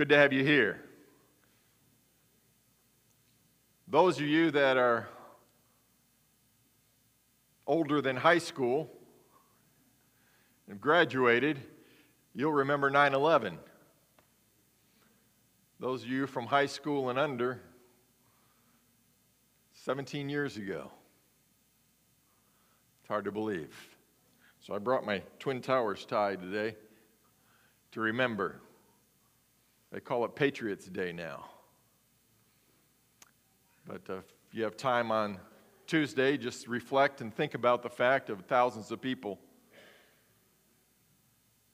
good 0.00 0.08
to 0.08 0.16
have 0.16 0.32
you 0.32 0.42
here. 0.42 0.80
Those 3.86 4.16
of 4.16 4.24
you 4.24 4.50
that 4.52 4.78
are 4.78 5.06
older 7.66 8.00
than 8.00 8.16
high 8.16 8.38
school 8.38 8.90
and 10.70 10.80
graduated, 10.80 11.60
you'll 12.34 12.54
remember 12.54 12.88
9 12.88 13.12
11. 13.12 13.58
Those 15.78 16.02
of 16.02 16.08
you 16.08 16.26
from 16.26 16.46
high 16.46 16.64
school 16.64 17.10
and 17.10 17.18
under, 17.18 17.60
17 19.84 20.30
years 20.30 20.56
ago. 20.56 20.90
It's 23.02 23.08
hard 23.08 23.26
to 23.26 23.32
believe. 23.32 23.76
So 24.60 24.74
I 24.74 24.78
brought 24.78 25.04
my 25.04 25.20
Twin 25.38 25.60
Towers 25.60 26.06
tie 26.06 26.36
today 26.36 26.74
to 27.92 28.00
remember. 28.00 28.62
They 29.92 30.00
call 30.00 30.24
it 30.24 30.34
Patriots 30.34 30.86
Day 30.86 31.12
now. 31.12 31.46
But 33.86 34.02
uh, 34.08 34.18
if 34.18 34.24
you 34.52 34.62
have 34.62 34.76
time 34.76 35.10
on 35.10 35.38
Tuesday, 35.86 36.36
just 36.36 36.68
reflect 36.68 37.20
and 37.20 37.34
think 37.34 37.54
about 37.54 37.82
the 37.82 37.90
fact 37.90 38.30
of 38.30 38.42
thousands 38.42 38.92
of 38.92 39.00
people, 39.00 39.40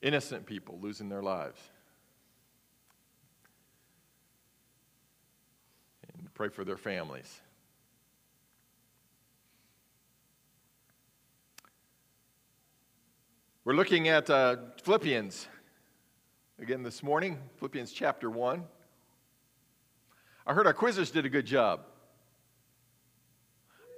innocent 0.00 0.46
people, 0.46 0.78
losing 0.80 1.10
their 1.10 1.22
lives. 1.22 1.60
And 6.14 6.32
pray 6.32 6.48
for 6.48 6.64
their 6.64 6.78
families. 6.78 7.42
We're 13.64 13.74
looking 13.74 14.08
at 14.08 14.30
uh, 14.30 14.56
Philippians 14.82 15.48
again 16.58 16.82
this 16.82 17.02
morning, 17.02 17.38
Philippians 17.58 17.92
chapter 17.92 18.30
1. 18.30 18.64
I 20.46 20.54
heard 20.54 20.66
our 20.66 20.72
quizzers 20.72 21.12
did 21.12 21.26
a 21.26 21.28
good 21.28 21.44
job. 21.44 21.80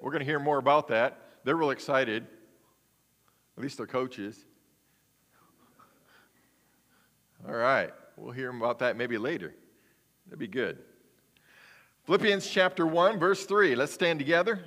We're 0.03 0.11
going 0.11 0.21
to 0.21 0.27
hear 0.27 0.41
more 0.41 0.59
about 0.59 0.89
that. 0.89 1.21
They're 1.45 1.57
real 1.57 1.71
excited, 1.71 2.27
at 3.57 3.63
least 3.63 3.77
their 3.77 3.87
coaches. 3.87 4.45
All 7.47 7.55
right, 7.55 7.93
we'll 8.17 8.33
hear 8.33 8.51
about 8.51 8.81
that 8.81 8.97
maybe 8.97 9.19
later. 9.19 9.55
That'd 10.27 10.41
be 10.41 10.49
good. 10.49 10.79
Philippians 12.07 12.49
chapter 12.49 12.87
1, 12.87 13.19
verse 13.19 13.45
3. 13.45 13.77
Let's 13.77 13.93
stand 13.93 14.19
together. 14.19 14.65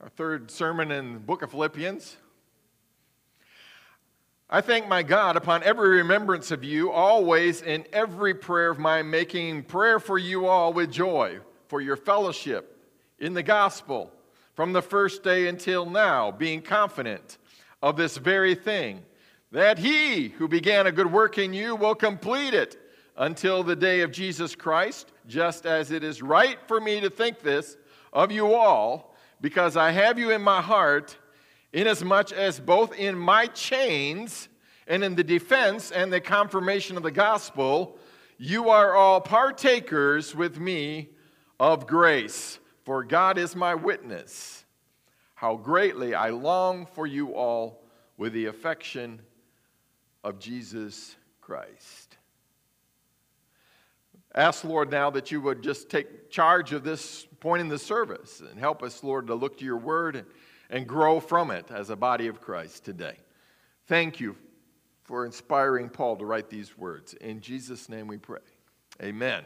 our 0.00 0.08
third 0.08 0.50
sermon 0.50 0.90
in 0.90 1.14
the 1.14 1.20
book 1.20 1.42
of 1.42 1.52
Philippians. 1.52 2.16
I 4.54 4.60
thank 4.60 4.86
my 4.86 5.02
God 5.02 5.36
upon 5.36 5.62
every 5.62 5.96
remembrance 5.96 6.50
of 6.50 6.62
you, 6.62 6.92
always 6.92 7.62
in 7.62 7.86
every 7.90 8.34
prayer 8.34 8.68
of 8.68 8.78
mine, 8.78 9.08
making 9.08 9.62
prayer 9.62 9.98
for 9.98 10.18
you 10.18 10.44
all 10.44 10.74
with 10.74 10.92
joy, 10.92 11.38
for 11.68 11.80
your 11.80 11.96
fellowship 11.96 12.78
in 13.18 13.32
the 13.32 13.42
gospel 13.42 14.12
from 14.54 14.74
the 14.74 14.82
first 14.82 15.22
day 15.22 15.48
until 15.48 15.86
now, 15.86 16.30
being 16.30 16.60
confident 16.60 17.38
of 17.80 17.96
this 17.96 18.18
very 18.18 18.54
thing, 18.54 19.00
that 19.52 19.78
he 19.78 20.28
who 20.28 20.46
began 20.46 20.86
a 20.86 20.92
good 20.92 21.10
work 21.10 21.38
in 21.38 21.54
you 21.54 21.74
will 21.74 21.94
complete 21.94 22.52
it 22.52 22.76
until 23.16 23.62
the 23.62 23.74
day 23.74 24.02
of 24.02 24.12
Jesus 24.12 24.54
Christ, 24.54 25.12
just 25.26 25.64
as 25.64 25.90
it 25.90 26.04
is 26.04 26.20
right 26.20 26.58
for 26.66 26.78
me 26.78 27.00
to 27.00 27.08
think 27.08 27.40
this 27.40 27.78
of 28.12 28.30
you 28.30 28.52
all 28.52 29.14
because 29.40 29.78
I 29.78 29.92
have 29.92 30.18
you 30.18 30.30
in 30.30 30.42
my 30.42 30.60
heart, 30.60 31.16
inasmuch 31.72 32.32
as 32.32 32.60
both 32.60 32.94
in 32.94 33.16
my 33.16 33.46
chains 33.46 34.48
and 34.86 35.02
in 35.02 35.14
the 35.14 35.24
defense 35.24 35.90
and 35.90 36.12
the 36.12 36.20
confirmation 36.20 36.96
of 36.96 37.02
the 37.02 37.10
gospel, 37.10 37.98
you 38.36 38.68
are 38.70 38.94
all 38.94 39.20
partakers 39.20 40.34
with 40.34 40.58
me 40.58 41.08
of 41.58 41.86
grace. 41.86 42.58
For 42.84 43.04
God 43.04 43.38
is 43.38 43.54
my 43.54 43.74
witness, 43.74 44.64
how 45.36 45.56
greatly 45.56 46.14
I 46.14 46.30
long 46.30 46.86
for 46.86 47.06
you 47.06 47.34
all 47.34 47.84
with 48.16 48.32
the 48.32 48.46
affection 48.46 49.22
of 50.24 50.40
Jesus 50.40 51.14
Christ. 51.40 52.16
Ask, 54.34 54.64
Lord, 54.64 54.90
now 54.90 55.10
that 55.10 55.30
you 55.30 55.40
would 55.42 55.62
just 55.62 55.90
take 55.90 56.30
charge 56.30 56.72
of 56.72 56.82
this 56.82 57.26
point 57.38 57.60
in 57.60 57.68
the 57.68 57.78
service 57.78 58.40
and 58.40 58.58
help 58.58 58.82
us, 58.82 59.04
Lord, 59.04 59.26
to 59.28 59.34
look 59.34 59.58
to 59.58 59.64
your 59.64 59.76
word 59.76 60.16
and, 60.16 60.26
and 60.72 60.88
grow 60.88 61.20
from 61.20 61.50
it 61.50 61.70
as 61.70 61.90
a 61.90 61.96
body 61.96 62.26
of 62.26 62.40
Christ 62.40 62.84
today. 62.84 63.16
Thank 63.86 64.18
you 64.18 64.36
for 65.04 65.26
inspiring 65.26 65.90
Paul 65.90 66.16
to 66.16 66.24
write 66.24 66.48
these 66.48 66.76
words. 66.78 67.12
In 67.14 67.40
Jesus' 67.40 67.90
name 67.90 68.06
we 68.06 68.16
pray. 68.16 68.40
Amen. 69.02 69.44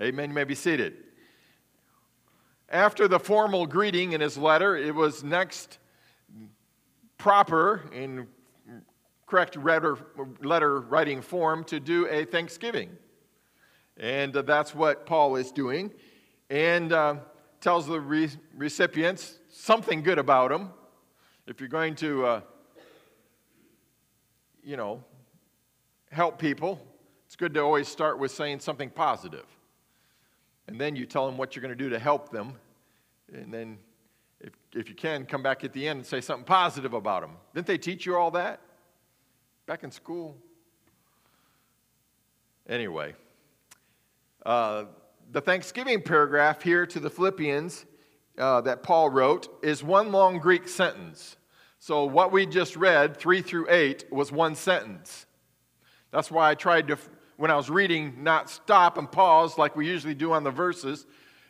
Amen. 0.00 0.28
You 0.28 0.34
may 0.34 0.44
be 0.44 0.54
seated. 0.54 0.94
After 2.68 3.08
the 3.08 3.18
formal 3.18 3.66
greeting 3.66 4.12
in 4.12 4.20
his 4.20 4.36
letter, 4.36 4.76
it 4.76 4.94
was 4.94 5.24
next 5.24 5.78
proper 7.16 7.90
in 7.92 8.26
correct 9.26 9.56
letter, 9.56 9.96
letter 10.42 10.80
writing 10.80 11.22
form 11.22 11.64
to 11.64 11.80
do 11.80 12.06
a 12.08 12.24
thanksgiving. 12.26 12.90
And 13.96 14.36
uh, 14.36 14.42
that's 14.42 14.74
what 14.74 15.06
Paul 15.06 15.36
is 15.36 15.50
doing. 15.50 15.92
And 16.50 16.92
uh, 16.92 17.16
tells 17.60 17.86
the 17.86 18.00
re- 18.00 18.30
recipients 18.54 19.39
something 19.60 20.02
good 20.02 20.18
about 20.18 20.50
them. 20.50 20.70
If 21.46 21.60
you're 21.60 21.68
going 21.68 21.94
to, 21.96 22.26
uh, 22.26 22.40
you 24.64 24.76
know, 24.76 25.04
help 26.10 26.38
people, 26.38 26.80
it's 27.26 27.36
good 27.36 27.54
to 27.54 27.60
always 27.60 27.86
start 27.86 28.18
with 28.18 28.30
saying 28.30 28.60
something 28.60 28.90
positive. 28.90 29.44
And 30.66 30.80
then 30.80 30.96
you 30.96 31.04
tell 31.04 31.26
them 31.26 31.36
what 31.36 31.54
you're 31.54 31.62
going 31.62 31.76
to 31.76 31.84
do 31.84 31.90
to 31.90 31.98
help 31.98 32.30
them. 32.30 32.54
And 33.32 33.52
then, 33.52 33.78
if, 34.40 34.52
if 34.72 34.88
you 34.88 34.94
can, 34.94 35.26
come 35.26 35.42
back 35.42 35.62
at 35.62 35.72
the 35.72 35.86
end 35.86 35.98
and 35.98 36.06
say 36.06 36.20
something 36.20 36.44
positive 36.44 36.94
about 36.94 37.20
them. 37.20 37.32
Didn't 37.54 37.66
they 37.66 37.78
teach 37.78 38.06
you 38.06 38.16
all 38.16 38.30
that 38.32 38.60
back 39.66 39.84
in 39.84 39.90
school? 39.90 40.36
Anyway. 42.68 43.14
Uh, 44.46 44.84
the 45.32 45.40
Thanksgiving 45.40 46.00
paragraph 46.00 46.62
here 46.62 46.86
to 46.86 46.98
the 46.98 47.10
Philippians 47.10 47.84
uh, 48.40 48.62
that 48.62 48.82
Paul 48.82 49.10
wrote 49.10 49.48
is 49.62 49.84
one 49.84 50.10
long 50.10 50.38
Greek 50.38 50.68
sentence. 50.68 51.36
So, 51.78 52.04
what 52.04 52.32
we 52.32 52.46
just 52.46 52.76
read, 52.76 53.16
3 53.16 53.42
through 53.42 53.66
8, 53.70 54.06
was 54.10 54.32
one 54.32 54.54
sentence. 54.54 55.26
That's 56.10 56.30
why 56.30 56.50
I 56.50 56.54
tried 56.54 56.88
to, 56.88 56.98
when 57.36 57.50
I 57.50 57.56
was 57.56 57.70
reading, 57.70 58.22
not 58.22 58.50
stop 58.50 58.98
and 58.98 59.10
pause 59.10 59.56
like 59.56 59.76
we 59.76 59.86
usually 59.86 60.14
do 60.14 60.32
on 60.32 60.44
the 60.44 60.50
verses. 60.50 61.06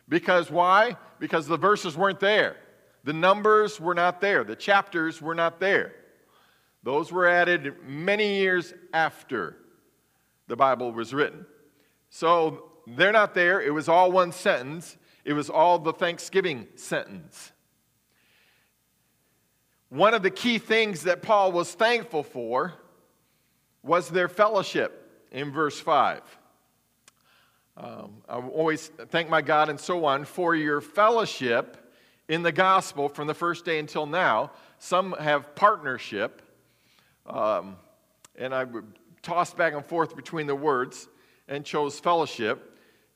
Because 0.07 0.51
why? 0.51 0.97
Because 1.19 1.47
the 1.47 1.57
verses 1.57 1.97
weren't 1.97 2.19
there. 2.19 2.57
The 3.03 3.13
numbers 3.13 3.79
were 3.79 3.95
not 3.95 4.21
there. 4.21 4.43
The 4.43 4.55
chapters 4.55 5.21
were 5.21 5.35
not 5.35 5.59
there. 5.59 5.93
Those 6.83 7.11
were 7.11 7.27
added 7.27 7.75
many 7.85 8.39
years 8.39 8.73
after 8.93 9.57
the 10.47 10.55
Bible 10.55 10.91
was 10.91 11.13
written. 11.13 11.45
So 12.09 12.71
they're 12.87 13.11
not 13.11 13.33
there. 13.33 13.61
It 13.61 13.73
was 13.73 13.87
all 13.87 14.11
one 14.11 14.31
sentence, 14.31 14.97
it 15.23 15.33
was 15.33 15.49
all 15.49 15.79
the 15.79 15.93
Thanksgiving 15.93 16.67
sentence. 16.75 17.51
One 19.89 20.13
of 20.13 20.23
the 20.23 20.31
key 20.31 20.57
things 20.57 21.03
that 21.03 21.21
Paul 21.21 21.51
was 21.51 21.73
thankful 21.73 22.23
for 22.23 22.73
was 23.83 24.09
their 24.09 24.29
fellowship 24.29 25.25
in 25.31 25.51
verse 25.51 25.79
5. 25.79 26.21
Um, 27.77 28.21
I 28.27 28.35
always 28.35 28.87
thank 29.09 29.29
my 29.29 29.41
God 29.41 29.69
and 29.69 29.79
so 29.79 30.05
on 30.05 30.25
for 30.25 30.55
your 30.55 30.81
fellowship 30.81 31.77
in 32.27 32.43
the 32.43 32.51
gospel 32.51 33.09
from 33.09 33.27
the 33.27 33.33
first 33.33 33.65
day 33.65 33.79
until 33.79 34.05
now. 34.05 34.51
Some 34.77 35.13
have 35.13 35.55
partnership, 35.55 36.41
um, 37.25 37.75
and 38.35 38.53
I 38.53 38.65
tossed 39.21 39.57
back 39.57 39.73
and 39.73 39.85
forth 39.85 40.15
between 40.15 40.47
the 40.47 40.55
words 40.55 41.07
and 41.47 41.65
chose 41.65 41.99
fellowship 41.99 42.70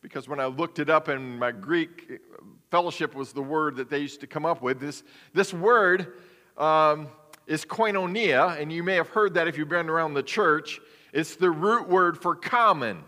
because 0.06 0.30
when 0.30 0.40
I 0.40 0.46
looked 0.46 0.78
it 0.78 0.88
up 0.88 1.10
in 1.10 1.40
my 1.40 1.52
Greek, 1.52 2.22
fellowship 2.70 3.16
was 3.16 3.34
the 3.34 3.42
word 3.42 3.76
that 3.78 3.90
they 3.90 3.98
used 3.98 4.22
to 4.22 4.28
come 4.28 4.46
up 4.46 4.62
with. 4.62 4.80
This, 4.80 5.02
this 5.34 5.52
word 5.52 6.14
um, 6.60 7.08
is 7.48 7.66
koinonia, 7.66 8.62
and 8.62 8.72
you 8.72 8.84
may 8.84 8.94
have 8.94 9.10
heard 9.10 9.34
that 9.34 9.48
if 9.48 9.58
you've 9.58 9.68
been 9.68 9.90
around 9.90 10.14
the 10.14 10.22
church. 10.22 10.80
It's 11.12 11.36
the 11.36 11.50
root 11.50 11.90
word 11.90 12.22
for 12.22 12.36
common. 12.36 13.04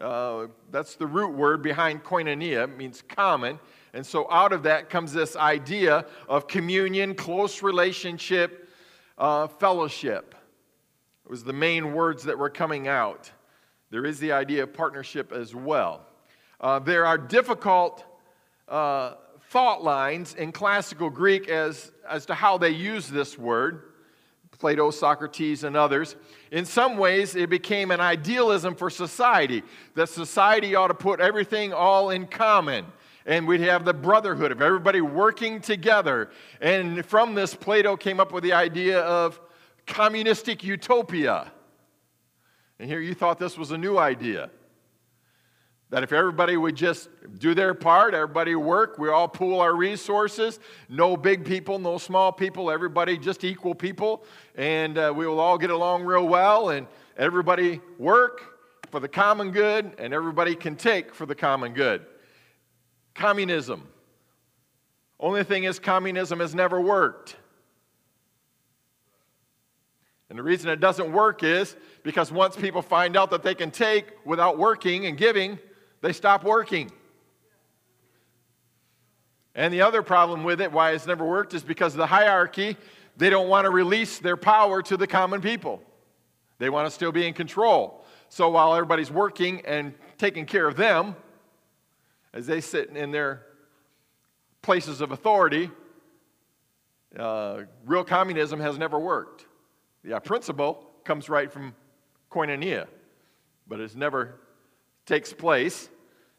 Uh, 0.00 0.48
that's 0.72 0.96
the 0.96 1.06
root 1.06 1.36
word 1.36 1.62
behind 1.62 2.02
koinonia, 2.02 2.64
it 2.64 2.76
means 2.76 3.04
common. 3.06 3.60
And 3.94 4.04
so 4.04 4.28
out 4.28 4.52
of 4.52 4.64
that 4.64 4.90
comes 4.90 5.12
this 5.12 5.36
idea 5.36 6.04
of 6.28 6.48
communion, 6.48 7.14
close 7.14 7.62
relationship, 7.62 8.68
uh, 9.18 9.46
fellowship. 9.46 10.34
It 11.24 11.30
was 11.30 11.44
the 11.44 11.52
main 11.52 11.92
words 11.94 12.24
that 12.24 12.36
were 12.36 12.50
coming 12.50 12.88
out. 12.88 13.30
There 13.90 14.06
is 14.06 14.20
the 14.20 14.32
idea 14.32 14.62
of 14.62 14.72
partnership 14.72 15.32
as 15.32 15.54
well. 15.54 16.06
Uh, 16.60 16.78
there 16.78 17.06
are 17.06 17.18
difficult 17.18 18.04
uh, 18.68 19.14
thought 19.48 19.82
lines 19.82 20.34
in 20.34 20.52
classical 20.52 21.10
Greek 21.10 21.48
as, 21.48 21.90
as 22.08 22.26
to 22.26 22.34
how 22.34 22.56
they 22.56 22.70
use 22.70 23.08
this 23.08 23.36
word. 23.36 23.82
Plato, 24.60 24.90
Socrates, 24.90 25.64
and 25.64 25.74
others. 25.74 26.16
In 26.52 26.66
some 26.66 26.98
ways, 26.98 27.34
it 27.34 27.48
became 27.48 27.90
an 27.90 28.00
idealism 28.00 28.74
for 28.74 28.90
society 28.90 29.62
that 29.94 30.10
society 30.10 30.74
ought 30.74 30.88
to 30.88 30.94
put 30.94 31.18
everything 31.18 31.72
all 31.72 32.10
in 32.10 32.26
common. 32.26 32.84
And 33.24 33.48
we'd 33.48 33.62
have 33.62 33.86
the 33.86 33.94
brotherhood 33.94 34.52
of 34.52 34.60
everybody 34.60 35.00
working 35.00 35.60
together. 35.62 36.30
And 36.60 37.04
from 37.06 37.34
this, 37.34 37.54
Plato 37.54 37.96
came 37.96 38.20
up 38.20 38.32
with 38.32 38.44
the 38.44 38.52
idea 38.52 39.00
of 39.00 39.40
communistic 39.86 40.62
utopia. 40.62 41.50
And 42.80 42.88
here 42.88 43.00
you 43.00 43.12
thought 43.12 43.38
this 43.38 43.58
was 43.58 43.72
a 43.72 43.78
new 43.78 43.98
idea. 43.98 44.48
That 45.90 46.02
if 46.02 46.14
everybody 46.14 46.56
would 46.56 46.76
just 46.76 47.10
do 47.38 47.52
their 47.52 47.74
part, 47.74 48.14
everybody 48.14 48.54
work, 48.54 48.96
we 48.98 49.10
all 49.10 49.28
pool 49.28 49.60
our 49.60 49.74
resources, 49.74 50.58
no 50.88 51.14
big 51.14 51.44
people, 51.44 51.78
no 51.78 51.98
small 51.98 52.32
people, 52.32 52.70
everybody 52.70 53.18
just 53.18 53.44
equal 53.44 53.74
people, 53.74 54.24
and 54.54 54.96
uh, 54.96 55.12
we 55.14 55.26
will 55.26 55.40
all 55.40 55.58
get 55.58 55.68
along 55.68 56.04
real 56.04 56.26
well, 56.26 56.70
and 56.70 56.86
everybody 57.18 57.82
work 57.98 58.40
for 58.90 58.98
the 58.98 59.08
common 59.08 59.50
good, 59.50 59.92
and 59.98 60.14
everybody 60.14 60.54
can 60.54 60.74
take 60.74 61.14
for 61.14 61.26
the 61.26 61.34
common 61.34 61.74
good. 61.74 62.06
Communism. 63.12 63.86
Only 65.18 65.44
thing 65.44 65.64
is, 65.64 65.78
communism 65.78 66.40
has 66.40 66.54
never 66.54 66.80
worked. 66.80 67.36
And 70.30 70.38
the 70.38 70.44
reason 70.44 70.70
it 70.70 70.78
doesn't 70.78 71.12
work 71.12 71.42
is 71.42 71.76
because 72.04 72.30
once 72.30 72.54
people 72.54 72.82
find 72.82 73.16
out 73.16 73.30
that 73.30 73.42
they 73.42 73.54
can 73.54 73.72
take 73.72 74.06
without 74.24 74.58
working 74.58 75.06
and 75.06 75.18
giving, 75.18 75.58
they 76.02 76.12
stop 76.12 76.44
working. 76.44 76.90
And 79.56 79.74
the 79.74 79.82
other 79.82 80.02
problem 80.02 80.44
with 80.44 80.60
it, 80.60 80.70
why 80.70 80.92
it's 80.92 81.06
never 81.06 81.24
worked, 81.24 81.52
is 81.52 81.64
because 81.64 81.94
of 81.94 81.98
the 81.98 82.06
hierarchy, 82.06 82.76
they 83.16 83.28
don't 83.28 83.48
want 83.48 83.64
to 83.64 83.70
release 83.70 84.20
their 84.20 84.36
power 84.36 84.80
to 84.82 84.96
the 84.96 85.08
common 85.08 85.40
people. 85.40 85.82
They 86.58 86.70
want 86.70 86.86
to 86.86 86.90
still 86.92 87.10
be 87.10 87.26
in 87.26 87.34
control. 87.34 88.04
So 88.28 88.50
while 88.50 88.72
everybody's 88.72 89.10
working 89.10 89.62
and 89.66 89.94
taking 90.16 90.46
care 90.46 90.68
of 90.68 90.76
them, 90.76 91.16
as 92.32 92.46
they 92.46 92.60
sit 92.60 92.90
in 92.90 93.10
their 93.10 93.42
places 94.62 95.00
of 95.00 95.10
authority, 95.10 95.72
uh, 97.18 97.62
real 97.84 98.04
communism 98.04 98.60
has 98.60 98.78
never 98.78 98.96
worked. 98.96 99.46
The 100.04 100.18
principle 100.20 100.84
comes 101.04 101.28
right 101.28 101.50
from 101.50 101.74
koinonia, 102.30 102.86
but 103.66 103.80
it's 103.80 103.94
never 103.94 104.36
takes 105.06 105.32
place. 105.32 105.88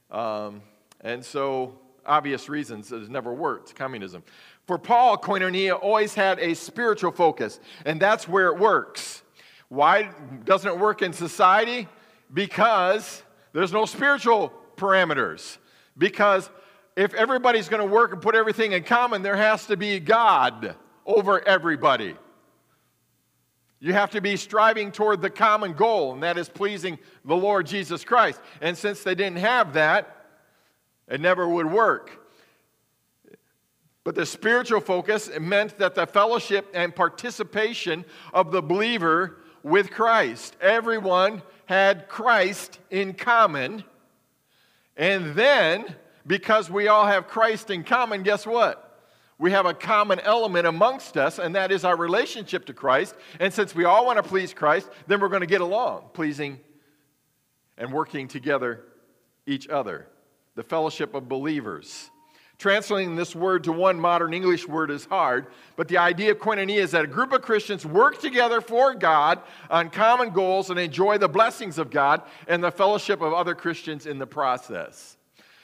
Um, 0.09 0.61
and 1.01 1.23
so, 1.23 1.79
obvious 2.05 2.49
reasons, 2.49 2.91
it 2.91 2.99
has 2.99 3.09
never 3.09 3.33
worked, 3.33 3.75
communism. 3.75 4.23
For 4.67 4.77
Paul, 4.77 5.17
koinonia 5.17 5.79
always 5.81 6.13
had 6.13 6.39
a 6.39 6.53
spiritual 6.53 7.11
focus, 7.11 7.59
and 7.85 7.99
that's 7.99 8.27
where 8.27 8.47
it 8.47 8.57
works. 8.57 9.21
Why 9.69 10.11
doesn't 10.43 10.69
it 10.69 10.77
work 10.77 11.01
in 11.01 11.13
society? 11.13 11.87
Because 12.33 13.23
there's 13.53 13.71
no 13.71 13.85
spiritual 13.85 14.51
parameters. 14.75 15.57
Because 15.97 16.49
if 16.95 17.13
everybody's 17.13 17.69
going 17.69 17.81
to 17.81 17.93
work 17.93 18.11
and 18.13 18.21
put 18.21 18.35
everything 18.35 18.73
in 18.73 18.83
common, 18.83 19.21
there 19.21 19.35
has 19.35 19.65
to 19.67 19.77
be 19.77 19.99
God 19.99 20.75
over 21.05 21.45
everybody. 21.47 22.15
You 23.83 23.93
have 23.93 24.11
to 24.11 24.21
be 24.21 24.37
striving 24.37 24.91
toward 24.91 25.23
the 25.23 25.31
common 25.31 25.73
goal, 25.73 26.13
and 26.13 26.21
that 26.21 26.37
is 26.37 26.47
pleasing 26.47 26.99
the 27.25 27.35
Lord 27.35 27.65
Jesus 27.65 28.03
Christ. 28.03 28.39
And 28.61 28.77
since 28.77 29.01
they 29.01 29.15
didn't 29.15 29.39
have 29.39 29.73
that, 29.73 30.27
it 31.07 31.19
never 31.19 31.49
would 31.49 31.65
work. 31.65 32.21
But 34.03 34.13
the 34.13 34.25
spiritual 34.27 34.81
focus 34.81 35.31
meant 35.39 35.79
that 35.79 35.95
the 35.95 36.05
fellowship 36.05 36.69
and 36.75 36.95
participation 36.95 38.05
of 38.33 38.51
the 38.51 38.61
believer 38.61 39.37
with 39.63 39.89
Christ. 39.89 40.55
Everyone 40.61 41.41
had 41.65 42.07
Christ 42.07 42.77
in 42.91 43.15
common. 43.15 43.83
And 44.95 45.33
then, 45.33 45.95
because 46.27 46.69
we 46.69 46.87
all 46.87 47.07
have 47.07 47.27
Christ 47.27 47.71
in 47.71 47.83
common, 47.83 48.21
guess 48.21 48.45
what? 48.45 48.90
We 49.41 49.51
have 49.51 49.65
a 49.65 49.73
common 49.73 50.19
element 50.19 50.67
amongst 50.67 51.17
us, 51.17 51.39
and 51.39 51.55
that 51.55 51.71
is 51.71 51.83
our 51.83 51.97
relationship 51.97 52.65
to 52.67 52.73
Christ. 52.73 53.15
And 53.39 53.51
since 53.51 53.73
we 53.73 53.85
all 53.85 54.05
want 54.05 54.17
to 54.17 54.23
please 54.23 54.53
Christ, 54.53 54.87
then 55.07 55.19
we're 55.19 55.29
going 55.29 55.41
to 55.41 55.47
get 55.47 55.61
along, 55.61 56.11
pleasing 56.13 56.59
and 57.75 57.91
working 57.91 58.27
together 58.27 58.83
each 59.47 59.67
other. 59.67 60.07
The 60.53 60.61
fellowship 60.61 61.15
of 61.15 61.27
believers. 61.27 62.11
Translating 62.59 63.15
this 63.15 63.35
word 63.35 63.63
to 63.63 63.71
one 63.71 63.99
modern 63.99 64.35
English 64.35 64.67
word 64.67 64.91
is 64.91 65.05
hard, 65.05 65.47
but 65.75 65.87
the 65.87 65.97
idea 65.97 66.29
of 66.29 66.37
koinonia 66.37 66.75
is 66.75 66.91
that 66.91 67.03
a 67.03 67.07
group 67.07 67.33
of 67.33 67.41
Christians 67.41 67.83
work 67.83 68.21
together 68.21 68.61
for 68.61 68.93
God 68.93 69.41
on 69.71 69.89
common 69.89 70.29
goals 70.29 70.69
and 70.69 70.79
enjoy 70.79 71.17
the 71.17 71.27
blessings 71.27 71.79
of 71.79 71.89
God 71.89 72.21
and 72.47 72.63
the 72.63 72.69
fellowship 72.69 73.21
of 73.21 73.33
other 73.33 73.55
Christians 73.55 74.05
in 74.05 74.19
the 74.19 74.27
process. 74.27 75.17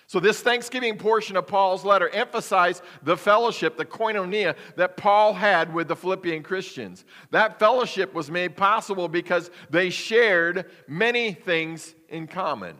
So, 0.09 0.21
this 0.21 0.39
Thanksgiving 0.39 0.97
portion 0.97 1.35
of 1.35 1.47
Paul's 1.47 1.83
letter 1.83 2.07
emphasized 2.09 2.81
the 3.03 3.17
fellowship, 3.17 3.75
the 3.75 3.83
koinonia, 3.83 4.55
that 4.77 4.95
Paul 4.95 5.33
had 5.33 5.73
with 5.73 5.89
the 5.89 5.97
Philippian 5.97 6.43
Christians. 6.43 7.03
That 7.31 7.59
fellowship 7.59 8.13
was 8.13 8.31
made 8.31 8.55
possible 8.55 9.09
because 9.09 9.51
they 9.69 9.89
shared 9.89 10.71
many 10.87 11.33
things 11.33 11.93
in 12.07 12.25
common. 12.25 12.77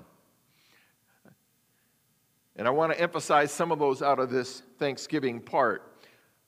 And 2.55 2.65
I 2.65 2.71
want 2.71 2.93
to 2.93 2.99
emphasize 2.99 3.51
some 3.51 3.73
of 3.73 3.79
those 3.79 4.01
out 4.01 4.19
of 4.19 4.29
this 4.29 4.63
Thanksgiving 4.79 5.41
part. 5.41 6.01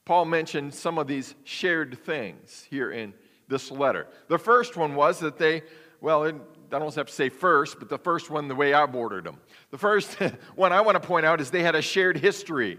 Paul 0.06 0.24
mentioned 0.26 0.74
some 0.74 0.98
of 0.98 1.08
these 1.08 1.36
shared 1.44 2.00
things 2.06 2.66
here 2.70 2.92
in 2.92 3.14
this 3.50 3.70
letter. 3.70 4.08
The 4.30 4.40
first 4.40 4.78
one 4.78 4.96
was 4.96 5.20
that 5.20 5.38
they, 5.38 5.62
well, 6.00 6.26
I 6.26 6.31
don't 6.70 6.96
have 6.96 7.08
to 7.08 7.14
say 7.14 7.28
first, 7.30 7.80
but 7.80 7.90
the 7.90 7.98
first 7.98 8.30
one, 8.30 8.48
the 8.48 8.56
way 8.56 8.74
I've 8.74 8.96
ordered 8.96 9.26
them. 9.26 9.40
The 9.71 9.77
first 9.77 10.13
one 10.56 10.71
I 10.71 10.81
want 10.81 11.01
to 11.01 11.07
point 11.07 11.25
out 11.25 11.42
is 11.42 11.51
they 11.51 11.63
had 11.63 11.75
a 11.75 11.81
shared 11.81 12.18
history, 12.18 12.77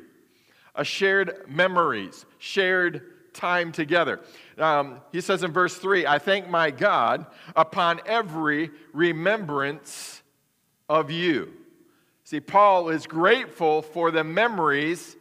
a 0.74 0.84
shared 0.84 1.44
memories, 1.48 2.26
shared 2.38 3.02
time 3.32 3.72
together. 3.72 4.20
Um, 4.58 5.00
he 5.12 5.20
says 5.20 5.42
in 5.42 5.52
verse 5.52 5.76
3 5.76 6.06
I 6.06 6.18
thank 6.18 6.48
my 6.48 6.70
God 6.70 7.26
upon 7.54 8.00
every 8.06 8.70
remembrance 8.92 10.22
of 10.88 11.10
you. 11.10 11.52
See, 12.24 12.40
Paul 12.40 12.90
is 12.90 13.06
grateful 13.06 13.82
for 13.82 14.10
the 14.10 14.24
memories 14.24 15.16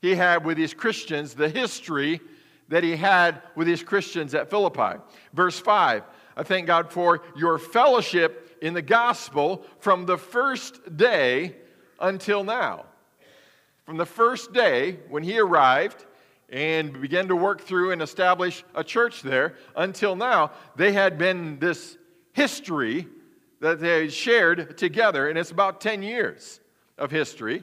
he 0.00 0.14
had 0.14 0.44
with 0.44 0.56
these 0.56 0.74
Christians, 0.74 1.34
the 1.34 1.48
history 1.48 2.20
that 2.68 2.82
he 2.82 2.96
had 2.96 3.42
with 3.54 3.66
these 3.66 3.82
Christians 3.82 4.34
at 4.34 4.50
Philippi. 4.50 4.98
Verse 5.32 5.58
5 5.58 6.02
I 6.34 6.42
thank 6.42 6.66
God 6.66 6.90
for 6.90 7.22
your 7.36 7.58
fellowship 7.58 8.51
in 8.62 8.72
the 8.72 8.82
gospel 8.82 9.66
from 9.80 10.06
the 10.06 10.16
first 10.16 10.96
day 10.96 11.56
until 12.00 12.44
now. 12.44 12.86
From 13.84 13.96
the 13.96 14.06
first 14.06 14.52
day 14.52 14.98
when 15.08 15.22
he 15.22 15.38
arrived 15.38 16.06
and 16.48 17.00
began 17.00 17.28
to 17.28 17.36
work 17.36 17.60
through 17.60 17.90
and 17.90 18.00
establish 18.00 18.64
a 18.74 18.84
church 18.84 19.22
there 19.22 19.56
until 19.76 20.14
now, 20.16 20.52
they 20.76 20.92
had 20.92 21.18
been 21.18 21.58
this 21.58 21.98
history 22.32 23.08
that 23.60 23.80
they 23.80 24.08
shared 24.08 24.78
together, 24.78 25.28
and 25.28 25.38
it's 25.38 25.50
about 25.50 25.80
10 25.80 26.02
years 26.02 26.60
of 26.98 27.10
history. 27.10 27.62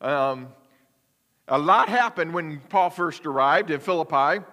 Um, 0.00 0.48
a 1.48 1.58
lot 1.58 1.88
happened 1.88 2.32
when 2.32 2.60
Paul 2.68 2.90
first 2.90 3.26
arrived 3.26 3.70
in 3.70 3.80
Philippi, 3.80 4.44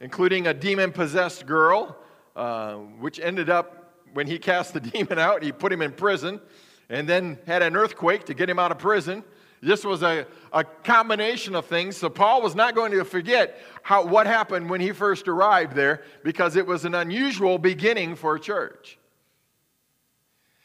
including 0.00 0.46
a 0.46 0.54
demon 0.54 0.92
possessed 0.92 1.46
girl 1.46 1.96
uh, 2.36 2.74
which 2.74 3.18
ended 3.20 3.50
up, 3.50 3.79
when 4.12 4.26
he 4.26 4.38
cast 4.38 4.74
the 4.74 4.80
demon 4.80 5.18
out, 5.18 5.42
he 5.42 5.52
put 5.52 5.72
him 5.72 5.82
in 5.82 5.92
prison 5.92 6.40
and 6.88 7.08
then 7.08 7.38
had 7.46 7.62
an 7.62 7.76
earthquake 7.76 8.24
to 8.26 8.34
get 8.34 8.50
him 8.50 8.58
out 8.58 8.70
of 8.72 8.78
prison. 8.78 9.24
This 9.62 9.84
was 9.84 10.02
a, 10.02 10.26
a 10.52 10.64
combination 10.64 11.54
of 11.54 11.66
things. 11.66 11.96
So 11.96 12.08
Paul 12.08 12.40
was 12.40 12.54
not 12.54 12.74
going 12.74 12.92
to 12.92 13.04
forget 13.04 13.60
how, 13.82 14.06
what 14.06 14.26
happened 14.26 14.70
when 14.70 14.80
he 14.80 14.92
first 14.92 15.28
arrived 15.28 15.74
there 15.74 16.02
because 16.24 16.56
it 16.56 16.66
was 16.66 16.84
an 16.84 16.94
unusual 16.94 17.58
beginning 17.58 18.16
for 18.16 18.36
a 18.36 18.40
church. 18.40 18.98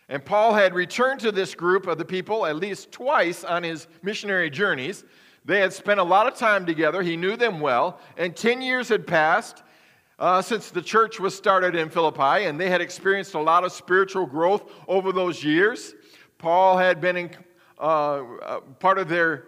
And 0.08 0.24
Paul 0.24 0.54
had 0.54 0.74
returned 0.74 1.20
to 1.22 1.32
this 1.32 1.56
group 1.56 1.88
of 1.88 1.98
the 1.98 2.06
people 2.06 2.46
at 2.46 2.56
least 2.56 2.92
twice 2.92 3.44
on 3.44 3.64
his 3.64 3.88
missionary 4.02 4.50
journeys. 4.50 5.04
They 5.44 5.60
had 5.60 5.74
spent 5.74 6.00
a 6.00 6.04
lot 6.04 6.28
of 6.28 6.36
time 6.36 6.66
together. 6.66 7.02
He 7.02 7.18
knew 7.18 7.36
them 7.36 7.60
well. 7.60 8.00
And 8.18 8.36
10 8.36 8.62
years 8.62 8.90
had 8.90 9.06
passed 9.06 9.64
uh, 10.18 10.42
since 10.42 10.70
the 10.70 10.82
church 10.82 11.20
was 11.20 11.36
started 11.36 11.76
in 11.76 11.90
Philippi, 11.90 12.46
and 12.46 12.60
they 12.60 12.70
had 12.70 12.82
experienced 12.82 13.34
a 13.34 13.40
lot 13.40 13.64
of 13.64 13.72
spiritual 13.72 14.26
growth 14.26 14.72
over 14.88 15.12
those 15.12 15.44
years. 15.44 15.94
Paul 16.38 16.78
had 16.78 17.02
been 17.02 17.18
in, 17.18 17.32
uh, 17.80 17.84
uh, 17.84 18.60
part 18.80 18.98
of 18.98 19.10
their 19.10 19.46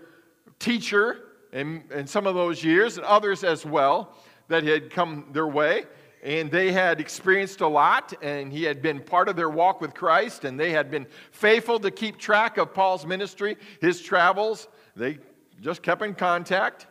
teacher 0.60 1.24
in, 1.54 1.84
in 1.92 2.08
some 2.08 2.28
of 2.28 2.36
those 2.36 2.64
years, 2.64 2.98
and 2.98 3.06
others 3.06 3.44
as 3.44 3.66
well 3.66 4.16
that 4.48 4.64
had 4.64 4.90
come 4.90 5.28
their 5.32 5.48
way. 5.48 5.86
And 6.24 6.52
they 6.52 6.72
had 6.72 7.00
experienced 7.00 7.62
a 7.62 7.68
lot, 7.68 8.14
and 8.22 8.52
he 8.52 8.64
had 8.64 8.82
been 8.82 9.00
part 9.00 9.30
of 9.30 9.36
their 9.36 9.50
walk 9.50 9.80
with 9.80 9.94
Christ, 9.94 10.44
and 10.44 10.60
they 10.60 10.72
had 10.72 10.92
been 10.92 11.06
faithful 11.32 11.80
to 11.80 11.92
keep 11.92 12.18
track 12.18 12.58
of 12.58 12.74
Paul's 12.74 13.06
ministry, 13.06 13.56
his 13.80 14.02
travels. 14.02 14.68
They 14.96 15.20
just 15.62 15.84
kept 15.84 16.02
in 16.02 16.16
contact. 16.16 16.88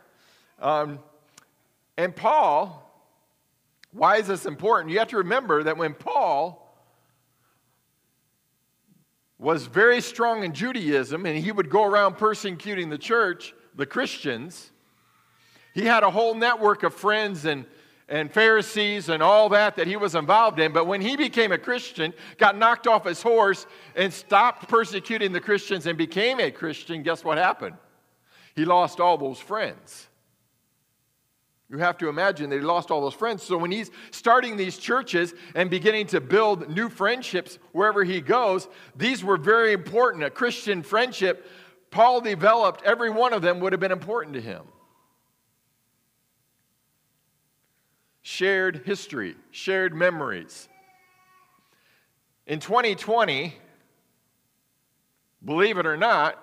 Um, 0.60 1.00
and 1.98 2.14
Paul 2.14 2.85
Why 3.96 4.18
is 4.18 4.26
this 4.26 4.44
important? 4.44 4.92
You 4.92 4.98
have 4.98 5.08
to 5.08 5.16
remember 5.16 5.62
that 5.62 5.78
when 5.78 5.94
Paul 5.94 6.62
was 9.38 9.66
very 9.66 10.02
strong 10.02 10.44
in 10.44 10.52
Judaism 10.52 11.24
and 11.24 11.36
he 11.38 11.50
would 11.50 11.70
go 11.70 11.84
around 11.84 12.18
persecuting 12.18 12.90
the 12.90 12.98
church, 12.98 13.54
the 13.74 13.86
Christians, 13.86 14.70
he 15.72 15.86
had 15.86 16.02
a 16.02 16.10
whole 16.10 16.34
network 16.34 16.82
of 16.82 16.92
friends 16.92 17.46
and, 17.46 17.64
and 18.06 18.30
Pharisees 18.30 19.08
and 19.08 19.22
all 19.22 19.48
that 19.48 19.76
that 19.76 19.86
he 19.86 19.96
was 19.96 20.14
involved 20.14 20.58
in. 20.58 20.74
But 20.74 20.86
when 20.86 21.00
he 21.00 21.16
became 21.16 21.50
a 21.50 21.58
Christian, 21.58 22.12
got 22.36 22.58
knocked 22.58 22.86
off 22.86 23.06
his 23.06 23.22
horse, 23.22 23.66
and 23.94 24.12
stopped 24.12 24.68
persecuting 24.68 25.32
the 25.32 25.40
Christians 25.40 25.86
and 25.86 25.96
became 25.96 26.38
a 26.38 26.50
Christian, 26.50 27.02
guess 27.02 27.24
what 27.24 27.38
happened? 27.38 27.76
He 28.54 28.66
lost 28.66 29.00
all 29.00 29.16
those 29.16 29.38
friends. 29.38 30.08
You 31.68 31.78
have 31.78 31.98
to 31.98 32.08
imagine 32.08 32.48
that 32.50 32.56
he 32.56 32.62
lost 32.62 32.90
all 32.90 33.00
those 33.00 33.14
friends. 33.14 33.42
So 33.42 33.58
when 33.58 33.72
he's 33.72 33.90
starting 34.12 34.56
these 34.56 34.78
churches 34.78 35.34
and 35.54 35.68
beginning 35.68 36.06
to 36.08 36.20
build 36.20 36.68
new 36.68 36.88
friendships 36.88 37.58
wherever 37.72 38.04
he 38.04 38.20
goes, 38.20 38.68
these 38.94 39.24
were 39.24 39.36
very 39.36 39.72
important. 39.72 40.22
A 40.22 40.30
Christian 40.30 40.82
friendship, 40.82 41.44
Paul 41.90 42.20
developed, 42.20 42.82
every 42.84 43.10
one 43.10 43.32
of 43.32 43.42
them 43.42 43.58
would 43.60 43.72
have 43.72 43.80
been 43.80 43.90
important 43.90 44.34
to 44.34 44.40
him. 44.40 44.62
Shared 48.22 48.82
history, 48.84 49.34
shared 49.50 49.92
memories. 49.92 50.68
In 52.46 52.60
2020, 52.60 53.54
believe 55.44 55.78
it 55.78 55.86
or 55.86 55.96
not, 55.96 56.40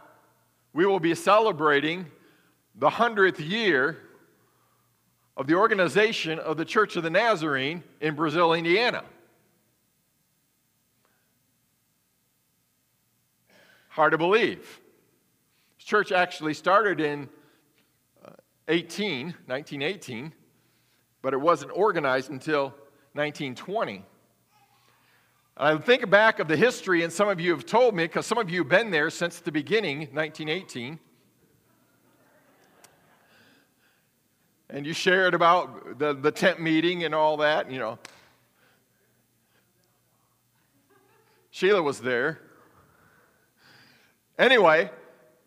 we 0.74 0.86
will 0.86 1.00
be 1.00 1.15
celebrating 1.15 2.08
the 2.75 2.89
100th 2.89 3.39
year 3.39 3.98
of 5.36 5.48
the 5.48 5.56
organization 5.56 6.40
of 6.40 6.58
the 6.58 6.66
Church 6.66 6.96
of 6.96 7.04
the 7.04 7.10
Nazarene 7.10 7.84
in 8.02 8.16
Brazil, 8.16 8.54
Indiana. 8.54 9.04
Hard 13.90 14.12
to 14.12 14.18
believe. 14.18 14.80
This 15.78 15.86
church 15.86 16.12
actually 16.12 16.54
started 16.54 17.00
in 17.00 17.30
uh, 18.25 18.32
18, 18.68 19.28
1918, 19.46 20.34
but 21.22 21.34
it 21.34 21.42
wasn't 21.42 21.72
organized 21.75 22.32
until 22.32 22.74
1920. 23.13 24.04
I 25.56 25.78
think 25.78 26.10
back 26.10 26.40
of 26.40 26.48
the 26.48 26.58
history, 26.58 27.04
and 27.04 27.13
some 27.13 27.30
of 27.30 27.40
you 27.40 27.52
have 27.52 27.66
told 27.66 27.94
me, 27.94 28.06
because 28.06 28.25
some 28.25 28.40
of 28.40 28.50
you 28.50 28.62
have 28.62 28.70
been 28.70 28.90
there 28.90 29.12
since 29.12 29.40
the 29.40 29.52
beginning, 29.52 30.00
1918. 30.12 30.98
And 34.74 34.88
you 34.88 34.92
shared 34.92 35.36
about 35.36 36.00
the, 36.00 36.13
the 36.15 36.32
tent 36.32 36.60
meeting 36.60 37.03
and 37.03 37.13
all 37.13 37.38
that, 37.38 37.72
you 37.72 37.77
know. 37.77 38.00
Sheila 41.51 41.84
was 41.84 42.01
there. 42.01 42.39
Anyway, 44.39 44.89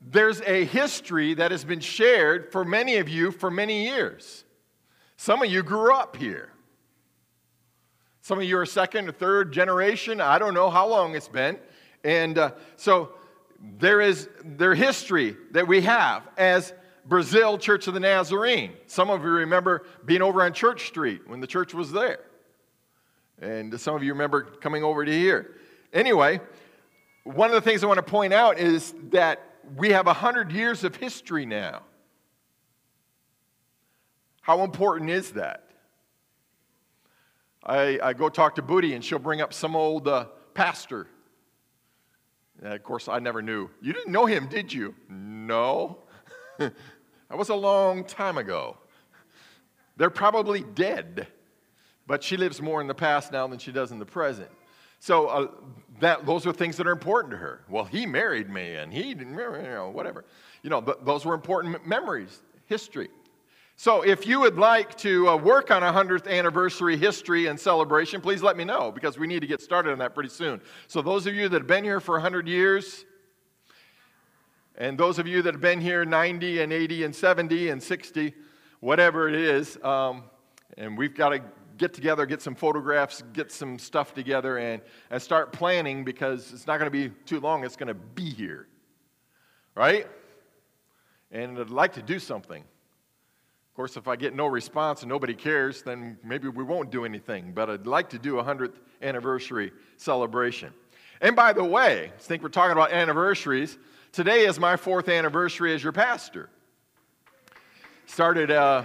there's 0.01 0.41
a 0.43 0.65
history 0.65 1.35
that 1.35 1.51
has 1.51 1.65
been 1.65 1.81
shared 1.81 2.53
for 2.53 2.65
many 2.65 2.99
of 2.99 3.09
you 3.09 3.33
for 3.33 3.51
many 3.51 3.87
years. 3.87 4.45
Some 5.17 5.43
of 5.43 5.51
you 5.51 5.65
grew 5.65 5.93
up 5.93 6.17
here. 6.17 6.53
Some 8.23 8.39
of 8.39 8.45
you 8.45 8.59
are 8.59 8.67
second 8.67 9.09
or 9.09 9.13
third 9.13 9.53
generation. 9.53 10.21
I 10.21 10.39
don't 10.39 10.55
know 10.55 10.71
how 10.71 10.87
long 10.87 11.17
it's 11.17 11.29
been. 11.29 11.59
And 12.05 12.39
uh, 12.39 12.53
so 12.77 13.11
there 13.79 14.01
is 14.01 14.29
their 14.45 14.77
history 14.77 15.37
that 15.51 15.67
we 15.67 15.81
have 15.81 16.29
as 16.37 16.73
Brazil 17.09 17.57
Church 17.59 17.87
of 17.87 17.95
the 17.95 18.01
Nazarene. 18.01 18.73
Some 18.87 19.11
of 19.11 19.23
you 19.23 19.31
remember 19.31 19.87
being 20.05 20.23
over 20.23 20.43
on 20.43 20.53
Church 20.53 20.87
Street 20.87 21.23
when 21.27 21.41
the 21.41 21.47
church 21.47 21.73
was 21.73 21.93
there. 21.93 22.21
And 23.41 23.79
some 23.81 23.95
of 23.95 24.03
you 24.03 24.13
remember 24.13 24.43
coming 24.43 24.83
over 24.83 25.05
to 25.05 25.13
here. 25.13 25.57
Anyway, 25.93 26.41
one 27.25 27.49
of 27.49 27.55
the 27.55 27.61
things 27.61 27.85
I 27.85 27.87
want 27.87 27.99
to 27.99 28.03
point 28.03 28.33
out 28.33 28.59
is 28.59 28.95
that 29.11 29.41
we 29.77 29.91
have 29.91 30.07
100 30.07 30.53
years 30.53 30.85
of 30.85 30.97
history 30.97 31.47
now. 31.47 31.83
How 34.41 34.63
important 34.63 35.11
is 35.11 35.33
that? 35.33 35.65
I, 37.65 37.99
I 38.01 38.13
go 38.13 38.29
talk 38.29 38.55
to 38.57 38.63
Booty, 38.63 38.95
and 38.95 39.05
she'll 39.05 39.19
bring 39.19 39.41
up 39.41 39.53
some 39.53 39.75
old 39.75 40.07
uh, 40.07 40.27
pastor. 40.55 41.09
And 42.63 42.73
of 42.73 42.83
course, 42.85 43.09
I 43.09 43.19
never 43.19 43.43
knew. 43.43 43.69
You 43.83 43.93
didn't 43.93 44.13
know 44.13 44.25
him, 44.25 44.47
did 44.47 44.73
you? 44.73 44.95
No. 45.09 45.99
That 47.29 47.39
was 47.39 47.49
a 47.49 47.55
long 47.55 48.05
time 48.05 48.39
ago. 48.39 48.77
They're 49.97 50.11
probably 50.11 50.63
dead, 50.63 51.27
but 52.07 52.23
she 52.23 52.37
lives 52.37 52.61
more 52.61 52.81
in 52.81 52.87
the 52.87 52.95
past 52.95 53.33
now 53.33 53.47
than 53.47 53.59
she 53.59 53.73
does 53.73 53.93
in 53.93 53.99
the 53.99 54.07
present. 54.07 54.51
So 55.01 55.27
uh, 55.27 55.47
that, 56.01 56.27
those 56.27 56.47
are 56.47 56.53
things 56.53 56.77
that 56.77 56.87
are 56.87 56.93
important 56.93 57.33
to 57.33 57.39
her. 57.39 57.63
Well, 57.69 57.85
he 57.85 58.07
married 58.07 58.51
me 58.51 58.75
and 58.75 58.93
he 58.93 59.15
didn't, 59.15 59.35
you 59.35 59.63
know, 59.63 59.91
whatever. 59.91 60.25
You 60.63 60.71
know, 60.71 60.81
th- 60.81 60.99
those 61.03 61.25
were 61.25 61.35
important 61.35 61.87
memories, 61.87 62.43
history. 62.67 63.09
So 63.79 64.03
if 64.03 64.27
you 64.27 64.41
would 64.41 64.57
like 64.57 64.97
to 64.99 65.29
uh, 65.29 65.37
work 65.37 65.71
on 65.71 65.83
a 65.83 65.93
100th 65.93 66.27
anniversary 66.27 66.97
history 66.97 67.47
and 67.47 67.61
celebration, 67.61 68.23
please 68.23 68.43
let 68.43 68.57
me 68.57 68.65
know 68.65 68.91
because 68.91 69.19
we 69.19 69.27
need 69.27 69.41
to 69.41 69.47
get 69.47 69.61
started 69.61 69.93
on 69.93 69.99
that 69.99 70.15
pretty 70.15 70.31
soon. 70.31 70.63
So 70.87 71.03
those 71.03 71.27
of 71.27 71.35
you 71.35 71.49
that 71.51 71.61
have 71.61 71.67
been 71.67 71.85
here 71.85 72.01
for 72.01 72.13
100 72.13 72.49
years, 72.49 73.05
and 74.77 74.99
those 74.99 75.19
of 75.19 75.27
you 75.27 75.43
that 75.43 75.55
have 75.55 75.61
been 75.61 75.81
here 75.81 76.05
90 76.05 76.61
and 76.61 76.73
80 76.73 77.05
and 77.05 77.15
70 77.15 77.71
and 77.71 77.83
60, 77.83 78.35
whatever 78.81 79.29
it 79.29 79.35
is, 79.35 79.79
um, 79.83 80.25
and 80.77 80.99
we've 80.99 81.15
got 81.15 81.31
to 81.31 81.43
get 81.79 81.95
together, 81.95 82.27
get 82.27 82.43
some 82.43 82.55
photographs, 82.55 83.23
get 83.33 83.51
some 83.53 83.79
stuff 83.79 84.15
together, 84.15 84.59
and, 84.59 84.83
and 85.11 85.21
start 85.21 85.53
planning 85.53 86.05
because 86.05 86.53
it's 86.53 86.67
not 86.67 86.79
going 86.79 86.91
to 86.91 87.09
be 87.09 87.15
too 87.25 87.41
long. 87.41 87.65
It's 87.65 87.77
going 87.77 87.89
to 87.89 87.95
be 87.95 88.31
here. 88.31 88.67
Right? 89.75 90.07
And 91.31 91.59
I'd 91.59 91.71
like 91.71 91.95
to 91.95 92.03
do 92.03 92.19
something. 92.19 92.63
Of 92.63 93.77
course, 93.77 93.97
if 93.97 94.09
I 94.09 94.17
get 94.17 94.35
no 94.35 94.47
response 94.47 95.03
and 95.03 95.09
nobody 95.09 95.35
cares, 95.35 95.83
then 95.83 96.19
maybe 96.25 96.49
we 96.49 96.65
won't 96.65 96.91
do 96.91 97.05
anything. 97.05 97.53
But 97.53 97.69
I'd 97.69 97.87
like 97.87 98.09
to 98.11 98.19
do 98.19 98.39
a 98.39 98.45
100th 98.45 98.75
anniversary 99.03 99.73
celebration. 99.99 100.73
And 101.21 101.37
by 101.37 101.53
the 101.53 101.65
way, 101.65 102.13
I 102.15 102.19
think 102.19 102.43
we're 102.43 102.49
talking 102.49 102.73
about 102.73 102.93
anniversaries. 102.93 103.77
Today 104.17 104.47
is 104.47 104.59
my 104.59 104.77
fourth 104.77 105.11
anniversary 105.11 105.75
as 105.75 105.83
your 105.83 105.93
pastor. 105.93 106.49
Started, 108.07 108.51
uh, 108.51 108.83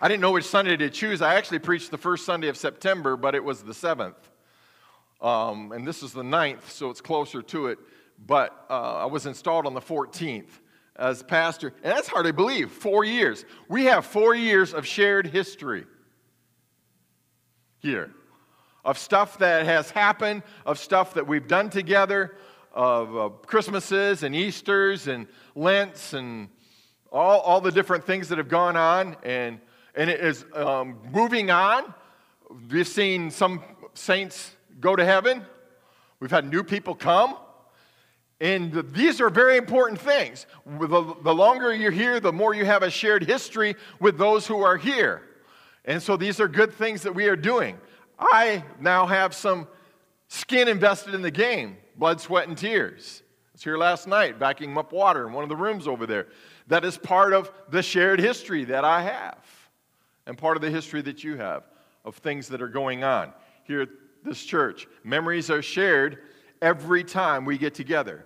I 0.00 0.06
didn't 0.06 0.20
know 0.20 0.30
which 0.30 0.44
Sunday 0.44 0.76
to 0.76 0.88
choose. 0.88 1.20
I 1.20 1.34
actually 1.34 1.58
preached 1.58 1.90
the 1.90 1.98
first 1.98 2.24
Sunday 2.24 2.46
of 2.46 2.56
September, 2.56 3.16
but 3.16 3.34
it 3.34 3.42
was 3.42 3.64
the 3.64 3.72
7th. 3.72 4.14
Um, 5.20 5.72
and 5.72 5.84
this 5.84 6.04
is 6.04 6.12
the 6.12 6.22
9th, 6.22 6.68
so 6.68 6.90
it's 6.90 7.00
closer 7.00 7.42
to 7.42 7.66
it. 7.66 7.80
But 8.24 8.66
uh, 8.70 8.98
I 8.98 9.06
was 9.06 9.26
installed 9.26 9.66
on 9.66 9.74
the 9.74 9.80
14th 9.80 10.60
as 10.94 11.24
pastor. 11.24 11.74
And 11.82 11.92
that's 11.92 12.06
hard 12.06 12.26
to 12.26 12.32
believe. 12.32 12.70
Four 12.70 13.04
years. 13.04 13.44
We 13.68 13.86
have 13.86 14.06
four 14.06 14.32
years 14.32 14.74
of 14.74 14.86
shared 14.86 15.26
history 15.26 15.86
here 17.80 18.12
of 18.84 18.98
stuff 18.98 19.38
that 19.38 19.66
has 19.66 19.90
happened, 19.90 20.42
of 20.64 20.78
stuff 20.78 21.14
that 21.14 21.26
we've 21.26 21.46
done 21.46 21.70
together, 21.70 22.36
of 22.72 23.16
uh, 23.16 23.28
Christmases 23.46 24.22
and 24.22 24.34
Easters 24.34 25.08
and 25.08 25.26
Lents 25.54 26.12
and 26.12 26.48
all, 27.10 27.40
all 27.40 27.60
the 27.60 27.72
different 27.72 28.04
things 28.04 28.28
that 28.28 28.38
have 28.38 28.48
gone 28.48 28.76
on. 28.76 29.16
And, 29.22 29.60
and 29.94 30.08
it 30.10 30.20
is 30.20 30.44
um, 30.54 30.98
moving 31.12 31.50
on. 31.50 31.92
We've 32.70 32.86
seen 32.86 33.30
some 33.30 33.62
saints 33.94 34.56
go 34.80 34.96
to 34.96 35.04
heaven, 35.04 35.44
we've 36.20 36.30
had 36.30 36.50
new 36.50 36.62
people 36.62 36.94
come. 36.94 37.36
And 38.42 38.72
these 38.94 39.20
are 39.20 39.28
very 39.28 39.58
important 39.58 40.00
things. 40.00 40.46
The, 40.64 41.14
the 41.22 41.34
longer 41.34 41.74
you're 41.74 41.90
here, 41.90 42.20
the 42.20 42.32
more 42.32 42.54
you 42.54 42.64
have 42.64 42.82
a 42.82 42.90
shared 42.90 43.24
history 43.24 43.76
with 44.00 44.16
those 44.16 44.46
who 44.46 44.62
are 44.62 44.78
here. 44.78 45.20
And 45.84 46.02
so 46.02 46.16
these 46.16 46.40
are 46.40 46.48
good 46.48 46.72
things 46.72 47.02
that 47.02 47.14
we 47.14 47.26
are 47.26 47.36
doing. 47.36 47.78
I 48.18 48.64
now 48.80 49.04
have 49.04 49.34
some 49.34 49.68
skin 50.28 50.68
invested 50.68 51.12
in 51.12 51.20
the 51.20 51.30
game 51.30 51.76
blood, 52.00 52.18
sweat, 52.18 52.48
and 52.48 52.56
tears. 52.56 53.22
I 53.22 53.50
was 53.52 53.62
here 53.62 53.76
last 53.76 54.08
night 54.08 54.38
backing 54.38 54.76
up 54.76 54.90
water 54.90 55.26
in 55.26 55.34
one 55.34 55.44
of 55.44 55.50
the 55.50 55.56
rooms 55.56 55.86
over 55.86 56.06
there. 56.06 56.28
That 56.66 56.82
is 56.82 56.96
part 56.96 57.34
of 57.34 57.52
the 57.68 57.82
shared 57.82 58.18
history 58.18 58.64
that 58.64 58.86
I 58.86 59.02
have, 59.02 59.38
and 60.26 60.36
part 60.36 60.56
of 60.56 60.62
the 60.62 60.70
history 60.70 61.02
that 61.02 61.22
you 61.22 61.36
have 61.36 61.64
of 62.06 62.16
things 62.16 62.48
that 62.48 62.62
are 62.62 62.68
going 62.68 63.04
on 63.04 63.32
here 63.64 63.82
at 63.82 63.90
this 64.24 64.42
church. 64.42 64.88
Memories 65.04 65.50
are 65.50 65.60
shared 65.60 66.20
every 66.62 67.04
time 67.04 67.44
we 67.44 67.58
get 67.58 67.74
together, 67.74 68.24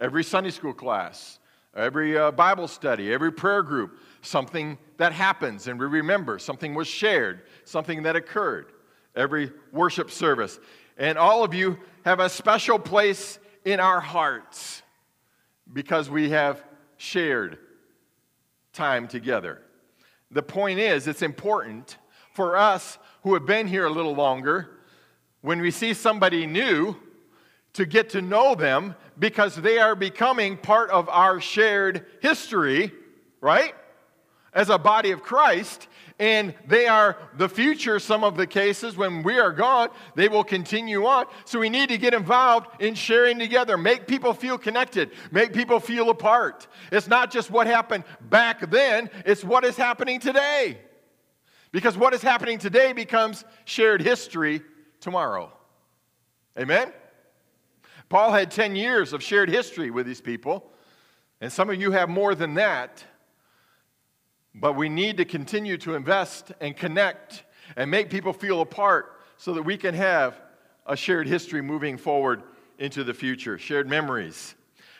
every 0.00 0.22
Sunday 0.22 0.50
school 0.50 0.72
class, 0.72 1.40
every 1.74 2.16
uh, 2.16 2.30
Bible 2.30 2.68
study, 2.68 3.12
every 3.12 3.32
prayer 3.32 3.64
group. 3.64 3.98
Something 4.22 4.78
that 4.98 5.12
happens 5.12 5.66
and 5.66 5.80
we 5.80 5.86
remember, 5.86 6.38
something 6.38 6.74
was 6.74 6.86
shared, 6.86 7.42
something 7.64 8.04
that 8.04 8.14
occurred 8.14 8.72
every 9.16 9.52
worship 9.72 10.10
service. 10.10 10.58
And 11.00 11.16
all 11.16 11.42
of 11.42 11.54
you 11.54 11.78
have 12.04 12.20
a 12.20 12.28
special 12.28 12.78
place 12.78 13.38
in 13.64 13.80
our 13.80 14.00
hearts 14.00 14.82
because 15.72 16.10
we 16.10 16.28
have 16.28 16.62
shared 16.98 17.58
time 18.74 19.08
together. 19.08 19.62
the 20.30 20.42
point 20.42 20.78
is, 20.78 21.08
it's 21.08 21.22
important 21.22 21.96
for 22.34 22.56
us 22.56 22.98
who 23.22 23.32
have 23.34 23.46
been 23.46 23.66
here 23.66 23.86
a 23.86 23.90
little 23.90 24.14
longer, 24.14 24.78
when 25.40 25.60
we 25.60 25.70
see 25.70 25.94
somebody 25.94 26.46
new, 26.46 26.94
to 27.72 27.86
get 27.86 28.10
to 28.10 28.20
know 28.20 28.54
them 28.54 28.94
because 29.18 29.56
they 29.56 29.78
are 29.78 29.96
becoming 29.96 30.56
part 30.56 30.90
of 30.90 31.08
our 31.08 31.40
shared 31.40 32.06
history, 32.20 32.92
right? 33.40 33.74
As 34.52 34.68
a 34.68 34.78
body 34.78 35.12
of 35.12 35.22
Christ, 35.22 35.86
and 36.18 36.54
they 36.66 36.86
are 36.86 37.16
the 37.38 37.48
future, 37.48 37.98
some 37.98 38.24
of 38.24 38.36
the 38.36 38.46
cases, 38.46 38.94
when 38.94 39.22
we 39.22 39.38
are 39.38 39.52
gone, 39.52 39.88
they 40.16 40.28
will 40.28 40.44
continue 40.44 41.06
on. 41.06 41.24
So 41.46 41.58
we 41.58 41.70
need 41.70 41.88
to 41.88 41.96
get 41.96 42.12
involved 42.12 42.82
in 42.82 42.94
sharing 42.94 43.38
together, 43.38 43.78
make 43.78 44.06
people 44.06 44.34
feel 44.34 44.58
connected, 44.58 45.12
make 45.30 45.54
people 45.54 45.80
feel 45.80 46.10
apart. 46.10 46.68
It's 46.92 47.08
not 47.08 47.30
just 47.30 47.50
what 47.50 47.66
happened 47.66 48.04
back 48.20 48.70
then, 48.70 49.08
it's 49.24 49.42
what 49.42 49.64
is 49.64 49.76
happening 49.76 50.20
today. 50.20 50.78
Because 51.72 51.96
what 51.96 52.12
is 52.12 52.20
happening 52.20 52.58
today 52.58 52.92
becomes 52.92 53.44
shared 53.64 54.02
history 54.02 54.60
tomorrow. 55.00 55.50
Amen? 56.58 56.92
Paul 58.10 58.32
had 58.32 58.50
10 58.50 58.76
years 58.76 59.14
of 59.14 59.22
shared 59.22 59.48
history 59.48 59.90
with 59.90 60.04
these 60.04 60.20
people, 60.20 60.70
and 61.40 61.50
some 61.50 61.70
of 61.70 61.80
you 61.80 61.92
have 61.92 62.10
more 62.10 62.34
than 62.34 62.54
that. 62.54 63.04
But 64.54 64.74
we 64.74 64.88
need 64.88 65.16
to 65.18 65.24
continue 65.24 65.76
to 65.78 65.94
invest 65.94 66.52
and 66.60 66.76
connect 66.76 67.44
and 67.76 67.90
make 67.90 68.10
people 68.10 68.32
feel 68.32 68.60
a 68.60 68.66
part 68.66 69.20
so 69.36 69.54
that 69.54 69.62
we 69.62 69.76
can 69.76 69.94
have 69.94 70.40
a 70.86 70.96
shared 70.96 71.28
history 71.28 71.62
moving 71.62 71.96
forward 71.96 72.42
into 72.78 73.04
the 73.04 73.14
future, 73.14 73.58
shared 73.58 73.88
memories. 73.88 74.54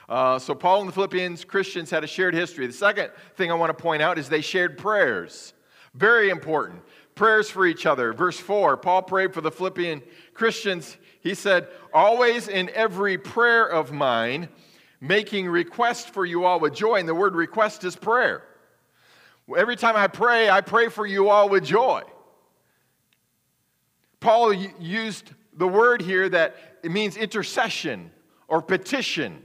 Uh, 0.08 0.38
so, 0.38 0.54
Paul 0.54 0.80
and 0.80 0.88
the 0.88 0.92
Philippians 0.92 1.44
Christians 1.44 1.90
had 1.90 2.04
a 2.04 2.06
shared 2.06 2.34
history. 2.34 2.66
The 2.66 2.72
second 2.72 3.10
thing 3.36 3.50
I 3.50 3.54
want 3.54 3.76
to 3.76 3.82
point 3.82 4.02
out 4.02 4.18
is 4.18 4.28
they 4.28 4.40
shared 4.40 4.76
prayers. 4.76 5.54
Very 5.94 6.30
important. 6.30 6.82
Prayers 7.14 7.50
for 7.50 7.66
each 7.66 7.86
other. 7.86 8.12
Verse 8.12 8.38
4, 8.38 8.76
Paul 8.76 9.02
prayed 9.02 9.34
for 9.34 9.40
the 9.40 9.50
Philippian 9.50 10.02
Christians. 10.34 10.96
He 11.20 11.34
said, 11.34 11.68
Always 11.92 12.48
in 12.48 12.70
every 12.70 13.18
prayer 13.18 13.66
of 13.66 13.92
mine, 13.92 14.48
making 15.00 15.48
request 15.48 16.10
for 16.10 16.24
you 16.24 16.44
all 16.44 16.60
with 16.60 16.74
joy. 16.74 16.96
And 16.96 17.08
the 17.08 17.14
word 17.14 17.34
request 17.34 17.84
is 17.84 17.94
prayer. 17.94 18.44
Every 19.56 19.76
time 19.76 19.96
I 19.96 20.06
pray, 20.06 20.48
I 20.48 20.60
pray 20.60 20.88
for 20.88 21.06
you 21.06 21.28
all 21.28 21.48
with 21.48 21.64
joy. 21.64 22.02
Paul 24.20 24.52
used 24.52 25.32
the 25.54 25.66
word 25.66 26.02
here 26.02 26.28
that 26.28 26.56
it 26.82 26.90
means 26.90 27.16
intercession 27.16 28.10
or 28.48 28.62
petition 28.62 29.42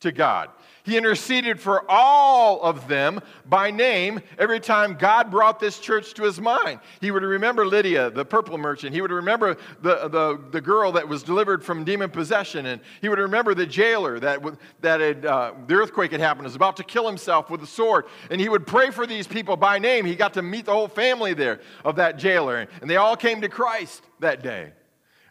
to 0.00 0.12
God. 0.12 0.50
He 0.82 0.96
interceded 0.96 1.60
for 1.60 1.84
all 1.88 2.62
of 2.62 2.88
them 2.88 3.20
by 3.46 3.70
name 3.70 4.20
every 4.38 4.60
time 4.60 4.94
God 4.94 5.30
brought 5.30 5.60
this 5.60 5.78
church 5.78 6.14
to 6.14 6.22
his 6.22 6.40
mind. 6.40 6.80
He 7.00 7.10
would 7.10 7.22
remember 7.22 7.66
Lydia, 7.66 8.10
the 8.10 8.24
purple 8.24 8.56
merchant. 8.58 8.94
He 8.94 9.00
would 9.00 9.10
remember 9.10 9.56
the, 9.82 10.08
the, 10.08 10.40
the 10.50 10.60
girl 10.60 10.92
that 10.92 11.06
was 11.06 11.22
delivered 11.22 11.64
from 11.64 11.84
demon 11.84 12.10
possession. 12.10 12.66
And 12.66 12.80
he 13.00 13.08
would 13.08 13.18
remember 13.18 13.54
the 13.54 13.66
jailer 13.66 14.18
that, 14.20 14.42
that 14.80 15.00
had, 15.00 15.26
uh, 15.26 15.52
the 15.66 15.74
earthquake 15.74 16.12
had 16.12 16.20
happened, 16.20 16.44
was 16.44 16.56
about 16.56 16.76
to 16.78 16.84
kill 16.84 17.06
himself 17.06 17.50
with 17.50 17.62
a 17.62 17.66
sword. 17.66 18.06
And 18.30 18.40
he 18.40 18.48
would 18.48 18.66
pray 18.66 18.90
for 18.90 19.06
these 19.06 19.26
people 19.26 19.56
by 19.56 19.78
name. 19.78 20.06
He 20.06 20.14
got 20.14 20.34
to 20.34 20.42
meet 20.42 20.66
the 20.66 20.72
whole 20.72 20.88
family 20.88 21.34
there 21.34 21.60
of 21.84 21.96
that 21.96 22.16
jailer. 22.16 22.66
And 22.80 22.88
they 22.88 22.96
all 22.96 23.16
came 23.16 23.40
to 23.42 23.48
Christ 23.48 24.02
that 24.20 24.42
day. 24.42 24.72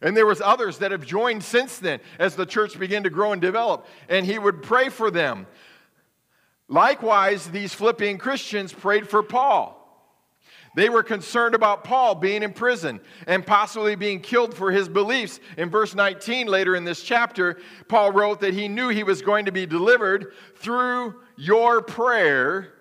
And 0.01 0.15
there 0.15 0.25
was 0.25 0.41
others 0.41 0.77
that 0.77 0.91
have 0.91 1.05
joined 1.05 1.43
since 1.43 1.77
then 1.77 1.99
as 2.19 2.35
the 2.35 2.45
church 2.45 2.79
began 2.79 3.03
to 3.03 3.09
grow 3.09 3.33
and 3.33 3.41
develop. 3.41 3.85
And 4.07 4.25
he 4.25 4.39
would 4.39 4.63
pray 4.63 4.89
for 4.89 5.11
them. 5.11 5.45
Likewise, 6.67 7.47
these 7.47 7.73
Philippian 7.73 8.17
Christians 8.17 8.71
prayed 8.71 9.09
for 9.09 9.23
Paul. 9.23 9.75
They 10.75 10.87
were 10.87 11.03
concerned 11.03 11.55
about 11.55 11.83
Paul 11.83 12.15
being 12.15 12.43
in 12.43 12.53
prison 12.53 13.01
and 13.27 13.45
possibly 13.45 13.95
being 13.95 14.21
killed 14.21 14.53
for 14.53 14.71
his 14.71 14.87
beliefs. 14.87 15.39
In 15.57 15.69
verse 15.69 15.95
19, 15.95 16.47
later 16.47 16.75
in 16.75 16.85
this 16.85 17.01
chapter, 17.01 17.57
Paul 17.87 18.11
wrote 18.11 18.39
that 18.41 18.53
he 18.53 18.67
knew 18.67 18.89
he 18.89 19.03
was 19.03 19.21
going 19.21 19.45
to 19.45 19.51
be 19.51 19.65
delivered 19.65 20.33
through 20.57 21.15
your 21.35 21.81
prayer 21.81 22.71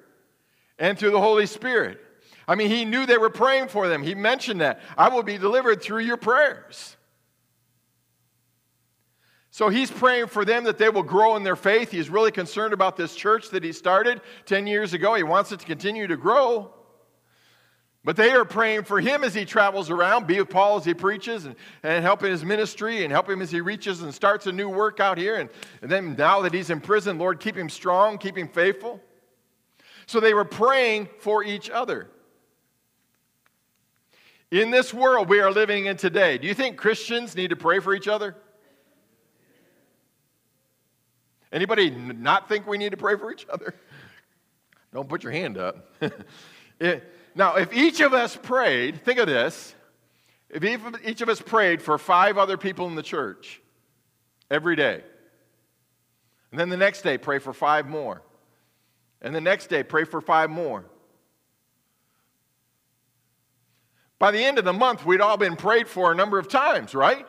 and 0.79 0.99
through 0.99 1.13
the 1.13 1.21
Holy 1.21 1.47
Spirit. 1.47 1.99
I 2.47 2.55
mean, 2.55 2.69
he 2.69 2.85
knew 2.85 3.07
they 3.07 3.19
were 3.19 3.31
praying 3.31 3.69
for 3.69 3.89
them. 3.89 4.03
He 4.03 4.15
mentioned 4.15 4.61
that. 4.61 4.81
I 4.97 5.09
will 5.09 5.23
be 5.23 5.39
delivered 5.39 5.83
through 5.83 6.01
your 6.01 6.17
prayers. 6.19 6.97
So 9.59 9.71
he's 9.71 9.91
praying 9.91 10.29
for 10.29 10.45
them 10.45 10.63
that 10.63 10.79
they 10.79 10.89
will 10.89 11.03
grow 11.03 11.35
in 11.35 11.43
their 11.43 11.57
faith. 11.57 11.91
He's 11.91 12.09
really 12.09 12.31
concerned 12.31 12.73
about 12.73 12.97
this 12.97 13.13
church 13.17 13.51
that 13.51 13.65
he 13.65 13.73
started 13.73 14.21
10 14.47 14.69
years 14.69 14.95
ago. 14.95 15.15
He 15.15 15.25
wants 15.25 15.51
it 15.51 15.59
to 15.59 15.67
continue 15.67 16.07
to 16.07 16.17
grow. 16.17 16.73
But 18.05 18.15
they 18.15 18.31
are 18.31 18.45
praying 18.45 18.85
for 18.85 19.01
him 19.01 19.25
as 19.25 19.35
he 19.35 19.45
travels 19.45 19.91
around, 19.91 20.29
be 20.29 20.39
with 20.39 20.49
Paul 20.49 20.77
as 20.77 20.85
he 20.85 20.95
preaches 20.95 21.45
and, 21.45 21.57
and 21.83 22.05
help 22.05 22.23
in 22.23 22.31
his 22.31 22.45
ministry 22.45 23.03
and 23.03 23.11
help 23.11 23.29
him 23.29 23.43
as 23.43 23.51
he 23.51 23.61
reaches 23.61 24.01
and 24.01 24.15
starts 24.15 24.47
a 24.47 24.53
new 24.53 24.69
work 24.69 25.01
out 25.01 25.19
here. 25.19 25.35
And, 25.35 25.51
and 25.83 25.91
then 25.91 26.15
now 26.17 26.41
that 26.43 26.55
he's 26.55 26.71
in 26.71 26.81
prison, 26.81 27.19
Lord, 27.19 27.41
keep 27.41 27.57
him 27.57 27.69
strong, 27.69 28.17
keep 28.17 28.39
him 28.39 28.47
faithful. 28.47 29.01
So 30.07 30.21
they 30.21 30.35
were 30.35 30.45
praying 30.45 31.09
for 31.19 31.43
each 31.43 31.69
other. 31.69 32.09
In 34.53 34.71
this 34.71 34.95
world 34.95 35.29
we 35.29 35.41
are 35.41 35.51
living 35.51 35.87
in 35.87 35.97
today, 35.97 36.39
do 36.39 36.47
you 36.47 36.55
think 36.55 36.77
Christians 36.77 37.35
need 37.35 37.51
to 37.51 37.57
pray 37.57 37.81
for 37.81 37.93
each 37.93 38.07
other? 38.07 38.37
Anybody 41.53 41.91
not 41.91 42.49
think 42.49 42.67
we 42.67 42.79
need 42.79 42.91
to 42.91 42.97
pray 42.97 43.17
for 43.17 43.33
each 43.33 43.47
other? 43.49 43.75
Don't 44.93 45.09
put 45.09 45.23
your 45.23 45.33
hand 45.33 45.59
up. 45.59 45.93
it, 46.81 47.13
now, 47.35 47.57
if 47.57 47.73
each 47.73 48.01
of 48.01 48.13
us 48.15 48.37
prayed, 48.37 49.05
think 49.05 49.19
of 49.19 49.27
this. 49.27 49.75
If 50.51 50.65
each 51.05 51.21
of 51.21 51.29
us 51.29 51.41
prayed 51.41 51.83
for 51.83 51.99
five 51.99 52.39
other 52.39 52.57
people 52.57 52.87
in 52.87 52.95
the 52.95 53.03
church 53.03 53.61
every 54.51 54.77
day, 54.77 55.03
and 56.51 56.59
then 56.59 56.71
the 56.71 56.77
next 56.77 57.03
day 57.03 57.19
pray 57.19 57.39
for 57.39 57.53
five 57.53 57.87
more, 57.87 58.23
and 59.21 59.35
the 59.35 59.41
next 59.41 59.67
day 59.67 59.83
pray 59.83 60.05
for 60.05 60.21
five 60.21 60.49
more. 60.49 60.85
By 64.19 64.31
the 64.31 64.43
end 64.43 64.59
of 64.59 64.65
the 64.65 64.73
month, 64.73 65.07
we'd 65.07 65.21
all 65.21 65.37
been 65.37 65.57
prayed 65.57 65.87
for 65.87 66.11
a 66.11 66.15
number 66.15 66.39
of 66.39 66.49
times, 66.49 66.95
right? 66.95 67.27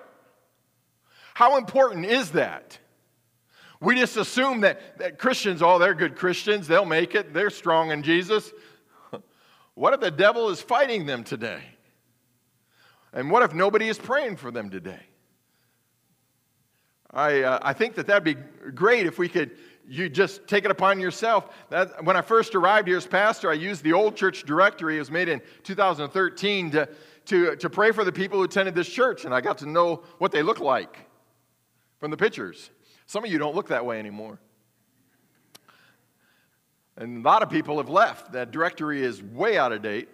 How 1.34 1.58
important 1.58 2.06
is 2.06 2.32
that? 2.32 2.80
We 3.82 3.96
just 3.96 4.18
assume 4.18 4.62
that, 4.62 4.98
that 4.98 5.18
Christians, 5.20 5.62
oh, 5.62 5.80
they're 5.80 5.94
good 5.94 6.16
Christians, 6.16 6.68
they'll 6.68 6.86
make 6.86 7.16
it, 7.16 7.34
they're 7.34 7.50
strong 7.50 7.92
in 7.92 8.04
Jesus. 8.04 8.52
What 9.76 9.94
if 9.94 10.02
the 10.02 10.12
devil 10.12 10.50
is 10.50 10.60
fighting 10.60 11.06
them 11.06 11.24
today? 11.24 11.62
And 13.14 13.32
what 13.32 13.44
if 13.44 13.54
nobody 13.54 13.88
is 13.88 13.98
praying 13.98 14.36
for 14.36 14.52
them 14.52 14.70
today? 14.70 15.00
I, 17.12 17.44
uh, 17.44 17.60
I 17.62 17.72
think 17.72 17.96
that 17.96 18.06
that'd 18.06 18.26
be 18.26 18.36
great 18.74 19.06
if 19.06 19.18
we 19.18 19.30
could 19.30 19.52
you 19.90 20.08
just 20.08 20.48
take 20.48 20.66
it 20.66 20.72
upon 20.72 21.00
yourself. 21.00 21.50
That, 21.70 22.04
when 22.06 22.16
I 22.16 22.22
first 22.22 22.54
arrived 22.54 22.88
here 22.88 22.98
as 22.98 23.08
pastor, 23.08 23.50
I 23.50 23.56
used 23.56 23.84
the 23.84 23.94
old 23.94 24.16
church 24.16 24.44
directory. 24.44 24.98
It 24.98 25.00
was 25.00 25.10
made 25.10 25.28
in 25.28 25.42
2013 25.64 26.72
to, 26.72 26.90
to, 27.26 27.56
to 27.56 27.70
pray 27.70 27.92
for 27.92 28.04
the 28.04 28.12
people 28.12 28.38
who 28.38 28.44
attended 28.44 28.76
this 28.76 28.88
church, 28.88 29.26
and 29.26 29.34
I 29.34 29.42
got 29.42 29.58
to 29.60 29.66
know 29.66 30.04
what 30.20 30.32
they 30.32 30.44
look 30.44 30.60
like 30.60 31.00
from 32.00 32.12
the 32.12 32.18
pictures. 32.18 32.70
Some 33.10 33.24
of 33.24 33.32
you 33.32 33.40
don't 33.40 33.56
look 33.56 33.70
that 33.70 33.88
way 33.88 33.98
anymore. 33.98 34.38
And 36.96 37.26
a 37.26 37.28
lot 37.28 37.42
of 37.42 37.50
people 37.50 37.78
have 37.78 37.90
left. 37.90 38.34
That 38.34 38.52
directory 38.52 39.02
is 39.02 39.24
way 39.24 39.58
out 39.58 39.72
of 39.72 39.82
date. 39.82 40.10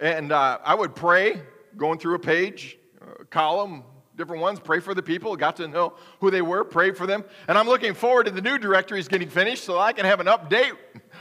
And 0.00 0.32
uh, 0.32 0.58
I 0.64 0.74
would 0.74 0.96
pray, 0.96 1.40
going 1.76 2.00
through 2.00 2.16
a 2.16 2.18
page, 2.18 2.78
a 3.20 3.24
column, 3.26 3.84
different 4.16 4.42
ones, 4.42 4.58
pray 4.58 4.80
for 4.80 4.92
the 4.92 5.04
people, 5.04 5.36
got 5.36 5.54
to 5.58 5.68
know 5.68 5.92
who 6.18 6.32
they 6.32 6.42
were, 6.42 6.64
pray 6.64 6.90
for 6.90 7.06
them. 7.06 7.22
And 7.46 7.56
I'm 7.56 7.68
looking 7.68 7.94
forward 7.94 8.26
to 8.26 8.32
the 8.32 8.42
new 8.42 8.58
directories 8.58 9.06
getting 9.06 9.28
finished 9.28 9.62
so 9.62 9.78
I 9.78 9.92
can 9.92 10.04
have 10.04 10.18
an 10.18 10.26
update, 10.26 10.72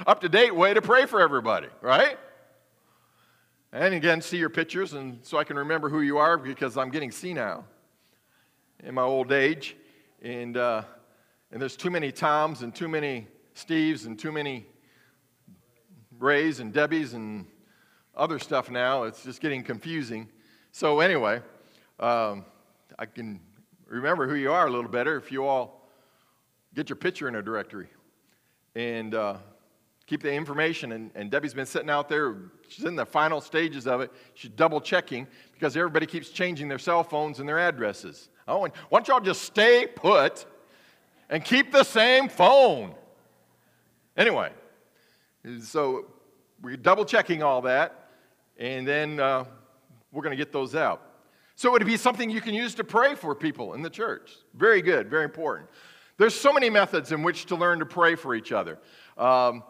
up 0.07 0.21
to 0.21 0.29
date 0.29 0.55
way 0.55 0.73
to 0.73 0.81
pray 0.81 1.05
for 1.05 1.21
everybody, 1.21 1.67
right? 1.81 2.17
And 3.71 3.93
again, 3.93 4.21
see 4.21 4.37
your 4.37 4.49
pictures, 4.49 4.93
and 4.93 5.19
so 5.21 5.37
I 5.37 5.43
can 5.43 5.55
remember 5.55 5.87
who 5.87 6.01
you 6.01 6.17
are 6.17 6.35
because 6.35 6.77
I'm 6.77 6.89
getting 6.89 7.11
senile 7.11 7.63
in 8.83 8.95
my 8.95 9.03
old 9.03 9.31
age. 9.31 9.75
And 10.23 10.57
uh, 10.57 10.81
and 11.51 11.61
there's 11.61 11.75
too 11.75 11.89
many 11.89 12.11
Toms 12.11 12.61
and 12.61 12.73
too 12.73 12.87
many 12.87 13.27
Steves 13.55 14.05
and 14.05 14.17
too 14.17 14.31
many 14.31 14.65
Rays 16.19 16.59
and 16.59 16.73
Debbies 16.73 17.13
and 17.13 17.45
other 18.15 18.39
stuff 18.39 18.69
now. 18.69 19.03
It's 19.03 19.23
just 19.23 19.41
getting 19.41 19.63
confusing. 19.63 20.29
So, 20.71 20.99
anyway, 20.99 21.41
um, 21.99 22.45
I 22.97 23.05
can 23.05 23.41
remember 23.87 24.27
who 24.27 24.35
you 24.35 24.51
are 24.51 24.67
a 24.67 24.69
little 24.69 24.89
better 24.89 25.17
if 25.17 25.31
you 25.31 25.45
all 25.45 25.89
get 26.73 26.89
your 26.89 26.95
picture 26.95 27.27
in 27.27 27.35
a 27.35 27.41
directory 27.41 27.87
and 28.75 29.13
uh, 29.13 29.37
keep 30.05 30.21
the 30.21 30.31
information. 30.31 30.93
And, 30.93 31.11
and, 31.15 31.29
Debbie's 31.29 31.53
been 31.53 31.65
sitting 31.65 31.89
out 31.89 32.07
there, 32.07 32.37
she's 32.69 32.85
in 32.85 32.95
the 32.95 33.05
final 33.05 33.41
stages 33.41 33.87
of 33.87 33.99
it. 33.99 34.11
She's 34.33 34.51
double 34.51 34.79
checking 34.79 35.27
because 35.53 35.75
everybody 35.75 36.05
keeps 36.05 36.29
changing 36.29 36.69
their 36.69 36.79
cell 36.79 37.03
phones 37.03 37.39
and 37.39 37.49
their 37.49 37.59
addresses. 37.59 38.29
Oh, 38.47 38.63
and 38.63 38.73
why 38.89 38.99
don't 38.99 39.07
y'all 39.09 39.19
just 39.19 39.41
stay 39.41 39.87
put 39.93 40.45
and 41.31 41.43
keep 41.43 41.71
the 41.71 41.83
same 41.83 42.29
phone. 42.29 42.93
Anyway, 44.15 44.51
so 45.63 46.05
we're 46.61 46.77
double 46.77 47.05
checking 47.05 47.41
all 47.41 47.61
that, 47.61 48.09
and 48.59 48.85
then 48.85 49.19
uh, 49.19 49.45
we're 50.11 50.21
going 50.21 50.37
to 50.37 50.43
get 50.43 50.51
those 50.51 50.75
out. 50.75 51.01
So 51.55 51.69
it 51.69 51.71
would 51.71 51.85
be 51.85 51.97
something 51.97 52.29
you 52.29 52.41
can 52.41 52.53
use 52.53 52.75
to 52.75 52.83
pray 52.83 53.15
for 53.15 53.33
people 53.33 53.73
in 53.73 53.81
the 53.81 53.89
church. 53.89 54.31
Very 54.55 54.81
good, 54.81 55.09
very 55.09 55.23
important. 55.23 55.69
There's 56.17 56.35
so 56.35 56.51
many 56.51 56.69
methods 56.69 57.11
in 57.11 57.23
which 57.23 57.45
to 57.47 57.55
learn 57.55 57.79
to 57.79 57.85
pray 57.85 58.15
for 58.15 58.35
each 58.35 58.51
other. 58.51 58.77
Um, 59.17 59.63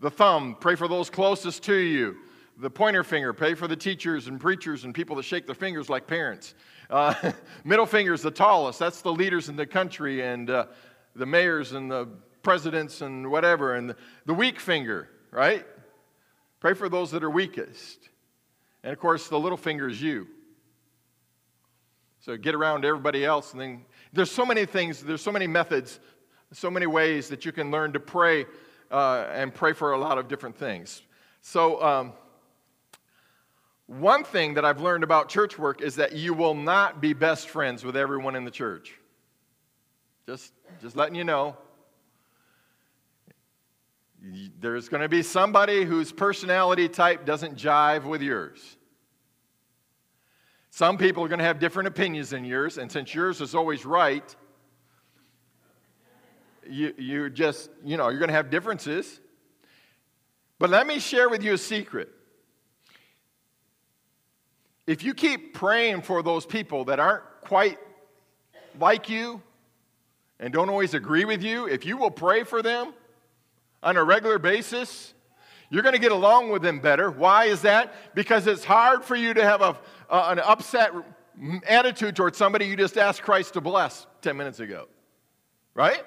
the 0.00 0.10
thumb, 0.10 0.56
pray 0.60 0.74
for 0.74 0.86
those 0.86 1.08
closest 1.08 1.62
to 1.64 1.74
you. 1.74 2.16
The 2.58 2.70
pointer 2.70 3.04
finger, 3.04 3.32
pray 3.32 3.54
for 3.54 3.68
the 3.68 3.76
teachers 3.76 4.28
and 4.28 4.40
preachers 4.40 4.84
and 4.84 4.94
people 4.94 5.16
that 5.16 5.24
shake 5.24 5.46
their 5.46 5.54
fingers 5.54 5.88
like 5.88 6.06
parents. 6.06 6.54
Uh, 6.90 7.32
middle 7.64 7.86
finger 7.86 8.12
is 8.12 8.22
the 8.22 8.30
tallest. 8.30 8.78
That's 8.78 9.00
the 9.02 9.12
leaders 9.12 9.48
in 9.48 9.56
the 9.56 9.66
country 9.66 10.22
and 10.22 10.50
uh, 10.50 10.66
the 11.16 11.26
mayors 11.26 11.72
and 11.72 11.90
the 11.90 12.08
presidents 12.42 13.00
and 13.00 13.30
whatever. 13.30 13.74
And 13.74 13.94
the, 14.24 14.34
weak 14.34 14.60
finger, 14.60 15.08
right? 15.30 15.66
Pray 16.60 16.74
for 16.74 16.88
those 16.88 17.10
that 17.10 17.24
are 17.24 17.30
weakest. 17.30 18.08
And 18.82 18.92
of 18.92 18.98
course, 18.98 19.28
the 19.28 19.38
little 19.38 19.58
finger 19.58 19.88
is 19.88 20.00
you. 20.00 20.28
So 22.20 22.36
get 22.36 22.54
around 22.54 22.84
everybody 22.84 23.24
else. 23.24 23.52
And 23.52 23.60
then 23.60 23.84
there's 24.12 24.30
so 24.30 24.46
many 24.46 24.66
things, 24.66 25.02
there's 25.02 25.22
so 25.22 25.32
many 25.32 25.46
methods, 25.46 26.00
so 26.52 26.70
many 26.70 26.86
ways 26.86 27.28
that 27.28 27.44
you 27.44 27.52
can 27.52 27.70
learn 27.70 27.92
to 27.92 28.00
pray 28.00 28.46
uh, 28.90 29.26
and 29.32 29.54
pray 29.54 29.72
for 29.72 29.92
a 29.92 29.98
lot 29.98 30.18
of 30.18 30.28
different 30.28 30.56
things. 30.56 31.02
So, 31.40 31.82
um, 31.82 32.12
one 33.86 34.24
thing 34.24 34.54
that 34.54 34.64
I've 34.64 34.80
learned 34.80 35.04
about 35.04 35.28
church 35.28 35.58
work 35.58 35.80
is 35.80 35.94
that 35.96 36.12
you 36.12 36.34
will 36.34 36.54
not 36.54 37.00
be 37.00 37.12
best 37.12 37.48
friends 37.48 37.84
with 37.84 37.96
everyone 37.96 38.34
in 38.34 38.44
the 38.44 38.50
church. 38.50 38.98
Just, 40.26 40.52
just 40.82 40.96
letting 40.96 41.14
you 41.14 41.22
know. 41.22 41.56
There's 44.60 44.88
going 44.88 45.02
to 45.02 45.08
be 45.08 45.22
somebody 45.22 45.84
whose 45.84 46.10
personality 46.10 46.88
type 46.88 47.24
doesn't 47.24 47.56
jive 47.56 48.04
with 48.04 48.22
yours. 48.22 48.76
Some 50.70 50.98
people 50.98 51.24
are 51.24 51.28
going 51.28 51.38
to 51.38 51.44
have 51.44 51.60
different 51.60 51.86
opinions 51.86 52.30
than 52.30 52.44
yours, 52.44 52.76
and 52.76 52.90
since 52.90 53.14
yours 53.14 53.40
is 53.40 53.54
always 53.54 53.86
right, 53.86 54.34
you, 56.68 56.92
you 56.98 57.30
just, 57.30 57.70
you 57.84 57.96
know, 57.96 58.08
you're 58.08 58.18
going 58.18 58.28
to 58.28 58.34
have 58.34 58.50
differences. 58.50 59.20
But 60.58 60.70
let 60.70 60.88
me 60.88 60.98
share 60.98 61.28
with 61.28 61.44
you 61.44 61.54
a 61.54 61.58
secret. 61.58 62.10
If 64.88 65.04
you 65.04 65.14
keep 65.14 65.54
praying 65.54 66.02
for 66.02 66.22
those 66.22 66.44
people 66.44 66.86
that 66.86 66.98
aren't 66.98 67.24
quite 67.42 67.78
like 68.78 69.08
you 69.08 69.40
and 70.38 70.52
don't 70.52 70.68
always 70.68 70.94
agree 70.94 71.24
with 71.24 71.42
you, 71.42 71.66
if 71.66 71.86
you 71.86 71.96
will 71.96 72.10
pray 72.10 72.44
for 72.44 72.62
them 72.62 72.92
on 73.82 73.96
a 73.96 74.04
regular 74.04 74.38
basis, 74.38 75.14
you're 75.70 75.82
going 75.82 75.94
to 75.94 76.00
get 76.00 76.12
along 76.12 76.50
with 76.50 76.62
them 76.62 76.80
better. 76.80 77.10
Why 77.10 77.46
is 77.46 77.62
that? 77.62 77.94
Because 78.14 78.46
it's 78.46 78.64
hard 78.64 79.04
for 79.04 79.16
you 79.16 79.34
to 79.34 79.42
have 79.42 79.62
a, 79.62 79.76
an 80.10 80.38
upset 80.38 80.92
attitude 81.66 82.16
towards 82.16 82.38
somebody 82.38 82.66
you 82.66 82.76
just 82.76 82.96
asked 82.96 83.22
Christ 83.22 83.54
to 83.54 83.60
bless 83.60 84.06
10 84.22 84.36
minutes 84.36 84.60
ago. 84.60 84.88
Right? 85.74 86.02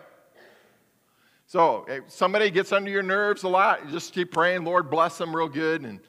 So, 1.46 1.86
if 1.88 2.12
somebody 2.12 2.52
gets 2.52 2.72
under 2.72 2.92
your 2.92 3.02
nerves 3.02 3.42
a 3.42 3.48
lot, 3.48 3.90
just 3.90 4.14
keep 4.14 4.32
praying, 4.32 4.66
Lord, 4.66 4.90
bless 4.90 5.18
them 5.18 5.36
real 5.36 5.50
good 5.50 5.82
and, 5.82 6.00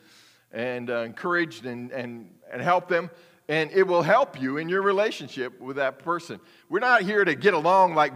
and 0.52 0.90
uh, 0.90 0.98
encourage 1.00 1.64
and, 1.64 1.90
and, 1.92 2.30
and 2.52 2.61
help 2.61 2.88
them. 2.88 3.11
And 3.50 3.72
it 3.72 3.82
will 3.82 4.02
help 4.02 4.40
you 4.40 4.58
in 4.58 4.68
your 4.68 4.80
relationship 4.80 5.60
with 5.60 5.74
that 5.74 5.98
person. 5.98 6.38
We're 6.68 6.78
not 6.78 7.02
here 7.02 7.24
to 7.24 7.34
get 7.34 7.52
along 7.52 7.96
like 7.96 8.12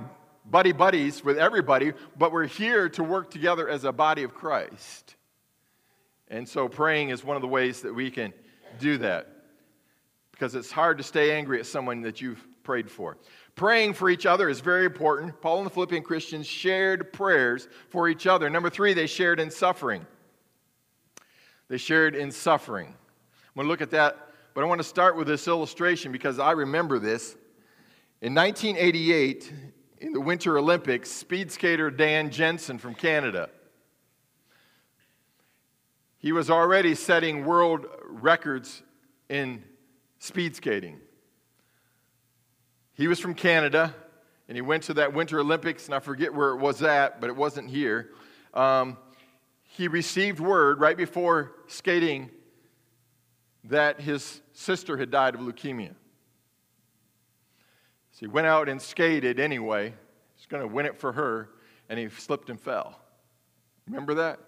buddy 0.48 0.70
buddies 0.70 1.24
with 1.24 1.38
everybody, 1.38 1.92
but 2.16 2.30
we're 2.30 2.46
here 2.46 2.88
to 2.90 3.02
work 3.02 3.32
together 3.32 3.68
as 3.68 3.82
a 3.82 3.90
body 3.90 4.22
of 4.22 4.32
Christ. 4.32 5.16
And 6.28 6.48
so 6.48 6.68
praying 6.68 7.08
is 7.08 7.24
one 7.24 7.34
of 7.34 7.42
the 7.42 7.48
ways 7.48 7.80
that 7.80 7.92
we 7.92 8.12
can 8.12 8.32
do 8.78 8.96
that 8.98 9.28
because 10.30 10.54
it's 10.54 10.70
hard 10.70 10.98
to 10.98 11.04
stay 11.04 11.32
angry 11.36 11.58
at 11.58 11.66
someone 11.66 12.02
that 12.02 12.20
you've 12.20 12.46
prayed 12.62 12.88
for. 12.88 13.18
Praying 13.56 13.94
for 13.94 14.08
each 14.08 14.26
other 14.26 14.48
is 14.48 14.60
very 14.60 14.84
important. 14.84 15.40
Paul 15.40 15.58
and 15.58 15.66
the 15.66 15.70
Philippian 15.70 16.04
Christians 16.04 16.46
shared 16.46 17.12
prayers 17.12 17.66
for 17.88 18.08
each 18.08 18.28
other. 18.28 18.48
Number 18.48 18.70
three, 18.70 18.94
they 18.94 19.08
shared 19.08 19.40
in 19.40 19.50
suffering. 19.50 20.06
They 21.66 21.76
shared 21.76 22.14
in 22.14 22.30
suffering. 22.30 22.86
I'm 22.86 23.54
going 23.56 23.66
to 23.66 23.68
look 23.68 23.82
at 23.82 23.90
that, 23.90 24.28
but 24.54 24.62
I 24.62 24.66
want 24.66 24.80
to 24.80 24.86
start 24.86 25.16
with 25.16 25.26
this 25.26 25.46
illustration 25.46 26.12
because 26.12 26.38
I 26.38 26.52
remember 26.52 26.98
this. 26.98 27.36
In 28.22 28.34
1988, 28.34 29.52
in 29.98 30.12
the 30.12 30.20
Winter 30.20 30.56
Olympics, 30.56 31.10
speed 31.10 31.52
skater 31.52 31.90
Dan 31.90 32.30
Jansen 32.30 32.78
from 32.78 32.94
Canada 32.94 33.50
he 36.24 36.32
was 36.32 36.48
already 36.48 36.94
setting 36.94 37.44
world 37.44 37.84
records 38.08 38.82
in 39.28 39.62
speed 40.18 40.56
skating. 40.56 40.98
He 42.94 43.08
was 43.08 43.20
from 43.20 43.34
Canada, 43.34 43.94
and 44.48 44.56
he 44.56 44.62
went 44.62 44.84
to 44.84 44.94
that 44.94 45.12
Winter 45.12 45.38
Olympics, 45.38 45.84
and 45.84 45.94
I 45.94 45.98
forget 45.98 46.32
where 46.32 46.52
it 46.52 46.56
was 46.56 46.82
at, 46.82 47.20
but 47.20 47.28
it 47.28 47.36
wasn't 47.36 47.68
here. 47.68 48.12
Um, 48.54 48.96
he 49.64 49.86
received 49.86 50.40
word 50.40 50.80
right 50.80 50.96
before 50.96 51.56
skating 51.66 52.30
that 53.64 54.00
his 54.00 54.40
sister 54.54 54.96
had 54.96 55.10
died 55.10 55.34
of 55.34 55.40
leukemia. 55.40 55.94
So 58.12 58.20
he 58.20 58.28
went 58.28 58.46
out 58.46 58.68
and 58.68 58.80
skated 58.80 59.38
anyway. 59.38 59.92
He's 60.36 60.46
going 60.46 60.62
to 60.62 60.68
win 60.68 60.86
it 60.86 60.96
for 60.96 61.12
her, 61.12 61.50
and 61.88 61.98
he 61.98 62.08
slipped 62.08 62.48
and 62.48 62.58
fell. 62.58 62.98
Remember 63.86 64.14
that? 64.14 64.38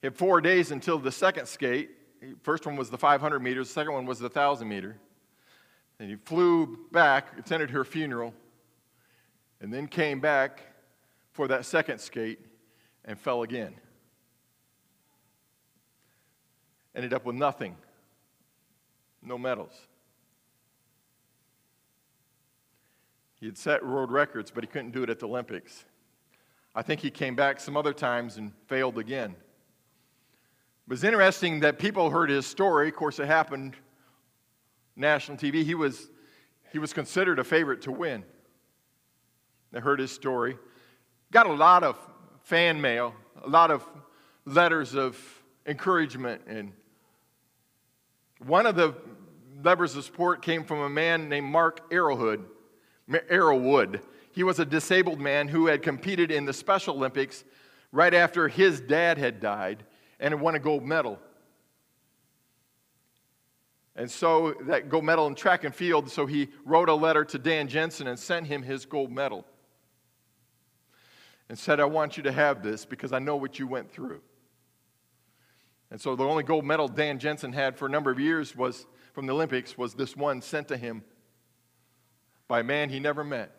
He 0.00 0.06
had 0.06 0.14
four 0.14 0.40
days 0.40 0.70
until 0.70 0.98
the 0.98 1.10
second 1.10 1.46
skate. 1.46 1.90
First 2.42 2.64
one 2.64 2.76
was 2.76 2.90
the 2.90 2.98
500 2.98 3.40
meters, 3.40 3.68
the 3.68 3.74
second 3.74 3.92
one 3.92 4.06
was 4.06 4.20
the 4.20 4.26
1,000 4.26 4.68
meter. 4.68 4.96
And 5.98 6.08
he 6.08 6.16
flew 6.16 6.86
back, 6.92 7.36
attended 7.36 7.70
her 7.70 7.84
funeral, 7.84 8.32
and 9.60 9.72
then 9.74 9.88
came 9.88 10.20
back 10.20 10.62
for 11.32 11.48
that 11.48 11.66
second 11.66 11.98
skate 11.98 12.38
and 13.04 13.18
fell 13.18 13.42
again. 13.42 13.74
Ended 16.94 17.12
up 17.12 17.24
with 17.24 17.36
nothing, 17.36 17.76
no 19.22 19.38
medals. 19.38 19.74
He 23.40 23.46
had 23.46 23.56
set 23.56 23.86
world 23.86 24.10
records, 24.10 24.50
but 24.50 24.64
he 24.64 24.68
couldn't 24.68 24.90
do 24.90 25.02
it 25.02 25.10
at 25.10 25.20
the 25.20 25.28
Olympics. 25.28 25.84
I 26.74 26.82
think 26.82 27.00
he 27.00 27.10
came 27.10 27.34
back 27.34 27.60
some 27.60 27.76
other 27.76 27.92
times 27.92 28.36
and 28.36 28.52
failed 28.66 28.98
again. 28.98 29.30
It 29.30 30.90
was 30.90 31.04
interesting 31.04 31.60
that 31.60 31.78
people 31.78 32.10
heard 32.10 32.30
his 32.30 32.46
story. 32.46 32.88
Of 32.88 32.96
course, 32.96 33.18
it 33.18 33.26
happened 33.26 33.76
national 34.96 35.38
TV. 35.38 35.64
He 35.64 35.74
was, 35.74 36.10
he 36.72 36.78
was 36.78 36.92
considered 36.92 37.38
a 37.38 37.44
favorite 37.44 37.82
to 37.82 37.92
win. 37.92 38.24
They 39.70 39.80
heard 39.80 40.00
his 40.00 40.10
story. 40.10 40.56
Got 41.30 41.46
a 41.46 41.52
lot 41.52 41.84
of 41.84 41.98
fan 42.42 42.80
mail, 42.80 43.14
a 43.44 43.48
lot 43.48 43.70
of 43.70 43.86
letters 44.46 44.94
of 44.94 45.16
encouragement. 45.68 46.42
And 46.46 46.72
one 48.44 48.66
of 48.66 48.74
the 48.74 48.94
levers 49.62 49.94
of 49.94 50.04
support 50.04 50.42
came 50.42 50.64
from 50.64 50.80
a 50.80 50.88
man 50.88 51.28
named 51.28 51.46
Mark 51.46 51.90
Arrowood. 51.90 52.44
Arrowood. 53.08 54.02
He 54.32 54.42
was 54.42 54.58
a 54.58 54.64
disabled 54.64 55.20
man 55.20 55.48
who 55.48 55.66
had 55.66 55.82
competed 55.82 56.30
in 56.30 56.44
the 56.44 56.52
Special 56.52 56.96
Olympics 56.96 57.44
right 57.92 58.14
after 58.14 58.48
his 58.48 58.80
dad 58.80 59.18
had 59.18 59.40
died 59.40 59.84
and 60.20 60.32
had 60.32 60.40
won 60.40 60.54
a 60.54 60.58
gold 60.58 60.84
medal. 60.84 61.18
And 63.96 64.08
so 64.08 64.54
that 64.62 64.88
gold 64.88 65.04
medal 65.04 65.26
in 65.26 65.34
track 65.34 65.64
and 65.64 65.74
field, 65.74 66.08
so 66.08 66.24
he 66.24 66.48
wrote 66.64 66.88
a 66.88 66.94
letter 66.94 67.24
to 67.24 67.38
Dan 67.38 67.66
Jansen 67.66 68.06
and 68.06 68.18
sent 68.18 68.46
him 68.46 68.62
his 68.62 68.86
gold 68.86 69.10
medal. 69.10 69.44
And 71.48 71.58
said, 71.58 71.80
I 71.80 71.86
want 71.86 72.16
you 72.16 72.22
to 72.24 72.32
have 72.32 72.62
this 72.62 72.84
because 72.84 73.12
I 73.12 73.18
know 73.18 73.34
what 73.36 73.58
you 73.58 73.66
went 73.66 73.90
through. 73.90 74.20
And 75.90 76.00
so 76.00 76.16
the 76.16 76.24
only 76.24 76.42
gold 76.42 76.64
medal 76.64 76.88
Dan 76.88 77.18
Jansen 77.18 77.52
had 77.52 77.76
for 77.76 77.86
a 77.86 77.90
number 77.90 78.10
of 78.10 78.20
years 78.20 78.54
was 78.54 78.86
from 79.12 79.26
the 79.26 79.32
Olympics 79.32 79.78
was 79.78 79.94
this 79.94 80.16
one 80.16 80.42
sent 80.42 80.68
to 80.68 80.76
him 80.76 81.02
by 82.46 82.60
a 82.60 82.64
man 82.64 82.90
he 82.90 83.00
never 83.00 83.24
met. 83.24 83.54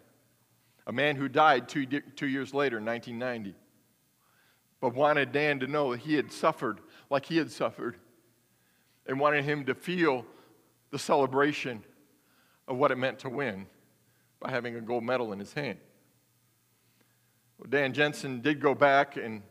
A 0.87 0.91
man 0.91 1.15
who 1.15 1.27
died 1.27 1.69
two, 1.69 1.85
two 1.85 2.27
years 2.27 2.53
later 2.53 2.77
in 2.77 2.85
1990 2.85 3.55
but 4.81 4.95
wanted 4.95 5.31
Dan 5.31 5.59
to 5.59 5.67
know 5.67 5.91
that 5.91 6.01
he 6.01 6.15
had 6.15 6.31
suffered 6.31 6.79
like 7.09 7.25
he 7.25 7.37
had 7.37 7.51
suffered 7.51 7.97
and 9.05 9.19
wanted 9.19 9.43
him 9.43 9.65
to 9.65 9.75
feel 9.75 10.25
the 10.91 10.99
celebration 10.99 11.83
of 12.67 12.77
what 12.77 12.91
it 12.91 12.97
meant 12.97 13.19
to 13.19 13.29
win 13.29 13.65
by 14.39 14.49
having 14.49 14.75
a 14.75 14.81
gold 14.81 15.03
medal 15.03 15.33
in 15.33 15.39
his 15.39 15.53
hand. 15.53 15.79
Well, 17.57 17.67
Dan 17.69 17.93
Jansen 17.93 18.41
did 18.41 18.61
go 18.61 18.73
back, 18.73 19.17
and 19.17 19.41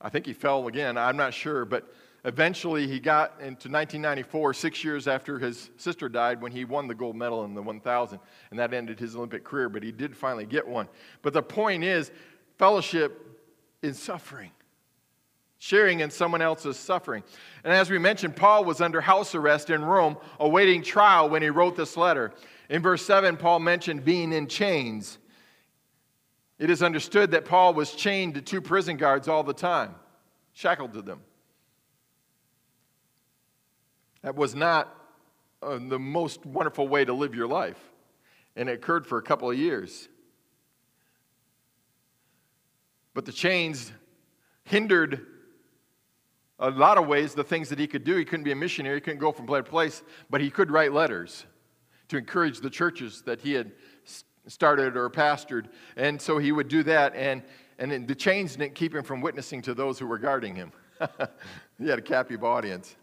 I 0.00 0.08
think 0.08 0.26
he 0.26 0.32
fell 0.32 0.66
again. 0.68 0.96
I'm 0.96 1.16
not 1.16 1.34
sure, 1.34 1.64
but 1.64 1.92
eventually 2.24 2.86
he 2.86 3.00
got 3.00 3.32
into 3.40 3.68
1994, 3.68 4.54
six 4.54 4.84
years 4.84 5.08
after 5.08 5.38
his 5.38 5.70
sister 5.76 6.08
died, 6.08 6.40
when 6.40 6.52
he 6.52 6.64
won 6.64 6.86
the 6.86 6.94
gold 6.94 7.16
medal 7.16 7.44
in 7.44 7.54
the 7.54 7.62
1000, 7.62 8.18
and 8.50 8.58
that 8.58 8.72
ended 8.72 8.98
his 8.98 9.16
Olympic 9.16 9.44
career. 9.44 9.68
But 9.68 9.82
he 9.82 9.92
did 9.92 10.16
finally 10.16 10.46
get 10.46 10.66
one. 10.66 10.88
But 11.22 11.32
the 11.32 11.42
point 11.42 11.84
is, 11.84 12.10
fellowship 12.58 13.40
in 13.82 13.94
suffering, 13.94 14.50
sharing 15.58 16.00
in 16.00 16.10
someone 16.10 16.42
else's 16.42 16.78
suffering. 16.78 17.22
And 17.64 17.72
as 17.72 17.90
we 17.90 17.98
mentioned, 17.98 18.36
Paul 18.36 18.64
was 18.64 18.80
under 18.80 19.00
house 19.00 19.34
arrest 19.34 19.70
in 19.70 19.84
Rome, 19.84 20.16
awaiting 20.38 20.82
trial 20.82 21.28
when 21.28 21.42
he 21.42 21.50
wrote 21.50 21.76
this 21.76 21.96
letter. 21.96 22.32
In 22.68 22.80
verse 22.82 23.04
7, 23.04 23.36
Paul 23.36 23.58
mentioned 23.58 24.04
being 24.04 24.32
in 24.32 24.46
chains. 24.46 25.18
It 26.58 26.70
is 26.70 26.82
understood 26.82 27.32
that 27.32 27.44
Paul 27.44 27.74
was 27.74 27.92
chained 27.92 28.34
to 28.34 28.40
two 28.40 28.60
prison 28.60 28.96
guards 28.96 29.26
all 29.26 29.42
the 29.42 29.52
time, 29.52 29.96
shackled 30.52 30.92
to 30.92 31.02
them. 31.02 31.20
That 34.22 34.36
was 34.36 34.54
not 34.54 34.94
uh, 35.62 35.78
the 35.80 35.98
most 35.98 36.44
wonderful 36.46 36.88
way 36.88 37.04
to 37.04 37.12
live 37.12 37.34
your 37.34 37.46
life, 37.46 37.78
and 38.56 38.68
it 38.68 38.72
occurred 38.72 39.06
for 39.06 39.18
a 39.18 39.22
couple 39.22 39.50
of 39.50 39.58
years. 39.58 40.08
But 43.14 43.26
the 43.26 43.32
chains 43.32 43.92
hindered 44.64 45.26
a 46.58 46.70
lot 46.70 46.96
of 46.96 47.06
ways 47.06 47.34
the 47.34 47.44
things 47.44 47.68
that 47.68 47.78
he 47.78 47.86
could 47.86 48.04
do. 48.04 48.16
He 48.16 48.24
couldn't 48.24 48.44
be 48.44 48.52
a 48.52 48.56
missionary, 48.56 48.96
he 48.96 49.00
couldn't 49.00 49.18
go 49.18 49.32
from 49.32 49.46
place 49.46 49.64
to 49.64 49.70
place, 49.70 50.02
but 50.30 50.40
he 50.40 50.50
could 50.50 50.70
write 50.70 50.92
letters 50.92 51.44
to 52.08 52.16
encourage 52.16 52.60
the 52.60 52.70
churches 52.70 53.22
that 53.22 53.40
he 53.40 53.52
had 53.52 53.72
started 54.46 54.96
or 54.96 55.10
pastored. 55.10 55.66
And 55.96 56.20
so 56.20 56.38
he 56.38 56.52
would 56.52 56.68
do 56.68 56.82
that, 56.84 57.14
and, 57.14 57.42
and 57.78 58.06
the 58.06 58.14
chains 58.14 58.56
didn't 58.56 58.74
keep 58.74 58.94
him 58.94 59.02
from 59.02 59.20
witnessing 59.20 59.62
to 59.62 59.74
those 59.74 59.98
who 59.98 60.06
were 60.06 60.18
guarding 60.18 60.54
him. 60.54 60.72
he 61.78 61.88
had 61.88 61.98
a 61.98 62.02
captive 62.02 62.44
audience. 62.44 62.96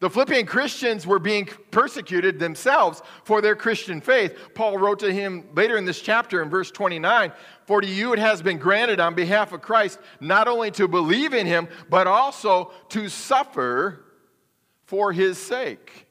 The 0.00 0.08
Philippian 0.08 0.46
Christians 0.46 1.06
were 1.06 1.18
being 1.18 1.46
persecuted 1.70 2.38
themselves 2.38 3.02
for 3.22 3.42
their 3.42 3.54
Christian 3.54 4.00
faith. 4.00 4.34
Paul 4.54 4.78
wrote 4.78 4.98
to 5.00 5.12
him 5.12 5.46
later 5.54 5.76
in 5.76 5.84
this 5.84 6.00
chapter 6.00 6.42
in 6.42 6.48
verse 6.48 6.70
29 6.70 7.32
For 7.66 7.82
to 7.82 7.86
you 7.86 8.14
it 8.14 8.18
has 8.18 8.40
been 8.40 8.56
granted 8.56 8.98
on 8.98 9.14
behalf 9.14 9.52
of 9.52 9.60
Christ 9.60 9.98
not 10.18 10.48
only 10.48 10.70
to 10.72 10.88
believe 10.88 11.34
in 11.34 11.46
him, 11.46 11.68
but 11.90 12.06
also 12.06 12.72
to 12.88 13.10
suffer 13.10 14.06
for 14.86 15.12
his 15.12 15.36
sake. 15.36 16.06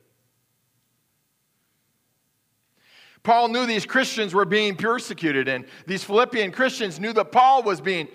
Paul 3.24 3.50
knew 3.50 3.66
these 3.66 3.86
Christians 3.86 4.34
were 4.34 4.46
being 4.46 4.76
persecuted, 4.76 5.48
and 5.48 5.66
these 5.88 6.04
Philippian 6.04 6.52
Christians 6.52 7.00
knew 7.00 7.12
that 7.14 7.32
Paul 7.32 7.64
was 7.64 7.82
being 7.82 8.08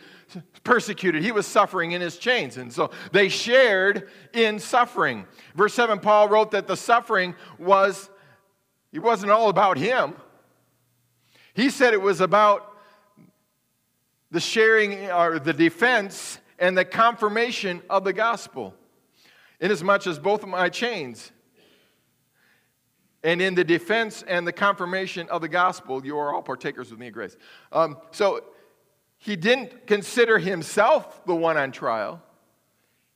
persecuted. 0.62 1.23
He 1.23 1.33
was 1.33 1.47
suffering 1.47 1.92
in 1.92 2.01
his 2.01 2.18
chains. 2.18 2.57
And 2.57 2.73
so 2.73 2.90
they 3.12 3.29
shared 3.29 4.09
in 4.33 4.59
suffering. 4.59 5.27
Verse 5.55 5.75
7, 5.75 5.99
Paul 6.01 6.29
wrote 6.29 6.51
that 6.53 6.66
the 6.66 6.77
suffering 6.77 7.35
was, 7.59 8.11
it 8.92 9.01
wasn't 9.01 9.33
all 9.33 9.49
about 9.49 9.79
him. 9.79 10.14
He 11.55 11.70
said 11.70 11.94
it 11.94 12.03
was 12.03 12.20
about 12.20 12.73
the 14.31 14.40
sharing 14.40 15.11
or 15.11 15.38
the 15.38 15.53
defense 15.53 16.38
and 16.59 16.77
the 16.77 16.85
confirmation 16.85 17.83
of 17.88 18.05
the 18.05 18.12
gospel. 18.12 18.75
Inasmuch 19.61 20.07
as 20.07 20.18
both 20.18 20.42
of 20.42 20.49
my 20.49 20.68
chains 20.68 21.31
and 23.25 23.40
in 23.40 23.55
the 23.55 23.64
defense 23.64 24.23
and 24.29 24.47
the 24.47 24.53
confirmation 24.53 25.29
of 25.31 25.40
the 25.40 25.49
gospel, 25.49 26.05
you 26.05 26.18
are 26.18 26.35
all 26.35 26.42
partakers 26.42 26.90
with 26.90 27.01
me 27.01 27.09
of 27.09 27.14
grace. 27.14 27.37
Um, 27.73 27.97
so 28.11 28.44
he 29.24 29.37
didn't 29.37 29.87
consider 29.87 30.38
himself 30.38 31.24
the 31.24 31.34
one 31.34 31.56
on 31.56 31.72
trial. 31.72 32.20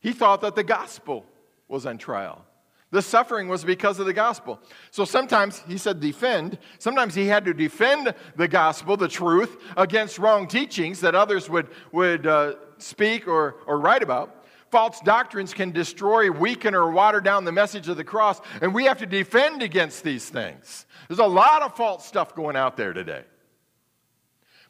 He 0.01 0.13
thought 0.13 0.41
that 0.41 0.57
the 0.57 0.65
gospel 0.65 1.27
was 1.69 1.85
on 1.85 1.99
trial. 1.99 2.47
The 2.91 3.03
suffering 3.03 3.47
was 3.47 3.63
because 3.63 3.99
of 3.99 4.07
the 4.07 4.15
gospel. 4.15 4.59
So 4.91 5.05
sometimes 5.05 5.63
he 5.69 5.77
said 5.77 6.01
defend. 6.01 6.57
Sometimes 6.79 7.15
he 7.15 7.27
had 7.27 7.45
to 7.45 7.53
defend 7.53 8.15
the 8.37 8.49
gospel, 8.49 8.97
the 8.97 9.07
truth, 9.07 9.59
against 9.77 10.19
wrong 10.19 10.49
teachings 10.49 11.01
that 11.01 11.15
others 11.15 11.51
would, 11.51 11.69
would 11.93 12.27
uh, 12.27 12.55
speak 12.79 13.29
or, 13.29 13.57
or 13.67 13.79
write 13.79 14.03
about. 14.03 14.47
False 14.71 15.01
doctrines 15.01 15.53
can 15.53 15.73
destroy, 15.73 16.31
weaken, 16.31 16.75
or 16.75 16.91
water 16.91 17.21
down 17.21 17.45
the 17.45 17.53
message 17.53 17.87
of 17.87 17.99
the 17.99 18.05
cross, 18.05 18.41
and 18.63 18.73
we 18.73 18.85
have 18.85 18.99
to 18.99 19.07
defend 19.07 19.63
against 19.63 20.05
these 20.05 20.27
things. 20.27 20.87
There's 21.09 21.19
a 21.19 21.27
lot 21.27 21.61
of 21.61 21.77
false 21.77 22.07
stuff 22.07 22.35
going 22.35 22.57
out 22.57 22.79
there 22.79 22.95
today. 22.95 23.25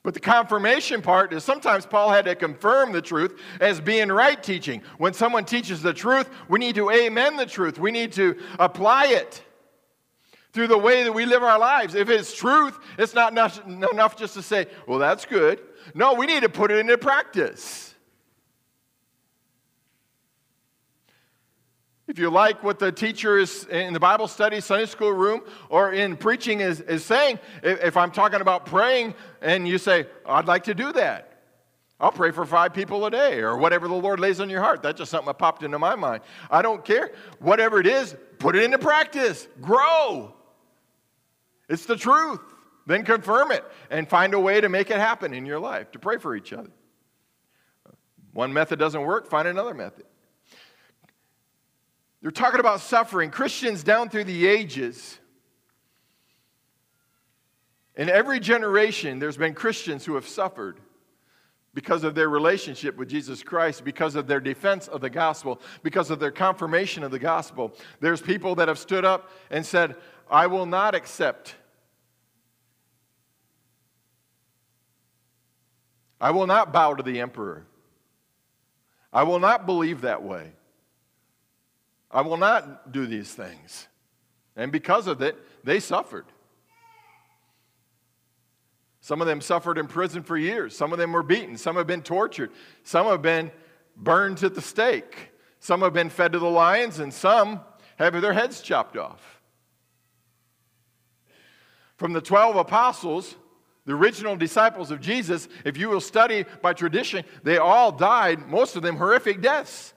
But 0.08 0.14
the 0.14 0.20
confirmation 0.20 1.02
part 1.02 1.34
is 1.34 1.44
sometimes 1.44 1.84
Paul 1.84 2.08
had 2.08 2.24
to 2.24 2.34
confirm 2.34 2.92
the 2.92 3.02
truth 3.02 3.38
as 3.60 3.78
being 3.78 4.08
right 4.08 4.42
teaching. 4.42 4.80
When 4.96 5.12
someone 5.12 5.44
teaches 5.44 5.82
the 5.82 5.92
truth, 5.92 6.30
we 6.48 6.58
need 6.58 6.76
to 6.76 6.90
amen 6.90 7.36
the 7.36 7.44
truth. 7.44 7.78
We 7.78 7.90
need 7.90 8.12
to 8.12 8.34
apply 8.58 9.08
it 9.08 9.42
through 10.54 10.68
the 10.68 10.78
way 10.78 11.02
that 11.02 11.12
we 11.12 11.26
live 11.26 11.42
our 11.42 11.58
lives. 11.58 11.94
If 11.94 12.08
it's 12.08 12.34
truth, 12.34 12.78
it's 12.96 13.12
not 13.12 13.32
enough 13.66 14.16
just 14.16 14.32
to 14.32 14.40
say, 14.40 14.68
well, 14.86 14.98
that's 14.98 15.26
good. 15.26 15.60
No, 15.92 16.14
we 16.14 16.24
need 16.24 16.42
to 16.42 16.48
put 16.48 16.70
it 16.70 16.78
into 16.78 16.96
practice. 16.96 17.87
If 22.08 22.18
you 22.18 22.30
like 22.30 22.64
what 22.64 22.78
the 22.78 22.90
teacher 22.90 23.36
is 23.36 23.64
in 23.66 23.92
the 23.92 24.00
Bible 24.00 24.28
study, 24.28 24.62
Sunday 24.62 24.86
school 24.86 25.12
room, 25.12 25.42
or 25.68 25.92
in 25.92 26.16
preaching 26.16 26.60
is, 26.60 26.80
is 26.80 27.04
saying, 27.04 27.38
if 27.62 27.98
I'm 27.98 28.10
talking 28.10 28.40
about 28.40 28.64
praying 28.64 29.14
and 29.42 29.68
you 29.68 29.76
say, 29.76 30.06
I'd 30.24 30.46
like 30.46 30.64
to 30.64 30.74
do 30.74 30.90
that, 30.92 31.42
I'll 32.00 32.10
pray 32.10 32.30
for 32.30 32.46
five 32.46 32.72
people 32.72 33.04
a 33.04 33.10
day 33.10 33.40
or 33.40 33.58
whatever 33.58 33.88
the 33.88 33.94
Lord 33.94 34.20
lays 34.20 34.40
on 34.40 34.48
your 34.48 34.62
heart. 34.62 34.82
That's 34.82 34.98
just 34.98 35.10
something 35.10 35.26
that 35.26 35.38
popped 35.38 35.62
into 35.62 35.78
my 35.78 35.96
mind. 35.96 36.22
I 36.50 36.62
don't 36.62 36.82
care. 36.82 37.12
Whatever 37.40 37.78
it 37.78 37.86
is, 37.86 38.16
put 38.38 38.56
it 38.56 38.62
into 38.62 38.78
practice. 38.78 39.46
Grow. 39.60 40.32
It's 41.68 41.84
the 41.84 41.96
truth. 41.96 42.40
Then 42.86 43.04
confirm 43.04 43.52
it 43.52 43.64
and 43.90 44.08
find 44.08 44.32
a 44.32 44.40
way 44.40 44.62
to 44.62 44.70
make 44.70 44.90
it 44.90 44.96
happen 44.96 45.34
in 45.34 45.44
your 45.44 45.58
life, 45.58 45.90
to 45.92 45.98
pray 45.98 46.16
for 46.16 46.34
each 46.34 46.54
other. 46.54 46.70
One 48.32 48.54
method 48.54 48.78
doesn't 48.78 49.02
work, 49.02 49.28
find 49.28 49.46
another 49.46 49.74
method. 49.74 50.06
They're 52.20 52.30
talking 52.30 52.60
about 52.60 52.80
suffering. 52.80 53.30
Christians 53.30 53.84
down 53.84 54.08
through 54.08 54.24
the 54.24 54.46
ages. 54.46 55.18
In 57.94 58.08
every 58.08 58.40
generation, 58.40 59.18
there's 59.18 59.36
been 59.36 59.54
Christians 59.54 60.04
who 60.04 60.14
have 60.14 60.26
suffered 60.26 60.78
because 61.74 62.02
of 62.02 62.14
their 62.14 62.28
relationship 62.28 62.96
with 62.96 63.08
Jesus 63.08 63.42
Christ, 63.42 63.84
because 63.84 64.16
of 64.16 64.26
their 64.26 64.40
defense 64.40 64.88
of 64.88 65.00
the 65.00 65.10
gospel, 65.10 65.60
because 65.82 66.10
of 66.10 66.18
their 66.18 66.30
confirmation 66.30 67.04
of 67.04 67.10
the 67.10 67.18
gospel. 67.18 67.72
There's 68.00 68.20
people 68.20 68.56
that 68.56 68.68
have 68.68 68.78
stood 68.78 69.04
up 69.04 69.30
and 69.50 69.64
said, 69.64 69.94
I 70.30 70.48
will 70.48 70.66
not 70.66 70.94
accept. 70.94 71.54
I 76.20 76.32
will 76.32 76.46
not 76.46 76.72
bow 76.72 76.94
to 76.94 77.02
the 77.02 77.20
emperor. 77.20 77.64
I 79.12 79.22
will 79.22 79.38
not 79.38 79.66
believe 79.66 80.00
that 80.00 80.22
way. 80.22 80.52
I 82.10 82.22
will 82.22 82.36
not 82.36 82.92
do 82.92 83.06
these 83.06 83.32
things. 83.32 83.86
And 84.56 84.72
because 84.72 85.06
of 85.06 85.22
it, 85.22 85.36
they 85.64 85.80
suffered. 85.80 86.26
Some 89.00 89.20
of 89.20 89.26
them 89.26 89.40
suffered 89.40 89.78
in 89.78 89.86
prison 89.86 90.22
for 90.22 90.36
years. 90.36 90.76
Some 90.76 90.92
of 90.92 90.98
them 90.98 91.12
were 91.12 91.22
beaten. 91.22 91.56
Some 91.56 91.76
have 91.76 91.86
been 91.86 92.02
tortured. 92.02 92.50
Some 92.82 93.06
have 93.06 93.22
been 93.22 93.50
burned 93.96 94.42
at 94.42 94.54
the 94.54 94.60
stake. 94.60 95.30
Some 95.60 95.80
have 95.80 95.92
been 95.92 96.10
fed 96.10 96.32
to 96.32 96.38
the 96.38 96.50
lions, 96.50 96.98
and 96.98 97.12
some 97.12 97.60
have 97.96 98.20
their 98.20 98.32
heads 98.32 98.60
chopped 98.60 98.96
off. 98.96 99.40
From 101.96 102.12
the 102.12 102.20
12 102.20 102.56
apostles, 102.56 103.34
the 103.84 103.92
original 103.94 104.36
disciples 104.36 104.90
of 104.90 105.00
Jesus, 105.00 105.48
if 105.64 105.76
you 105.76 105.88
will 105.88 106.00
study 106.00 106.44
by 106.62 106.74
tradition, 106.74 107.24
they 107.42 107.58
all 107.58 107.90
died, 107.90 108.48
most 108.48 108.76
of 108.76 108.82
them 108.82 108.96
horrific 108.96 109.40
deaths. 109.40 109.94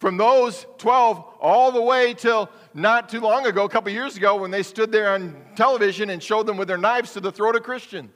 From 0.00 0.16
those 0.16 0.66
12 0.78 1.22
all 1.40 1.70
the 1.70 1.82
way 1.82 2.14
till 2.14 2.48
not 2.72 3.10
too 3.10 3.20
long 3.20 3.44
ago, 3.44 3.64
a 3.64 3.68
couple 3.68 3.92
years 3.92 4.16
ago, 4.16 4.34
when 4.36 4.50
they 4.50 4.62
stood 4.62 4.90
there 4.90 5.12
on 5.12 5.36
television 5.56 6.08
and 6.08 6.22
showed 6.22 6.46
them 6.46 6.56
with 6.56 6.68
their 6.68 6.78
knives 6.78 7.12
to 7.12 7.20
the 7.20 7.30
throat 7.30 7.54
of 7.54 7.62
Christians. 7.62 8.10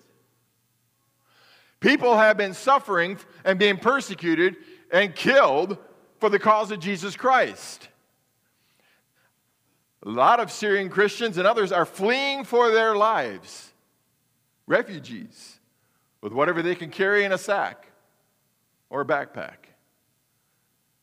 People 1.80 2.16
have 2.16 2.38
been 2.38 2.54
suffering 2.54 3.18
and 3.44 3.58
being 3.58 3.76
persecuted 3.76 4.56
and 4.90 5.14
killed 5.14 5.76
for 6.20 6.30
the 6.30 6.38
cause 6.38 6.70
of 6.70 6.80
Jesus 6.80 7.16
Christ. 7.16 7.88
A 10.04 10.08
lot 10.08 10.40
of 10.40 10.50
Syrian 10.50 10.88
Christians 10.88 11.36
and 11.36 11.46
others 11.46 11.70
are 11.70 11.84
fleeing 11.84 12.44
for 12.44 12.70
their 12.70 12.96
lives, 12.96 13.74
refugees, 14.66 15.60
with 16.22 16.32
whatever 16.32 16.62
they 16.62 16.74
can 16.74 16.88
carry 16.88 17.24
in 17.24 17.32
a 17.32 17.38
sack 17.38 17.86
or 18.88 19.02
a 19.02 19.04
backpack 19.04 19.63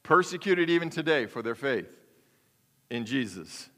persecuted 0.04 0.70
even 0.70 0.90
today 0.90 1.26
for 1.26 1.42
their 1.42 1.56
faith 1.56 1.90
in 2.90 3.06
Jesus. 3.06 3.70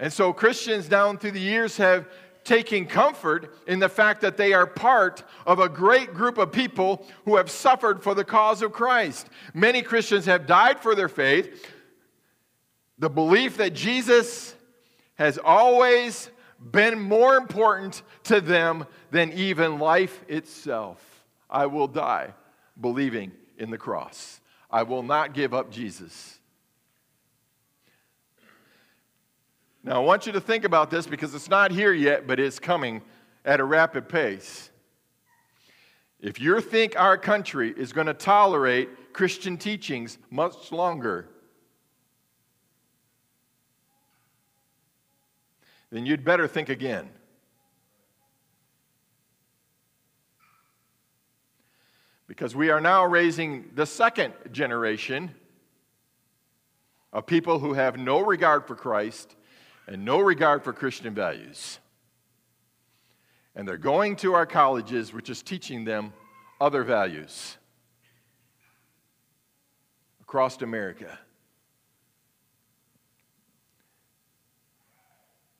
And 0.00 0.12
so 0.12 0.32
Christians 0.32 0.88
down 0.88 1.18
through 1.18 1.32
the 1.32 1.40
years 1.40 1.76
have 1.78 2.08
taken 2.44 2.86
comfort 2.86 3.54
in 3.66 3.78
the 3.78 3.88
fact 3.88 4.20
that 4.20 4.36
they 4.36 4.52
are 4.52 4.66
part 4.66 5.22
of 5.46 5.58
a 5.58 5.68
great 5.68 6.14
group 6.14 6.38
of 6.38 6.52
people 6.52 7.06
who 7.24 7.36
have 7.36 7.50
suffered 7.50 8.02
for 8.02 8.14
the 8.14 8.24
cause 8.24 8.62
of 8.62 8.72
Christ. 8.72 9.28
Many 9.52 9.82
Christians 9.82 10.24
have 10.26 10.46
died 10.46 10.80
for 10.80 10.94
their 10.94 11.08
faith. 11.08 11.66
The 12.98 13.10
belief 13.10 13.58
that 13.58 13.74
Jesus 13.74 14.54
has 15.16 15.38
always 15.38 16.30
been 16.70 16.98
more 16.98 17.36
important 17.36 18.02
to 18.24 18.40
them 18.40 18.86
than 19.10 19.32
even 19.32 19.78
life 19.78 20.24
itself. 20.28 21.04
I 21.50 21.66
will 21.66 21.88
die 21.88 22.34
believing 22.80 23.32
in 23.58 23.70
the 23.70 23.78
cross. 23.78 24.40
I 24.70 24.82
will 24.82 25.02
not 25.02 25.34
give 25.34 25.54
up 25.54 25.70
Jesus. 25.70 26.38
Now, 29.82 29.96
I 29.96 30.04
want 30.04 30.26
you 30.26 30.32
to 30.32 30.40
think 30.40 30.64
about 30.64 30.90
this 30.90 31.06
because 31.06 31.34
it's 31.34 31.48
not 31.48 31.70
here 31.70 31.92
yet, 31.92 32.26
but 32.26 32.38
it's 32.38 32.58
coming 32.58 33.02
at 33.44 33.60
a 33.60 33.64
rapid 33.64 34.08
pace. 34.08 34.70
If 36.20 36.40
you 36.40 36.60
think 36.60 36.98
our 36.98 37.16
country 37.16 37.72
is 37.76 37.92
going 37.92 38.08
to 38.08 38.14
tolerate 38.14 39.12
Christian 39.12 39.56
teachings 39.56 40.18
much 40.30 40.72
longer, 40.72 41.28
then 45.90 46.04
you'd 46.04 46.24
better 46.24 46.46
think 46.48 46.68
again. 46.68 47.08
Because 52.28 52.54
we 52.54 52.68
are 52.68 52.80
now 52.80 53.06
raising 53.06 53.70
the 53.74 53.86
second 53.86 54.34
generation 54.52 55.34
of 57.10 57.26
people 57.26 57.58
who 57.58 57.72
have 57.72 57.96
no 57.96 58.20
regard 58.20 58.66
for 58.66 58.76
Christ 58.76 59.34
and 59.86 60.04
no 60.04 60.20
regard 60.20 60.62
for 60.62 60.74
Christian 60.74 61.14
values. 61.14 61.78
And 63.56 63.66
they're 63.66 63.78
going 63.78 64.16
to 64.16 64.34
our 64.34 64.44
colleges, 64.44 65.12
which 65.12 65.30
is 65.30 65.42
teaching 65.42 65.84
them 65.84 66.12
other 66.60 66.84
values 66.84 67.56
across 70.20 70.60
America. 70.60 71.18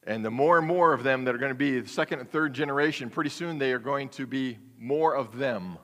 And 0.07 0.23
the 0.23 0.31
more 0.31 0.59
and 0.59 0.67
more 0.67 0.93
of 0.93 1.03
them 1.03 1.25
that 1.25 1.35
are 1.35 1.39
going 1.39 1.51
to 1.51 1.55
be 1.55 1.81
the 1.81 1.89
second 1.89 2.21
and 2.21 2.31
third 2.31 2.53
generation, 2.53 3.09
pretty 3.09 3.31
soon 3.31 3.59
they 3.59 3.73
are 3.73 3.79
going 3.79 4.11
to 4.11 4.27
be 4.27 4.59
more 4.79 5.15
of 5.15 5.39
them 5.39 5.79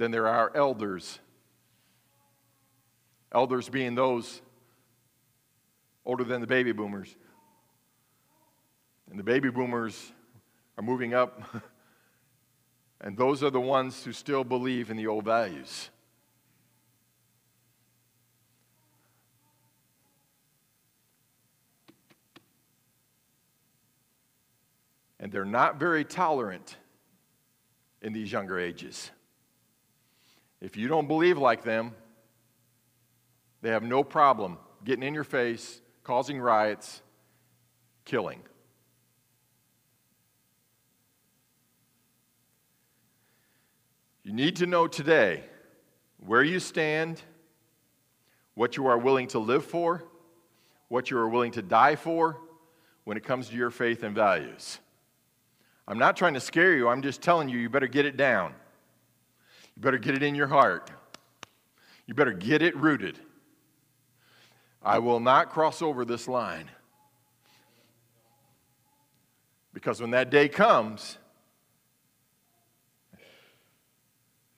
than 0.00 0.10
there 0.10 0.26
are 0.26 0.50
elders. 0.54 1.18
Elders 3.32 3.68
being 3.68 3.94
those 3.94 4.40
older 6.06 6.24
than 6.24 6.40
the 6.40 6.46
baby 6.46 6.72
boomers. 6.72 7.14
And 9.10 9.18
the 9.18 9.22
baby 9.22 9.50
boomers 9.50 10.12
are 10.78 10.82
moving 10.82 11.12
up, 11.12 11.42
and 13.02 13.14
those 13.14 13.42
are 13.42 13.50
the 13.50 13.60
ones 13.60 14.02
who 14.02 14.12
still 14.12 14.42
believe 14.42 14.90
in 14.90 14.96
the 14.96 15.06
old 15.06 15.26
values. 15.26 15.90
And 25.18 25.30
they're 25.30 25.44
not 25.44 25.78
very 25.78 26.06
tolerant 26.06 26.78
in 28.00 28.14
these 28.14 28.32
younger 28.32 28.58
ages. 28.58 29.10
If 30.60 30.76
you 30.76 30.88
don't 30.88 31.08
believe 31.08 31.38
like 31.38 31.64
them, 31.64 31.94
they 33.62 33.70
have 33.70 33.82
no 33.82 34.04
problem 34.04 34.58
getting 34.84 35.02
in 35.02 35.14
your 35.14 35.24
face, 35.24 35.80
causing 36.04 36.40
riots, 36.40 37.02
killing. 38.04 38.40
You 44.22 44.32
need 44.32 44.56
to 44.56 44.66
know 44.66 44.86
today 44.86 45.44
where 46.18 46.42
you 46.42 46.60
stand, 46.60 47.20
what 48.54 48.76
you 48.76 48.86
are 48.86 48.98
willing 48.98 49.28
to 49.28 49.38
live 49.38 49.64
for, 49.64 50.04
what 50.88 51.10
you 51.10 51.18
are 51.18 51.28
willing 51.28 51.52
to 51.52 51.62
die 51.62 51.96
for 51.96 52.36
when 53.04 53.16
it 53.16 53.24
comes 53.24 53.48
to 53.48 53.56
your 53.56 53.70
faith 53.70 54.02
and 54.02 54.14
values. 54.14 54.78
I'm 55.88 55.98
not 55.98 56.16
trying 56.16 56.34
to 56.34 56.40
scare 56.40 56.74
you, 56.74 56.88
I'm 56.88 57.02
just 57.02 57.22
telling 57.22 57.48
you, 57.48 57.58
you 57.58 57.70
better 57.70 57.88
get 57.88 58.06
it 58.06 58.16
down. 58.16 58.54
You 59.80 59.84
better 59.84 59.96
get 59.96 60.14
it 60.14 60.22
in 60.22 60.34
your 60.34 60.46
heart. 60.46 60.90
You 62.04 62.12
better 62.12 62.34
get 62.34 62.60
it 62.60 62.76
rooted. 62.76 63.18
I 64.82 64.98
will 64.98 65.20
not 65.20 65.48
cross 65.48 65.80
over 65.80 66.04
this 66.04 66.28
line. 66.28 66.70
Because 69.72 69.98
when 69.98 70.10
that 70.10 70.28
day 70.28 70.50
comes, 70.50 71.16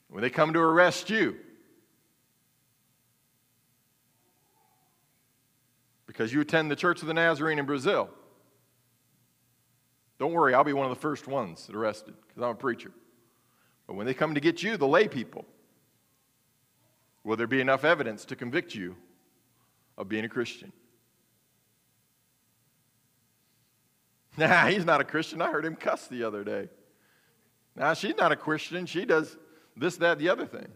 when 0.08 0.22
they 0.22 0.30
come 0.30 0.52
to 0.54 0.58
arrest 0.58 1.08
you, 1.08 1.36
because 6.04 6.32
you 6.32 6.40
attend 6.40 6.68
the 6.68 6.74
Church 6.74 7.00
of 7.00 7.06
the 7.06 7.14
Nazarene 7.14 7.60
in 7.60 7.64
Brazil, 7.66 8.10
don't 10.18 10.32
worry, 10.32 10.52
I'll 10.52 10.64
be 10.64 10.72
one 10.72 10.90
of 10.90 10.96
the 10.96 11.00
first 11.00 11.28
ones 11.28 11.68
that 11.68 11.76
arrested 11.76 12.14
because 12.26 12.42
I'm 12.42 12.50
a 12.50 12.54
preacher. 12.56 12.90
But 13.92 13.96
when 13.98 14.06
they 14.06 14.14
come 14.14 14.32
to 14.32 14.40
get 14.40 14.62
you, 14.62 14.78
the 14.78 14.88
lay 14.88 15.06
people, 15.06 15.44
will 17.24 17.36
there 17.36 17.46
be 17.46 17.60
enough 17.60 17.84
evidence 17.84 18.24
to 18.24 18.34
convict 18.34 18.74
you 18.74 18.96
of 19.98 20.08
being 20.08 20.24
a 20.24 20.30
Christian? 20.30 20.72
Nah, 24.38 24.68
he's 24.68 24.86
not 24.86 25.02
a 25.02 25.04
Christian. 25.04 25.42
I 25.42 25.50
heard 25.50 25.66
him 25.66 25.76
cuss 25.76 26.06
the 26.06 26.24
other 26.24 26.42
day. 26.42 26.70
Nah, 27.76 27.92
she's 27.92 28.16
not 28.16 28.32
a 28.32 28.36
Christian. 28.36 28.86
She 28.86 29.04
does 29.04 29.36
this, 29.76 29.98
that, 29.98 30.18
the 30.18 30.30
other 30.30 30.46
thing. 30.46 30.68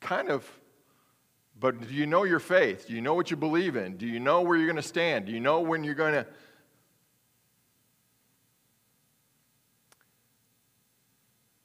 Kind 0.00 0.28
of, 0.28 0.46
but 1.58 1.88
do 1.88 1.94
you 1.94 2.04
know 2.04 2.24
your 2.24 2.40
faith? 2.40 2.88
Do 2.88 2.92
you 2.92 3.00
know 3.00 3.14
what 3.14 3.30
you 3.30 3.38
believe 3.38 3.74
in? 3.74 3.96
Do 3.96 4.06
you 4.06 4.20
know 4.20 4.42
where 4.42 4.58
you're 4.58 4.66
going 4.66 4.76
to 4.76 4.82
stand? 4.82 5.24
Do 5.24 5.32
you 5.32 5.40
know 5.40 5.60
when 5.60 5.82
you're 5.82 5.94
going 5.94 6.12
to 6.12 6.26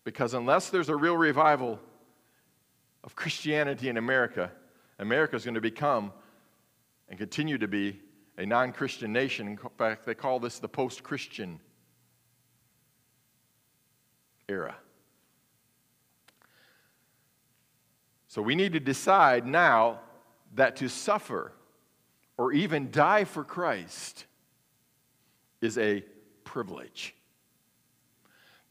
Because 0.07 0.33
unless 0.33 0.69
there's 0.69 0.87
a 0.87 0.95
real 0.95 1.17
revival 1.17 1.81
of 3.03 3.13
Christianity 3.13 3.89
in 3.89 3.97
America, 3.97 4.49
America 4.99 5.35
is 5.35 5.43
going 5.43 5.55
to 5.55 5.59
become 5.59 6.13
and 7.09 7.19
continue 7.19 7.57
to 7.57 7.67
be 7.67 7.99
a 8.37 8.45
non 8.45 8.71
Christian 8.71 9.11
nation. 9.11 9.49
In 9.49 9.57
fact, 9.77 10.05
they 10.05 10.15
call 10.15 10.39
this 10.39 10.59
the 10.59 10.69
post 10.69 11.03
Christian 11.03 11.59
era. 14.47 14.77
So 18.29 18.41
we 18.41 18.55
need 18.55 18.71
to 18.71 18.79
decide 18.79 19.45
now 19.45 19.99
that 20.55 20.77
to 20.77 20.87
suffer 20.87 21.51
or 22.37 22.53
even 22.53 22.91
die 22.91 23.25
for 23.25 23.43
Christ 23.43 24.23
is 25.59 25.77
a 25.77 26.01
privilege. 26.45 27.13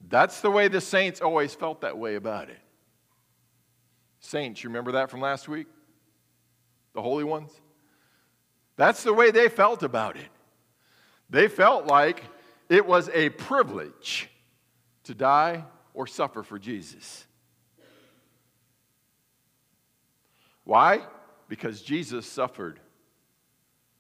That's 0.00 0.40
the 0.40 0.50
way 0.50 0.68
the 0.68 0.80
saints 0.80 1.20
always 1.20 1.54
felt 1.54 1.80
that 1.80 1.98
way 1.98 2.14
about 2.14 2.48
it. 2.48 2.58
Saints, 4.20 4.62
you 4.62 4.70
remember 4.70 4.92
that 4.92 5.10
from 5.10 5.20
last 5.20 5.48
week? 5.48 5.66
The 6.94 7.02
holy 7.02 7.24
ones? 7.24 7.50
That's 8.76 9.02
the 9.02 9.12
way 9.12 9.30
they 9.30 9.48
felt 9.48 9.82
about 9.82 10.16
it. 10.16 10.28
They 11.30 11.48
felt 11.48 11.86
like 11.86 12.22
it 12.68 12.86
was 12.86 13.08
a 13.10 13.30
privilege 13.30 14.30
to 15.04 15.14
die 15.14 15.64
or 15.94 16.06
suffer 16.06 16.42
for 16.42 16.58
Jesus. 16.58 17.26
Why? 20.64 21.02
Because 21.48 21.80
Jesus 21.80 22.26
suffered 22.26 22.80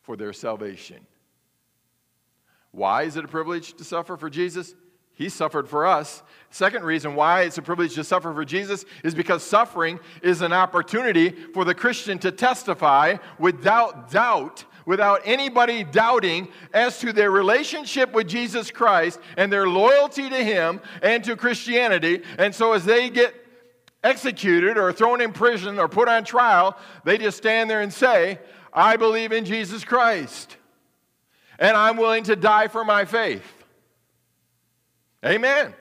for 0.02 0.16
their 0.16 0.32
salvation. 0.32 1.06
Why 2.72 3.04
is 3.04 3.16
it 3.16 3.24
a 3.24 3.28
privilege 3.28 3.74
to 3.74 3.84
suffer 3.84 4.16
for 4.16 4.28
Jesus? 4.28 4.74
He 5.16 5.30
suffered 5.30 5.66
for 5.66 5.86
us. 5.86 6.22
Second 6.50 6.84
reason 6.84 7.14
why 7.14 7.42
it's 7.42 7.56
a 7.56 7.62
privilege 7.62 7.94
to 7.94 8.04
suffer 8.04 8.34
for 8.34 8.44
Jesus 8.44 8.84
is 9.02 9.14
because 9.14 9.42
suffering 9.42 9.98
is 10.22 10.42
an 10.42 10.52
opportunity 10.52 11.30
for 11.30 11.64
the 11.64 11.74
Christian 11.74 12.18
to 12.18 12.30
testify 12.30 13.16
without 13.38 14.10
doubt, 14.10 14.66
without 14.84 15.22
anybody 15.24 15.84
doubting 15.84 16.48
as 16.74 16.98
to 16.98 17.14
their 17.14 17.30
relationship 17.30 18.12
with 18.12 18.28
Jesus 18.28 18.70
Christ 18.70 19.18
and 19.38 19.50
their 19.50 19.66
loyalty 19.66 20.28
to 20.28 20.44
Him 20.44 20.82
and 21.00 21.24
to 21.24 21.34
Christianity. 21.34 22.22
And 22.38 22.54
so 22.54 22.74
as 22.74 22.84
they 22.84 23.08
get 23.08 23.34
executed 24.04 24.76
or 24.76 24.92
thrown 24.92 25.22
in 25.22 25.32
prison 25.32 25.78
or 25.78 25.88
put 25.88 26.08
on 26.10 26.24
trial, 26.24 26.76
they 27.04 27.16
just 27.16 27.38
stand 27.38 27.70
there 27.70 27.80
and 27.80 27.92
say, 27.92 28.38
I 28.70 28.96
believe 28.96 29.32
in 29.32 29.46
Jesus 29.46 29.82
Christ 29.82 30.58
and 31.58 31.76
I'm 31.76 31.96
willing 31.96 32.24
to 32.24 32.36
die 32.36 32.68
for 32.68 32.84
my 32.84 33.04
faith. 33.04 33.55
Amen. 35.26 35.74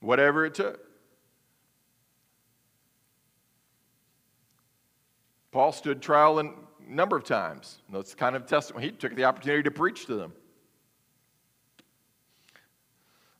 Whatever 0.00 0.46
it 0.46 0.54
took. 0.54 0.80
Paul 5.52 5.72
stood 5.72 6.00
trial 6.00 6.38
a 6.38 6.50
number 6.88 7.16
of 7.16 7.24
times. 7.24 7.82
That's 7.92 8.14
kind 8.14 8.34
of 8.34 8.46
testimony. 8.46 8.86
He 8.86 8.92
took 8.92 9.14
the 9.14 9.24
opportunity 9.24 9.64
to 9.64 9.70
preach 9.70 10.06
to 10.06 10.14
them. 10.14 10.32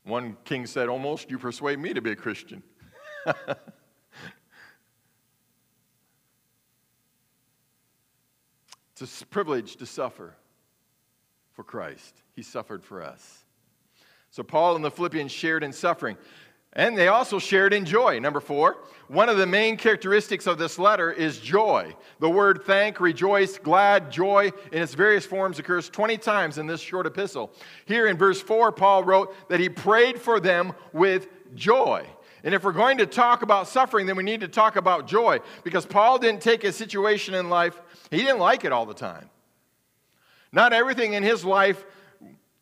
One 0.03 0.37
king 0.45 0.67
said, 0.67 0.87
Almost 0.87 1.31
you 1.31 1.39
persuade 1.39 1.79
me 1.79 1.93
to 1.93 2.01
be 2.01 2.11
a 2.11 2.15
Christian. 2.15 2.61
it's 8.99 9.21
a 9.21 9.25
privilege 9.27 9.77
to 9.77 9.85
suffer 9.85 10.35
for 11.53 11.63
Christ. 11.63 12.21
He 12.35 12.43
suffered 12.43 12.83
for 12.83 13.01
us. 13.01 13.45
So 14.31 14.43
Paul 14.43 14.77
and 14.77 14.83
the 14.83 14.89
Philippians 14.89 15.31
shared 15.31 15.63
in 15.63 15.73
suffering. 15.73 16.17
And 16.73 16.97
they 16.97 17.09
also 17.09 17.37
shared 17.37 17.73
in 17.73 17.83
joy. 17.83 18.17
Number 18.19 18.39
four, 18.39 18.77
one 19.09 19.27
of 19.27 19.35
the 19.35 19.45
main 19.45 19.75
characteristics 19.75 20.47
of 20.47 20.57
this 20.57 20.79
letter 20.79 21.11
is 21.11 21.37
joy. 21.37 21.93
The 22.19 22.29
word 22.29 22.61
thank, 22.63 23.01
rejoice, 23.01 23.57
glad, 23.57 24.09
joy 24.09 24.51
in 24.71 24.81
its 24.81 24.93
various 24.93 25.25
forms 25.25 25.59
occurs 25.59 25.89
20 25.89 26.17
times 26.17 26.57
in 26.57 26.67
this 26.67 26.79
short 26.79 27.05
epistle. 27.05 27.51
Here 27.85 28.07
in 28.07 28.17
verse 28.17 28.41
4, 28.41 28.71
Paul 28.71 29.03
wrote 29.03 29.35
that 29.49 29.59
he 29.59 29.67
prayed 29.67 30.17
for 30.19 30.39
them 30.39 30.71
with 30.93 31.27
joy. 31.55 32.07
And 32.45 32.55
if 32.55 32.63
we're 32.63 32.71
going 32.71 32.99
to 32.99 33.05
talk 33.05 33.41
about 33.41 33.67
suffering, 33.67 34.05
then 34.05 34.15
we 34.15 34.23
need 34.23 34.39
to 34.39 34.47
talk 34.47 34.77
about 34.77 35.07
joy 35.07 35.39
because 35.65 35.85
Paul 35.85 36.19
didn't 36.19 36.41
take 36.41 36.61
his 36.61 36.77
situation 36.77 37.33
in 37.33 37.49
life, 37.49 37.81
he 38.09 38.17
didn't 38.17 38.39
like 38.39 38.63
it 38.63 38.71
all 38.71 38.85
the 38.85 38.93
time. 38.93 39.29
Not 40.53 40.71
everything 40.71 41.13
in 41.13 41.23
his 41.23 41.43
life 41.43 41.83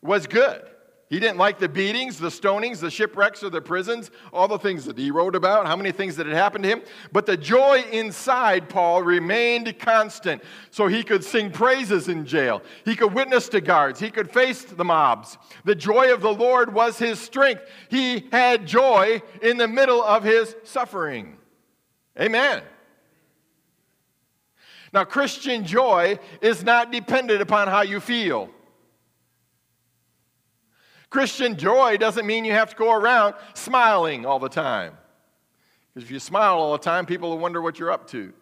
was 0.01 0.25
good. 0.25 0.63
He 1.09 1.19
didn't 1.19 1.37
like 1.37 1.57
the 1.57 1.67
beatings, 1.67 2.19
the 2.19 2.27
stonings, 2.27 2.79
the 2.79 2.91
shipwrecks, 2.91 3.41
or 3.41 3.49
the 3.49 3.61
prisons, 3.61 4.11
all 4.31 4.47
the 4.47 4.59
things 4.59 4.85
that 4.85 4.95
he 4.95 5.09
wrote 5.09 5.35
about, 5.35 5.65
how 5.65 5.75
many 5.75 5.91
things 5.91 6.15
that 6.17 6.27
had 6.27 6.35
happened 6.35 6.63
to 6.65 6.69
him. 6.69 6.81
But 7.11 7.25
the 7.25 7.35
joy 7.35 7.83
inside 7.91 8.69
Paul 8.69 9.01
remained 9.01 9.79
constant. 9.79 10.43
So 10.69 10.85
he 10.85 11.01
could 11.01 11.23
sing 11.23 11.51
praises 11.51 12.09
in 12.09 12.27
jail. 12.27 12.61
He 12.85 12.95
could 12.95 13.11
witness 13.11 13.49
to 13.49 13.61
guards. 13.61 13.99
He 13.99 14.11
could 14.11 14.29
face 14.29 14.63
the 14.63 14.85
mobs. 14.85 15.39
The 15.65 15.73
joy 15.73 16.13
of 16.13 16.21
the 16.21 16.33
Lord 16.33 16.71
was 16.75 16.99
his 16.99 17.19
strength. 17.19 17.63
He 17.89 18.27
had 18.31 18.67
joy 18.67 19.23
in 19.41 19.57
the 19.57 19.67
middle 19.67 20.03
of 20.03 20.23
his 20.23 20.55
suffering. 20.63 21.37
Amen. 22.19 22.61
Now, 24.93 25.05
Christian 25.05 25.65
joy 25.65 26.19
is 26.39 26.63
not 26.63 26.91
dependent 26.91 27.41
upon 27.41 27.67
how 27.67 27.81
you 27.81 27.99
feel. 27.99 28.51
Christian 31.09 31.57
joy 31.57 31.97
doesn't 31.97 32.25
mean 32.25 32.45
you 32.45 32.53
have 32.53 32.69
to 32.69 32.75
go 32.75 32.93
around 32.93 33.35
smiling 33.53 34.25
all 34.25 34.39
the 34.39 34.49
time. 34.49 34.97
Because 35.93 36.05
if 36.05 36.11
you 36.11 36.19
smile 36.19 36.57
all 36.57 36.73
the 36.73 36.77
time, 36.77 37.05
people 37.05 37.29
will 37.29 37.39
wonder 37.39 37.61
what 37.61 37.79
you're 37.79 37.91
up 37.91 38.07
to. 38.11 38.33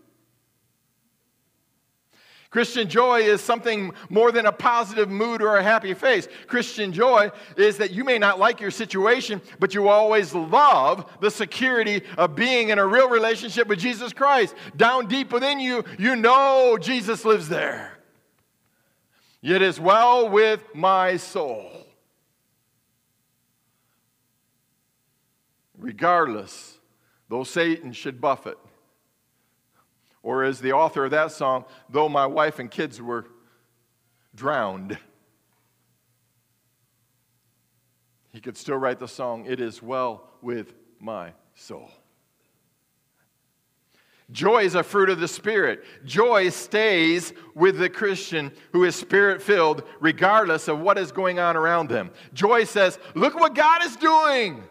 Christian 2.49 2.87
joy 2.87 3.21
is 3.21 3.41
something 3.41 3.93
more 4.09 4.31
than 4.31 4.45
a 4.45 4.51
positive 4.51 5.09
mood 5.09 5.41
or 5.41 5.57
a 5.57 5.63
happy 5.63 5.93
face. 5.93 6.27
Christian 6.47 6.93
joy 6.93 7.29
is 7.57 7.77
that 7.77 7.91
you 7.91 8.05
may 8.05 8.17
not 8.17 8.39
like 8.39 8.61
your 8.61 8.71
situation, 8.71 9.41
but 9.59 9.73
you 9.73 9.89
always 9.89 10.33
love 10.33 11.09
the 11.19 11.29
security 11.29 12.03
of 12.17 12.35
being 12.35 12.69
in 12.69 12.79
a 12.79 12.87
real 12.87 13.09
relationship 13.09 13.67
with 13.67 13.79
Jesus 13.79 14.13
Christ. 14.13 14.55
Down 14.77 15.07
deep 15.07 15.33
within 15.33 15.59
you, 15.59 15.83
you 15.99 16.15
know 16.15 16.77
Jesus 16.79 17.25
lives 17.25 17.49
there. 17.49 17.97
It 19.43 19.61
is 19.61 19.79
well 19.79 20.29
with 20.29 20.63
my 20.73 21.17
soul. 21.17 21.76
Regardless, 25.77 26.79
though 27.29 27.43
Satan 27.43 27.91
should 27.91 28.19
buffet. 28.19 28.57
Or 30.23 30.43
as 30.43 30.59
the 30.59 30.73
author 30.73 31.05
of 31.05 31.11
that 31.11 31.31
song, 31.31 31.65
though 31.89 32.09
my 32.09 32.25
wife 32.25 32.59
and 32.59 32.69
kids 32.69 33.01
were 33.01 33.25
drowned, 34.35 34.97
he 38.31 38.41
could 38.41 38.57
still 38.57 38.77
write 38.77 38.99
the 38.99 39.07
song, 39.07 39.45
It 39.45 39.59
is 39.59 39.81
well 39.81 40.29
with 40.41 40.73
my 40.99 41.33
soul. 41.55 41.89
Joy 44.31 44.65
is 44.65 44.75
a 44.75 44.83
fruit 44.83 45.09
of 45.09 45.21
the 45.21 45.27
Spirit. 45.27 45.85
Joy 46.03 46.49
stays 46.49 47.31
with 47.55 47.77
the 47.77 47.89
Christian 47.89 48.51
who 48.73 48.83
is 48.83 48.93
spirit 48.93 49.41
filled, 49.41 49.83
regardless 50.01 50.67
of 50.67 50.79
what 50.79 50.97
is 50.97 51.13
going 51.13 51.39
on 51.39 51.55
around 51.55 51.87
them. 51.87 52.11
Joy 52.33 52.65
says, 52.65 52.99
Look 53.15 53.39
what 53.39 53.55
God 53.55 53.85
is 53.85 53.95
doing. 53.95 54.63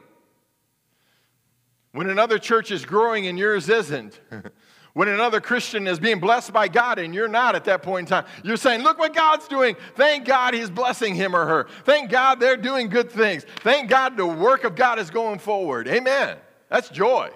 When 1.96 2.10
another 2.10 2.38
church 2.38 2.70
is 2.70 2.84
growing 2.84 3.26
and 3.26 3.38
yours 3.38 3.70
isn't, 3.70 4.20
when 4.92 5.08
another 5.08 5.40
Christian 5.40 5.86
is 5.86 5.98
being 5.98 6.20
blessed 6.20 6.52
by 6.52 6.68
God 6.68 6.98
and 6.98 7.14
you're 7.14 7.26
not 7.26 7.54
at 7.54 7.64
that 7.64 7.82
point 7.82 8.06
in 8.06 8.10
time, 8.10 8.26
you're 8.44 8.58
saying, 8.58 8.82
Look 8.82 8.98
what 8.98 9.14
God's 9.14 9.48
doing. 9.48 9.76
Thank 9.94 10.26
God 10.26 10.52
He's 10.52 10.68
blessing 10.68 11.14
him 11.14 11.34
or 11.34 11.46
her. 11.46 11.68
Thank 11.84 12.10
God 12.10 12.38
they're 12.38 12.58
doing 12.58 12.90
good 12.90 13.10
things. 13.10 13.46
Thank 13.60 13.88
God 13.88 14.18
the 14.18 14.26
work 14.26 14.64
of 14.64 14.76
God 14.76 14.98
is 14.98 15.08
going 15.08 15.38
forward. 15.38 15.88
Amen. 15.88 16.36
That's 16.68 16.90
joy. 16.90 17.30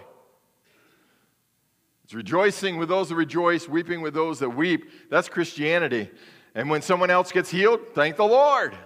It's 2.05 2.13
rejoicing 2.13 2.77
with 2.77 2.91
those 2.91 3.09
that 3.09 3.15
rejoice, 3.15 3.67
weeping 3.67 4.03
with 4.03 4.13
those 4.13 4.41
that 4.41 4.51
weep. 4.51 4.91
That's 5.09 5.31
Christianity. 5.31 6.11
And 6.55 6.69
when 6.69 6.83
someone 6.83 7.09
else 7.09 7.33
gets 7.33 7.49
healed, 7.49 7.81
thank 7.95 8.17
the 8.17 8.27
Lord. 8.27 8.77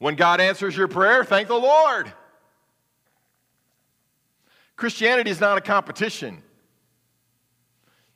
When 0.00 0.16
God 0.16 0.40
answers 0.40 0.76
your 0.76 0.88
prayer, 0.88 1.22
thank 1.22 1.46
the 1.46 1.54
Lord. 1.54 2.12
Christianity 4.76 5.30
is 5.30 5.40
not 5.40 5.58
a 5.58 5.60
competition. 5.60 6.42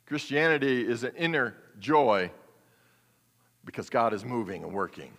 Christianity 0.05 0.85
is 0.85 1.03
an 1.03 1.13
inner 1.15 1.55
joy 1.79 2.31
because 3.63 3.89
God 3.89 4.13
is 4.13 4.25
moving 4.25 4.63
and 4.63 4.73
working 4.73 5.11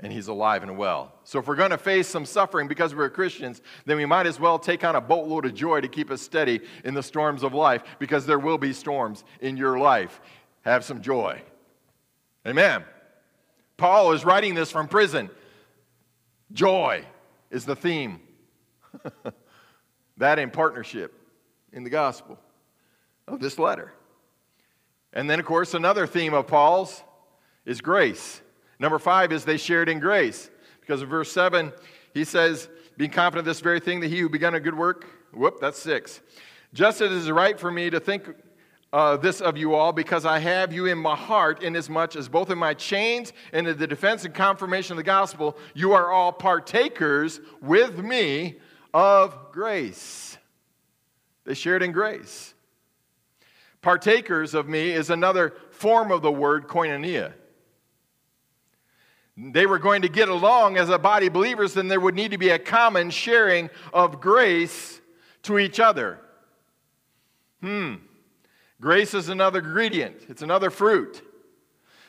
and 0.00 0.12
He's 0.12 0.28
alive 0.28 0.62
and 0.62 0.76
well. 0.76 1.14
So, 1.24 1.38
if 1.38 1.48
we're 1.48 1.56
going 1.56 1.70
to 1.70 1.78
face 1.78 2.06
some 2.06 2.26
suffering 2.26 2.68
because 2.68 2.94
we're 2.94 3.08
Christians, 3.08 3.62
then 3.86 3.96
we 3.96 4.04
might 4.04 4.26
as 4.26 4.38
well 4.38 4.58
take 4.58 4.84
on 4.84 4.96
a 4.96 5.00
boatload 5.00 5.46
of 5.46 5.54
joy 5.54 5.80
to 5.80 5.88
keep 5.88 6.10
us 6.10 6.20
steady 6.20 6.60
in 6.84 6.94
the 6.94 7.02
storms 7.02 7.42
of 7.42 7.54
life 7.54 7.82
because 7.98 8.26
there 8.26 8.38
will 8.38 8.58
be 8.58 8.72
storms 8.72 9.24
in 9.40 9.56
your 9.56 9.78
life. 9.78 10.20
Have 10.62 10.84
some 10.84 11.00
joy. 11.00 11.40
Amen. 12.46 12.84
Paul 13.76 14.12
is 14.12 14.24
writing 14.24 14.54
this 14.54 14.70
from 14.70 14.88
prison. 14.88 15.30
Joy 16.52 17.04
is 17.50 17.64
the 17.64 17.76
theme. 17.76 18.20
That 20.18 20.38
in 20.38 20.50
partnership 20.50 21.12
in 21.72 21.84
the 21.84 21.90
gospel 21.90 22.38
of 23.28 23.40
this 23.40 23.58
letter. 23.58 23.92
And 25.12 25.28
then, 25.28 25.40
of 25.40 25.46
course, 25.46 25.74
another 25.74 26.06
theme 26.06 26.34
of 26.34 26.46
Paul's 26.46 27.02
is 27.64 27.80
grace. 27.80 28.40
Number 28.78 28.98
five 28.98 29.32
is 29.32 29.44
they 29.44 29.56
shared 29.56 29.88
in 29.88 29.98
grace. 29.98 30.50
Because 30.80 31.02
in 31.02 31.08
verse 31.08 31.32
7, 31.32 31.72
he 32.14 32.24
says, 32.24 32.68
Being 32.96 33.10
confident 33.10 33.40
of 33.40 33.44
this 33.46 33.60
very 33.60 33.80
thing, 33.80 34.00
that 34.00 34.08
he 34.08 34.20
who 34.20 34.28
begun 34.28 34.54
a 34.54 34.60
good 34.60 34.76
work, 34.76 35.06
whoop, 35.32 35.58
that's 35.60 35.78
six. 35.78 36.20
Just 36.72 37.00
as 37.00 37.10
it 37.10 37.16
is 37.16 37.30
right 37.30 37.58
for 37.58 37.70
me 37.70 37.90
to 37.90 37.98
think 37.98 38.28
uh, 38.92 39.16
this 39.16 39.40
of 39.40 39.56
you 39.56 39.74
all, 39.74 39.92
because 39.92 40.24
I 40.24 40.38
have 40.38 40.72
you 40.72 40.86
in 40.86 40.98
my 40.98 41.16
heart, 41.16 41.62
inasmuch 41.62 42.14
as 42.14 42.28
both 42.28 42.50
in 42.50 42.58
my 42.58 42.72
chains 42.74 43.32
and 43.52 43.66
in 43.66 43.76
the 43.76 43.86
defense 43.86 44.24
and 44.24 44.32
confirmation 44.32 44.92
of 44.92 44.96
the 44.98 45.02
gospel, 45.02 45.56
you 45.74 45.92
are 45.92 46.10
all 46.10 46.32
partakers 46.32 47.40
with 47.60 47.98
me 47.98 48.56
of 48.92 49.52
grace. 49.52 50.36
They 51.44 51.54
shared 51.54 51.82
in 51.82 51.92
grace. 51.92 52.54
Partakers 53.82 54.54
of 54.54 54.68
me 54.68 54.90
is 54.90 55.10
another 55.10 55.54
form 55.70 56.10
of 56.10 56.22
the 56.22 56.32
word 56.32 56.66
koinonia. 56.66 57.32
They 59.36 59.66
were 59.66 59.78
going 59.78 60.02
to 60.02 60.08
get 60.08 60.28
along 60.28 60.76
as 60.76 60.88
a 60.88 60.98
body 60.98 61.28
believers, 61.28 61.74
then 61.74 61.88
there 61.88 62.00
would 62.00 62.14
need 62.14 62.30
to 62.30 62.38
be 62.38 62.48
a 62.48 62.58
common 62.58 63.10
sharing 63.10 63.70
of 63.92 64.20
grace 64.20 65.00
to 65.42 65.58
each 65.58 65.78
other. 65.78 66.18
Hmm. 67.60 67.96
Grace 68.80 69.14
is 69.14 69.28
another 69.28 69.60
ingredient, 69.60 70.16
it's 70.28 70.42
another 70.42 70.70
fruit. 70.70 71.22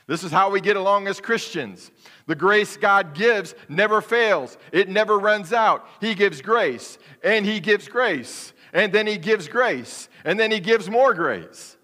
This 0.07 0.23
is 0.23 0.31
how 0.31 0.49
we 0.49 0.61
get 0.61 0.77
along 0.77 1.07
as 1.07 1.19
Christians. 1.19 1.91
The 2.27 2.35
grace 2.35 2.77
God 2.77 3.13
gives 3.13 3.53
never 3.67 4.01
fails, 4.01 4.57
it 4.71 4.89
never 4.89 5.19
runs 5.19 5.51
out. 5.51 5.87
He 5.99 6.15
gives 6.15 6.41
grace, 6.41 6.97
and 7.23 7.45
He 7.45 7.59
gives 7.59 7.87
grace, 7.87 8.53
and 8.73 8.91
then 8.91 9.05
He 9.05 9.17
gives 9.17 9.47
grace, 9.47 10.07
and 10.23 10.39
then 10.39 10.49
He 10.49 10.61
gives 10.61 10.89
more 10.89 11.13
grace. 11.13 11.75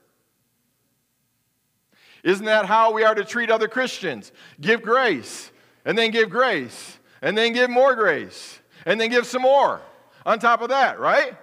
Isn't 2.24 2.45
that 2.45 2.65
how 2.65 2.93
we 2.93 3.03
are 3.03 3.13
to 3.13 3.26
treat 3.26 3.51
other 3.51 3.67
Christians? 3.67 4.32
Give 4.59 4.82
grace, 4.82 5.51
and 5.84 5.97
then 5.97 6.11
give 6.11 6.30
grace, 6.30 6.97
and 7.21 7.38
then 7.38 7.51
give 7.51 7.69
more 7.69 7.95
grace, 7.95 8.59
and 8.86 8.99
then 8.99 9.09
give 9.09 9.26
some 9.26 9.41
more 9.41 9.82
on 10.26 10.39
top 10.39 10.61
of 10.61 10.69
that, 10.69 10.99
right? 10.99 11.36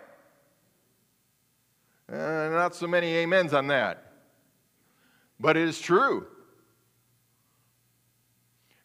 Uh, 2.10 2.16
not 2.16 2.74
so 2.74 2.86
many 2.86 3.22
amens 3.22 3.52
on 3.52 3.66
that. 3.66 4.12
But 5.38 5.58
it 5.58 5.68
is 5.68 5.78
true. 5.78 6.26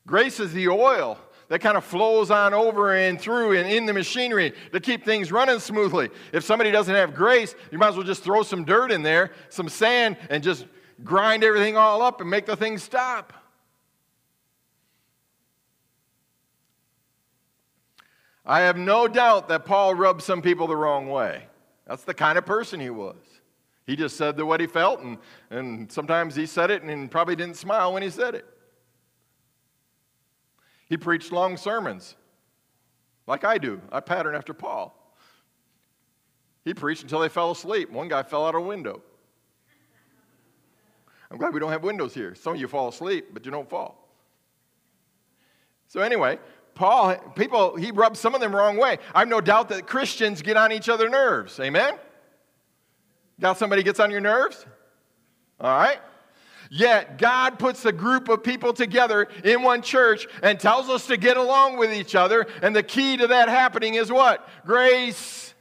Grace 0.08 0.40
is 0.40 0.54
the 0.54 0.68
oil 0.68 1.18
that 1.48 1.60
kind 1.60 1.78
of 1.78 1.84
flows 1.84 2.32
on 2.32 2.54
over 2.54 2.96
and 2.96 3.20
through 3.20 3.58
and 3.58 3.70
in 3.70 3.86
the 3.86 3.94
machinery 3.94 4.54
to 4.72 4.80
keep 4.80 5.06
things 5.06 5.32
running 5.32 5.60
smoothly. 5.60 6.10
If 6.32 6.44
somebody 6.44 6.72
doesn't 6.72 6.94
have 6.94 7.14
grace, 7.14 7.56
you 7.72 7.78
might 7.78 7.90
as 7.90 7.96
well 7.96 8.06
just 8.06 8.24
throw 8.24 8.44
some 8.44 8.66
dirt 8.66 8.92
in 8.92 9.04
there, 9.04 9.32
some 9.50 9.70
sand, 9.70 10.18
and 10.30 10.44
just 10.44 10.66
grind 11.04 11.44
everything 11.44 11.78
all 11.78 12.02
up 12.02 12.22
and 12.22 12.30
make 12.30 12.46
the 12.46 12.56
thing 12.56 12.78
stop. 12.78 13.34
I 18.46 18.62
have 18.62 18.78
no 18.78 19.08
doubt 19.08 19.48
that 19.50 19.66
Paul 19.66 19.96
rubbed 19.96 20.22
some 20.22 20.42
people 20.42 20.68
the 20.68 20.76
wrong 20.76 21.10
way. 21.10 21.48
That's 21.88 22.04
the 22.04 22.14
kind 22.14 22.38
of 22.38 22.46
person 22.46 22.80
he 22.80 22.92
was. 22.92 23.18
He 23.88 23.96
just 23.96 24.18
said 24.18 24.40
what 24.42 24.60
he 24.60 24.68
felt, 24.68 25.02
and, 25.02 25.18
and 25.50 25.92
sometimes 25.92 26.36
he 26.36 26.46
said 26.46 26.72
it 26.72 26.82
and 26.82 27.10
probably 27.10 27.36
didn't 27.36 27.58
smile 27.58 27.94
when 27.94 28.02
he 28.02 28.10
said 28.10 28.36
it. 28.36 28.46
He 30.86 30.98
preached 30.98 31.32
long 31.32 31.58
sermons, 31.58 32.16
like 33.28 33.44
I 33.44 33.58
do. 33.58 33.82
I 33.92 34.00
pattern 34.00 34.36
after 34.36 34.54
Paul. 34.54 34.94
He 36.64 36.74
preached 36.74 37.04
until 37.04 37.20
they 37.20 37.30
fell 37.30 37.52
asleep. 37.52 37.92
One 37.92 38.08
guy 38.08 38.24
fell 38.24 38.46
out 38.46 38.56
a 38.56 38.62
window. 38.62 39.02
I'm 41.30 41.38
glad 41.38 41.54
we 41.54 41.60
don't 41.60 41.72
have 41.72 41.84
windows 41.84 42.14
here. 42.14 42.36
Some 42.36 42.54
of 42.54 42.60
you 42.60 42.68
fall 42.68 42.88
asleep, 42.88 43.30
but 43.34 43.46
you 43.46 43.52
don't 43.52 43.70
fall. 43.70 44.08
So, 45.88 46.02
anyway, 46.02 46.40
Paul, 46.76 47.16
people, 47.36 47.76
he 47.76 47.92
rubs 47.92 48.20
some 48.20 48.36
of 48.36 48.42
them 48.42 48.52
the 48.52 48.58
wrong 48.58 48.78
way. 48.78 48.98
I 49.14 49.20
have 49.20 49.28
no 49.28 49.42
doubt 49.42 49.70
that 49.70 49.88
Christians 49.88 50.42
get 50.42 50.58
on 50.58 50.72
each 50.72 50.90
other's 50.90 51.12
nerves. 51.12 51.60
Amen? 51.60 51.96
Got 53.40 53.58
somebody 53.58 53.84
gets 53.84 54.00
on 54.00 54.12
your 54.12 54.22
nerves? 54.22 54.66
All 55.60 55.76
right? 55.76 56.00
Yet 56.70 57.18
God 57.18 57.60
puts 57.60 57.86
a 57.86 57.92
group 57.92 58.30
of 58.30 58.44
people 58.44 58.74
together 58.74 59.28
in 59.44 59.62
one 59.62 59.82
church 59.82 60.28
and 60.42 60.60
tells 60.60 60.90
us 60.90 61.08
to 61.08 61.18
get 61.18 61.38
along 61.38 61.78
with 61.78 61.94
each 61.94 62.16
other. 62.16 62.48
And 62.62 62.76
the 62.76 62.84
key 62.84 63.18
to 63.18 63.28
that 63.28 63.50
happening 63.50 63.96
is 63.96 64.12
what? 64.12 64.48
Grace. 64.66 65.54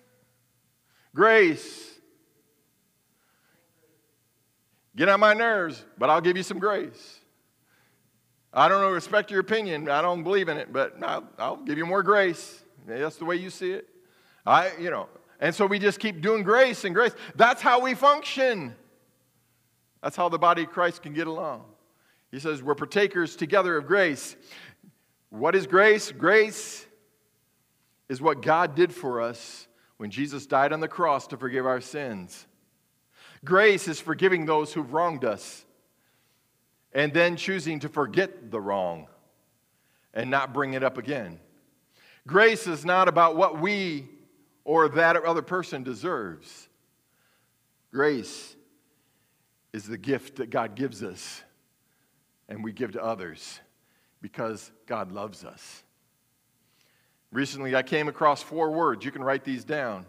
Grace. 1.14 1.92
Get 4.96 5.08
on 5.08 5.20
my 5.20 5.34
nerves, 5.34 5.84
but 5.98 6.10
I'll 6.10 6.20
give 6.20 6.36
you 6.36 6.42
some 6.42 6.58
grace. 6.58 7.18
I 8.52 8.68
don't 8.68 8.92
respect 8.92 9.30
your 9.30 9.40
opinion. 9.40 9.88
I 9.88 10.00
don't 10.00 10.22
believe 10.22 10.48
in 10.48 10.56
it, 10.56 10.72
but 10.72 10.94
I'll, 11.02 11.28
I'll 11.38 11.56
give 11.56 11.76
you 11.76 11.86
more 11.86 12.04
grace. 12.04 12.62
That's 12.86 13.16
the 13.16 13.24
way 13.24 13.36
you 13.36 13.50
see 13.50 13.72
it. 13.72 13.88
I, 14.46 14.70
you 14.78 14.90
know, 14.90 15.08
and 15.40 15.54
so 15.54 15.66
we 15.66 15.78
just 15.78 15.98
keep 15.98 16.20
doing 16.20 16.44
grace 16.44 16.84
and 16.84 16.94
grace. 16.94 17.12
That's 17.34 17.60
how 17.60 17.80
we 17.80 17.94
function. 17.94 18.76
That's 20.04 20.16
how 20.16 20.28
the 20.28 20.38
body 20.38 20.64
of 20.64 20.70
Christ 20.70 21.00
can 21.00 21.14
get 21.14 21.26
along. 21.26 21.64
He 22.30 22.38
says 22.38 22.62
we're 22.62 22.74
partakers 22.74 23.36
together 23.36 23.78
of 23.78 23.86
grace. 23.86 24.36
What 25.30 25.54
is 25.54 25.66
grace? 25.66 26.12
Grace 26.12 26.84
is 28.10 28.20
what 28.20 28.42
God 28.42 28.74
did 28.74 28.92
for 28.92 29.22
us 29.22 29.66
when 29.96 30.10
Jesus 30.10 30.44
died 30.44 30.74
on 30.74 30.80
the 30.80 30.88
cross 30.88 31.26
to 31.28 31.38
forgive 31.38 31.64
our 31.64 31.80
sins. 31.80 32.46
Grace 33.46 33.88
is 33.88 33.98
forgiving 33.98 34.44
those 34.44 34.74
who've 34.74 34.92
wronged 34.92 35.24
us 35.24 35.64
and 36.92 37.10
then 37.14 37.34
choosing 37.34 37.80
to 37.80 37.88
forget 37.88 38.50
the 38.50 38.60
wrong 38.60 39.06
and 40.12 40.28
not 40.28 40.52
bring 40.52 40.74
it 40.74 40.84
up 40.84 40.98
again. 40.98 41.40
Grace 42.26 42.66
is 42.66 42.84
not 42.84 43.08
about 43.08 43.36
what 43.36 43.58
we 43.58 44.06
or 44.64 44.86
that 44.90 45.16
other 45.16 45.40
person 45.40 45.82
deserves. 45.82 46.68
Grace 47.90 48.53
is 49.74 49.84
the 49.84 49.98
gift 49.98 50.36
that 50.36 50.50
God 50.50 50.76
gives 50.76 51.02
us 51.02 51.42
and 52.48 52.62
we 52.62 52.72
give 52.72 52.92
to 52.92 53.02
others 53.02 53.58
because 54.22 54.70
God 54.86 55.10
loves 55.10 55.44
us. 55.44 55.82
Recently, 57.32 57.74
I 57.74 57.82
came 57.82 58.06
across 58.06 58.40
four 58.40 58.70
words. 58.70 59.04
You 59.04 59.10
can 59.10 59.24
write 59.24 59.42
these 59.42 59.64
down. 59.64 60.06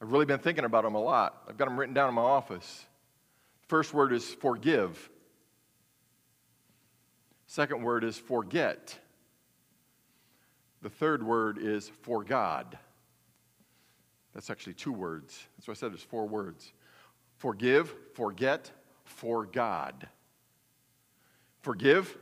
I've 0.00 0.10
really 0.10 0.24
been 0.24 0.38
thinking 0.38 0.64
about 0.64 0.84
them 0.84 0.94
a 0.94 1.00
lot. 1.00 1.42
I've 1.46 1.58
got 1.58 1.66
them 1.66 1.78
written 1.78 1.94
down 1.94 2.08
in 2.08 2.14
my 2.14 2.22
office. 2.22 2.86
First 3.68 3.92
word 3.92 4.14
is 4.14 4.32
forgive. 4.32 5.10
Second 7.46 7.82
word 7.82 8.02
is 8.02 8.16
forget. 8.16 8.98
The 10.80 10.88
third 10.88 11.22
word 11.22 11.58
is 11.58 11.90
for 12.00 12.24
God. 12.24 12.78
That's 14.32 14.48
actually 14.48 14.72
two 14.72 14.92
words. 14.92 15.38
That's 15.58 15.68
why 15.68 15.72
I 15.72 15.74
said 15.74 15.92
there's 15.92 16.02
four 16.02 16.26
words 16.26 16.72
forgive, 17.44 17.94
forget, 18.14 18.70
for 19.04 19.44
God. 19.44 20.08
Forgive, 21.60 22.16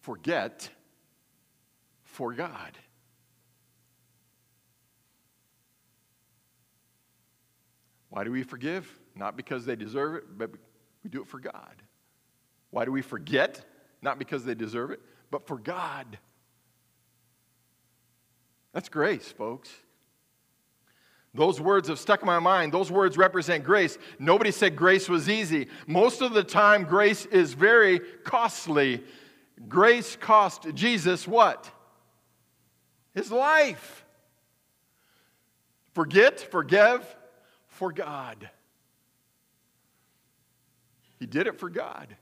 forget, 0.00 0.70
for 2.04 2.32
God. 2.32 2.78
Why 8.08 8.24
do 8.24 8.32
we 8.32 8.44
forgive? 8.44 8.90
Not 9.14 9.36
because 9.36 9.66
they 9.66 9.76
deserve 9.76 10.14
it, 10.14 10.38
but 10.38 10.50
we 11.04 11.10
do 11.10 11.20
it 11.20 11.28
for 11.28 11.38
God. 11.38 11.82
Why 12.70 12.86
do 12.86 12.92
we 12.92 13.02
forget? 13.02 13.62
Not 14.00 14.18
because 14.18 14.46
they 14.46 14.54
deserve 14.54 14.90
it, 14.90 15.00
but 15.30 15.46
for 15.46 15.58
God. 15.58 16.18
That's 18.72 18.88
grace, 18.88 19.30
folks. 19.30 19.68
Those 21.34 21.60
words 21.60 21.88
have 21.88 21.98
stuck 21.98 22.22
in 22.22 22.26
my 22.26 22.38
mind. 22.38 22.72
Those 22.72 22.90
words 22.90 23.16
represent 23.16 23.64
grace. 23.64 23.98
Nobody 24.18 24.50
said 24.50 24.76
grace 24.76 25.08
was 25.08 25.28
easy. 25.28 25.68
Most 25.86 26.22
of 26.22 26.32
the 26.32 26.42
time, 26.42 26.84
grace 26.84 27.26
is 27.26 27.52
very 27.52 28.00
costly. 28.24 29.04
Grace 29.68 30.16
cost 30.16 30.66
Jesus 30.74 31.28
what? 31.28 31.70
His 33.14 33.30
life. 33.30 34.04
Forget, 35.92 36.40
forgive, 36.40 37.04
for 37.66 37.92
God. 37.92 38.48
He 41.18 41.26
did 41.26 41.46
it 41.46 41.58
for 41.58 41.68
God, 41.68 42.16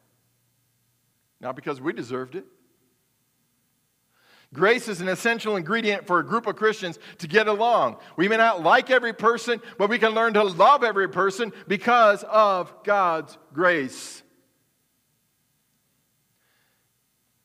not 1.41 1.55
because 1.55 1.81
we 1.81 1.93
deserved 1.93 2.35
it. 2.35 2.47
Grace 4.55 4.89
is 4.89 5.01
an 5.01 5.09
essential 5.09 5.57
ingredient 5.57 6.07
for 6.07 6.19
a 6.19 6.25
group 6.25 6.47
of 6.47 6.57
Christians 6.57 6.99
to 7.19 7.27
get 7.27 7.49
along. 7.49 7.97
We 8.17 8.29
may 8.29 8.37
not 8.37 8.63
like 8.63 8.91
every 8.91 9.13
person, 9.13 9.61
but 9.77 9.91
we 9.91 9.99
can 9.99 10.13
learn 10.13 10.35
to 10.35 10.45
love 10.45 10.85
every 10.85 11.09
person 11.09 11.53
because 11.67 12.23
of 12.25 12.73
God's 12.85 13.37
grace. 13.53 14.23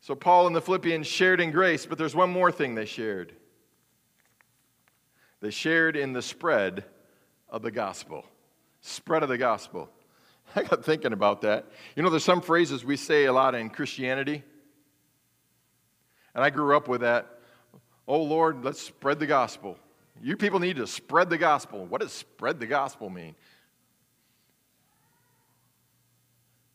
So, 0.01 0.15
Paul 0.15 0.47
and 0.47 0.55
the 0.55 0.61
Philippians 0.61 1.05
shared 1.05 1.41
in 1.41 1.51
grace, 1.51 1.85
but 1.85 1.97
there's 1.97 2.15
one 2.15 2.29
more 2.29 2.51
thing 2.51 2.75
they 2.75 2.85
shared. 2.85 3.33
They 5.41 5.51
shared 5.51 5.95
in 5.95 6.13
the 6.13 6.21
spread 6.21 6.85
of 7.49 7.61
the 7.61 7.71
gospel. 7.71 8.25
Spread 8.81 9.23
of 9.23 9.29
the 9.29 9.37
gospel. 9.37 9.89
I 10.55 10.63
got 10.63 10.85
thinking 10.85 11.13
about 11.13 11.41
that. 11.41 11.65
You 11.95 12.03
know, 12.03 12.09
there's 12.09 12.23
some 12.23 12.41
phrases 12.41 12.85
we 12.85 12.97
say 12.97 13.25
a 13.25 13.33
lot 13.33 13.55
in 13.55 13.69
Christianity. 13.69 14.43
And 16.33 16.43
I 16.43 16.49
grew 16.49 16.75
up 16.75 16.87
with 16.87 17.01
that. 17.01 17.39
Oh, 18.07 18.21
Lord, 18.21 18.63
let's 18.63 18.81
spread 18.81 19.19
the 19.19 19.27
gospel. 19.27 19.77
You 20.21 20.37
people 20.37 20.59
need 20.59 20.77
to 20.77 20.87
spread 20.87 21.29
the 21.29 21.37
gospel. 21.37 21.85
What 21.85 22.01
does 22.01 22.11
spread 22.11 22.59
the 22.59 22.67
gospel 22.67 23.09
mean? 23.09 23.35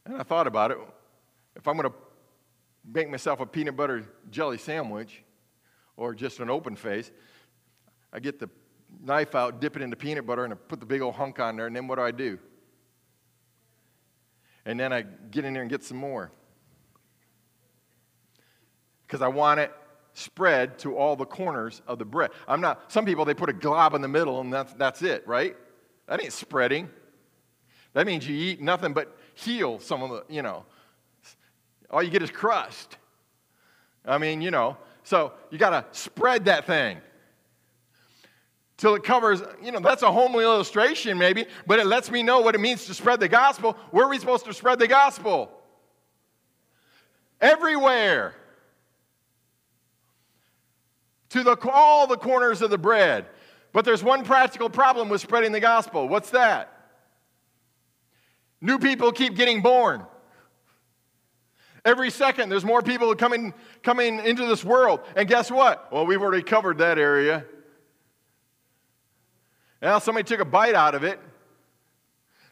And 0.04 0.16
I 0.16 0.22
thought 0.22 0.46
about 0.46 0.70
it. 0.70 0.78
If 1.56 1.66
I'm 1.66 1.76
going 1.76 1.90
to 1.90 1.96
make 2.92 3.10
myself 3.10 3.40
a 3.40 3.46
peanut 3.46 3.76
butter 3.76 4.04
jelly 4.30 4.58
sandwich 4.58 5.22
or 5.96 6.14
just 6.14 6.40
an 6.40 6.50
open 6.50 6.76
face, 6.76 7.10
I 8.12 8.20
get 8.20 8.38
the 8.38 8.48
knife 9.02 9.34
out, 9.34 9.60
dip 9.60 9.76
it 9.76 9.82
into 9.82 9.96
peanut 9.96 10.26
butter, 10.26 10.44
and 10.44 10.52
I 10.52 10.56
put 10.56 10.80
the 10.80 10.86
big 10.86 11.02
old 11.02 11.14
hunk 11.14 11.40
on 11.40 11.56
there, 11.56 11.66
and 11.66 11.74
then 11.74 11.88
what 11.88 11.96
do 11.96 12.02
I 12.02 12.12
do? 12.12 12.38
And 14.64 14.78
then 14.78 14.92
I 14.92 15.02
get 15.02 15.44
in 15.44 15.52
there 15.52 15.62
and 15.62 15.70
get 15.70 15.84
some 15.84 15.96
more 15.96 16.30
because 19.06 19.22
I 19.22 19.28
want 19.28 19.60
it 19.60 19.72
spread 20.14 20.78
to 20.78 20.96
all 20.96 21.14
the 21.14 21.26
corners 21.26 21.82
of 21.86 21.98
the 21.98 22.04
bread. 22.04 22.30
I'm 22.48 22.60
not, 22.60 22.90
some 22.90 23.04
people, 23.04 23.24
they 23.24 23.34
put 23.34 23.50
a 23.50 23.52
glob 23.52 23.94
in 23.94 24.00
the 24.00 24.08
middle 24.08 24.40
and 24.40 24.52
that's, 24.52 24.72
that's 24.74 25.02
it, 25.02 25.26
right? 25.28 25.54
That 26.06 26.22
ain't 26.22 26.32
spreading. 26.32 26.88
That 27.92 28.06
means 28.06 28.26
you 28.26 28.34
eat 28.34 28.60
nothing 28.60 28.92
but 28.92 29.16
heel 29.34 29.78
some 29.78 30.02
of 30.02 30.10
the, 30.10 30.24
you 30.32 30.42
know, 30.42 30.64
all 31.90 32.02
you 32.02 32.10
get 32.10 32.22
is 32.22 32.30
crust. 32.30 32.96
I 34.06 34.18
mean, 34.18 34.40
you 34.40 34.50
know, 34.50 34.78
so 35.04 35.32
you 35.50 35.58
got 35.58 35.70
to 35.70 35.98
spread 35.98 36.46
that 36.46 36.66
thing 36.66 36.98
till 38.78 38.94
it 38.94 39.04
covers, 39.04 39.42
you 39.62 39.70
know, 39.70 39.80
that's 39.80 40.02
a 40.02 40.10
homely 40.10 40.44
illustration 40.44 41.18
maybe, 41.18 41.44
but 41.66 41.78
it 41.78 41.86
lets 41.86 42.10
me 42.10 42.22
know 42.22 42.40
what 42.40 42.54
it 42.54 42.60
means 42.60 42.86
to 42.86 42.94
spread 42.94 43.20
the 43.20 43.28
gospel. 43.28 43.76
Where 43.90 44.06
are 44.06 44.08
we 44.08 44.18
supposed 44.18 44.46
to 44.46 44.54
spread 44.54 44.78
the 44.78 44.88
gospel? 44.88 45.50
Everywhere 47.40 48.34
to 51.30 51.42
the, 51.42 51.56
all 51.72 52.06
the 52.06 52.16
corners 52.16 52.62
of 52.62 52.70
the 52.70 52.78
bread. 52.78 53.26
But 53.72 53.84
there's 53.84 54.02
one 54.02 54.24
practical 54.24 54.70
problem 54.70 55.08
with 55.08 55.20
spreading 55.20 55.52
the 55.52 55.60
gospel. 55.60 56.08
What's 56.08 56.30
that? 56.30 56.72
New 58.60 58.78
people 58.78 59.12
keep 59.12 59.36
getting 59.36 59.60
born. 59.60 60.04
Every 61.84 62.10
second, 62.10 62.48
there's 62.48 62.64
more 62.64 62.82
people 62.82 63.14
coming, 63.14 63.54
coming 63.82 64.18
into 64.24 64.46
this 64.46 64.64
world. 64.64 65.00
And 65.14 65.28
guess 65.28 65.50
what? 65.50 65.92
Well, 65.92 66.04
we've 66.04 66.20
already 66.20 66.42
covered 66.42 66.78
that 66.78 66.98
area. 66.98 67.44
Now, 69.80 69.98
somebody 69.98 70.24
took 70.24 70.40
a 70.40 70.44
bite 70.44 70.74
out 70.74 70.94
of 70.94 71.04
it. 71.04 71.20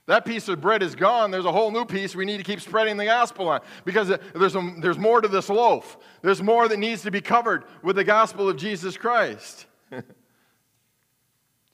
That 0.06 0.26
piece 0.26 0.48
of 0.48 0.60
bread 0.60 0.82
is 0.82 0.94
gone. 0.94 1.30
There's 1.30 1.46
a 1.46 1.52
whole 1.52 1.70
new 1.70 1.86
piece 1.86 2.14
we 2.14 2.26
need 2.26 2.36
to 2.36 2.42
keep 2.42 2.60
spreading 2.60 2.98
the 2.98 3.06
gospel 3.06 3.48
on 3.48 3.60
because 3.84 4.08
there's, 4.34 4.54
there's 4.78 4.98
more 4.98 5.22
to 5.22 5.28
this 5.28 5.48
loaf. 5.48 5.96
There's 6.20 6.42
more 6.42 6.68
that 6.68 6.78
needs 6.78 7.02
to 7.02 7.10
be 7.10 7.22
covered 7.22 7.64
with 7.82 7.96
the 7.96 8.04
gospel 8.04 8.48
of 8.48 8.56
Jesus 8.56 8.98
Christ. 8.98 9.64
so 9.90 10.04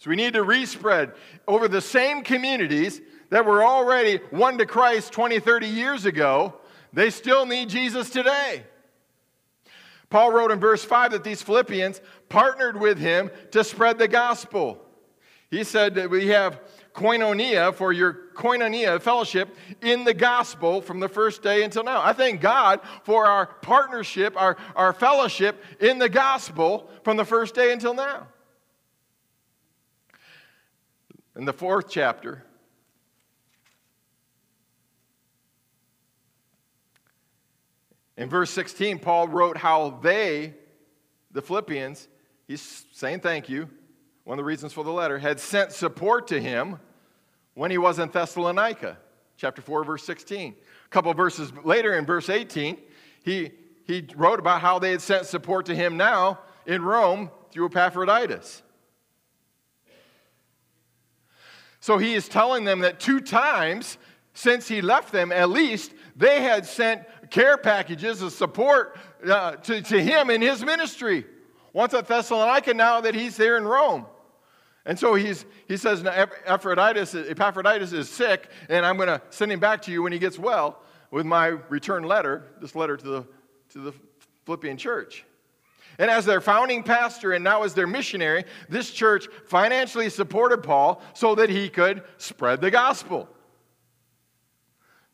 we 0.07 0.15
need 0.15 0.35
to 0.35 0.45
respread 0.45 1.13
over 1.49 1.67
the 1.67 1.81
same 1.81 2.23
communities 2.23 3.01
that 3.31 3.45
were 3.45 3.65
already 3.65 4.21
won 4.31 4.59
to 4.59 4.67
Christ 4.67 5.13
20, 5.13 5.41
30 5.41 5.67
years 5.67 6.07
ago. 6.07 6.55
They 6.93 7.11
still 7.11 7.47
need 7.47 7.69
Jesus 7.69 8.11
today. 8.11 8.63
Paul 10.09 10.33
wrote 10.33 10.51
in 10.51 10.61
verse 10.61 10.85
5 10.85 11.13
that 11.13 11.25
these 11.25 11.43
Philippians 11.43 12.01
partnered 12.29 12.79
with 12.79 12.99
him 12.99 13.31
to 13.53 13.65
spread 13.65 13.99
the 13.99 14.09
gospel. 14.09 14.85
He 15.51 15.65
said 15.65 15.97
that 15.97 16.11
we 16.11 16.29
have 16.29 16.61
koinonia 16.95 17.75
for 17.75 17.93
your 17.93 18.15
koinonia 18.35 19.01
fellowship 19.01 19.57
in 19.83 20.05
the 20.05 20.15
gospel 20.15 20.81
from 20.81 21.01
the 21.01 21.09
first 21.09 21.43
day 21.43 21.63
until 21.63 21.85
now. 21.85 22.03
I 22.03 22.13
thank 22.13 22.41
God 22.41 22.81
for 23.05 23.27
our 23.27 23.47
partnership, 23.47 24.35
our, 24.37 24.57
our 24.75 24.93
fellowship 24.93 25.63
in 25.81 25.99
the 25.99 26.09
gospel 26.09 26.91
from 27.05 27.17
the 27.17 27.25
first 27.25 27.55
day 27.55 27.73
until 27.73 27.95
now. 27.95 28.29
In 31.37 31.45
the 31.45 31.53
fourth 31.53 31.89
chapter, 31.89 32.45
in 38.17 38.29
verse 38.29 38.51
16, 38.51 38.99
Paul 38.99 39.29
wrote 39.29 39.57
how 39.57 40.01
they, 40.03 40.55
the 41.31 41.41
Philippians, 41.41 42.09
he's 42.49 42.85
saying 42.93 43.21
thank 43.21 43.49
you, 43.49 43.71
one 44.31 44.39
of 44.39 44.45
the 44.45 44.47
reasons 44.47 44.73
for 44.73 44.85
the 44.85 44.93
letter, 44.93 45.19
had 45.19 45.41
sent 45.41 45.73
support 45.73 46.29
to 46.29 46.41
him 46.41 46.79
when 47.55 47.69
he 47.69 47.79
was 47.79 47.99
in 47.99 48.09
Thessalonica, 48.09 48.97
chapter 49.37 49.61
4, 49.61 49.83
verse 49.83 50.05
16. 50.05 50.55
A 50.55 50.89
couple 50.89 51.13
verses 51.15 51.53
later, 51.65 51.99
in 51.99 52.07
verse 52.07 52.31
18, 52.31 52.79
he, 53.25 53.51
he 53.89 54.07
wrote 54.15 54.39
about 54.39 54.61
how 54.61 54.79
they 54.79 54.93
had 54.93 55.01
sent 55.01 55.27
support 55.27 55.67
to 55.67 55.75
him 55.75 55.97
now 55.97 56.39
in 56.65 56.81
Rome 56.81 57.29
through 57.51 57.67
Epaphroditus. 57.71 58.63
So 61.81 61.99
he 61.99 62.15
is 62.15 62.29
telling 62.29 62.63
them 62.63 62.79
that 62.83 63.01
two 63.01 63.19
times 63.19 63.99
since 64.33 64.69
he 64.69 64.81
left 64.81 65.11
them, 65.11 65.33
at 65.33 65.51
least, 65.51 65.93
they 66.15 66.41
had 66.41 66.65
sent 66.65 67.03
care 67.31 67.57
packages 67.57 68.23
of 68.23 68.31
support 68.31 68.97
uh, 69.29 69.57
to, 69.57 69.83
to 69.83 70.01
him 70.01 70.31
in 70.31 70.41
his 70.41 70.65
ministry. 70.65 71.27
Once 71.73 71.95
at 71.95 72.07
Thessalonica, 72.07 72.75
now 72.75 73.01
that 73.01 73.17
he's 73.17 73.37
there 73.37 73.57
in 73.57 73.65
Rome. 73.65 74.07
And 74.87 74.99
so 74.99 75.15
he's, 75.15 75.45
he 75.69 75.77
says, 75.77 76.05
Epaphroditus, 76.05 77.15
Epaphroditus 77.15 77.93
is 77.93 78.09
sick, 78.09 78.49
and 78.69 78.87
I'm 78.87 78.97
going 78.97 79.09
to 79.09 79.21
send 79.31 79.53
him 79.53 79.61
back 79.61 79.83
to 79.83 79.93
you 79.93 80.03
when 80.03 80.13
he 80.13 80.19
gets 80.19 80.39
well 80.39 80.83
with 81.11 81.27
my 81.27 81.49
return 81.69 82.05
letter, 82.05 82.45
this 82.61 82.75
letter 82.75 82.97
to 82.97 83.05
the, 83.05 83.27
to 83.71 83.79
the 83.81 83.93
Philippian 84.47 84.77
church. 84.77 85.25
And 85.99 86.11
as 86.11 86.25
their 86.25 86.41
founding 86.41 86.83
pastor 86.83 87.33
and 87.33 87.45
now 87.45 87.63
as 87.63 87.75
their 87.75 87.87
missionary, 87.87 88.45
this 88.71 88.91
church 88.91 89.29
financially 89.47 90.09
supported 90.09 90.63
Paul 90.63 91.03
so 91.13 91.35
that 91.35 91.51
he 91.51 91.69
could 91.69 92.03
spread 92.17 92.63
the 92.63 92.71
gospel. 92.71 93.29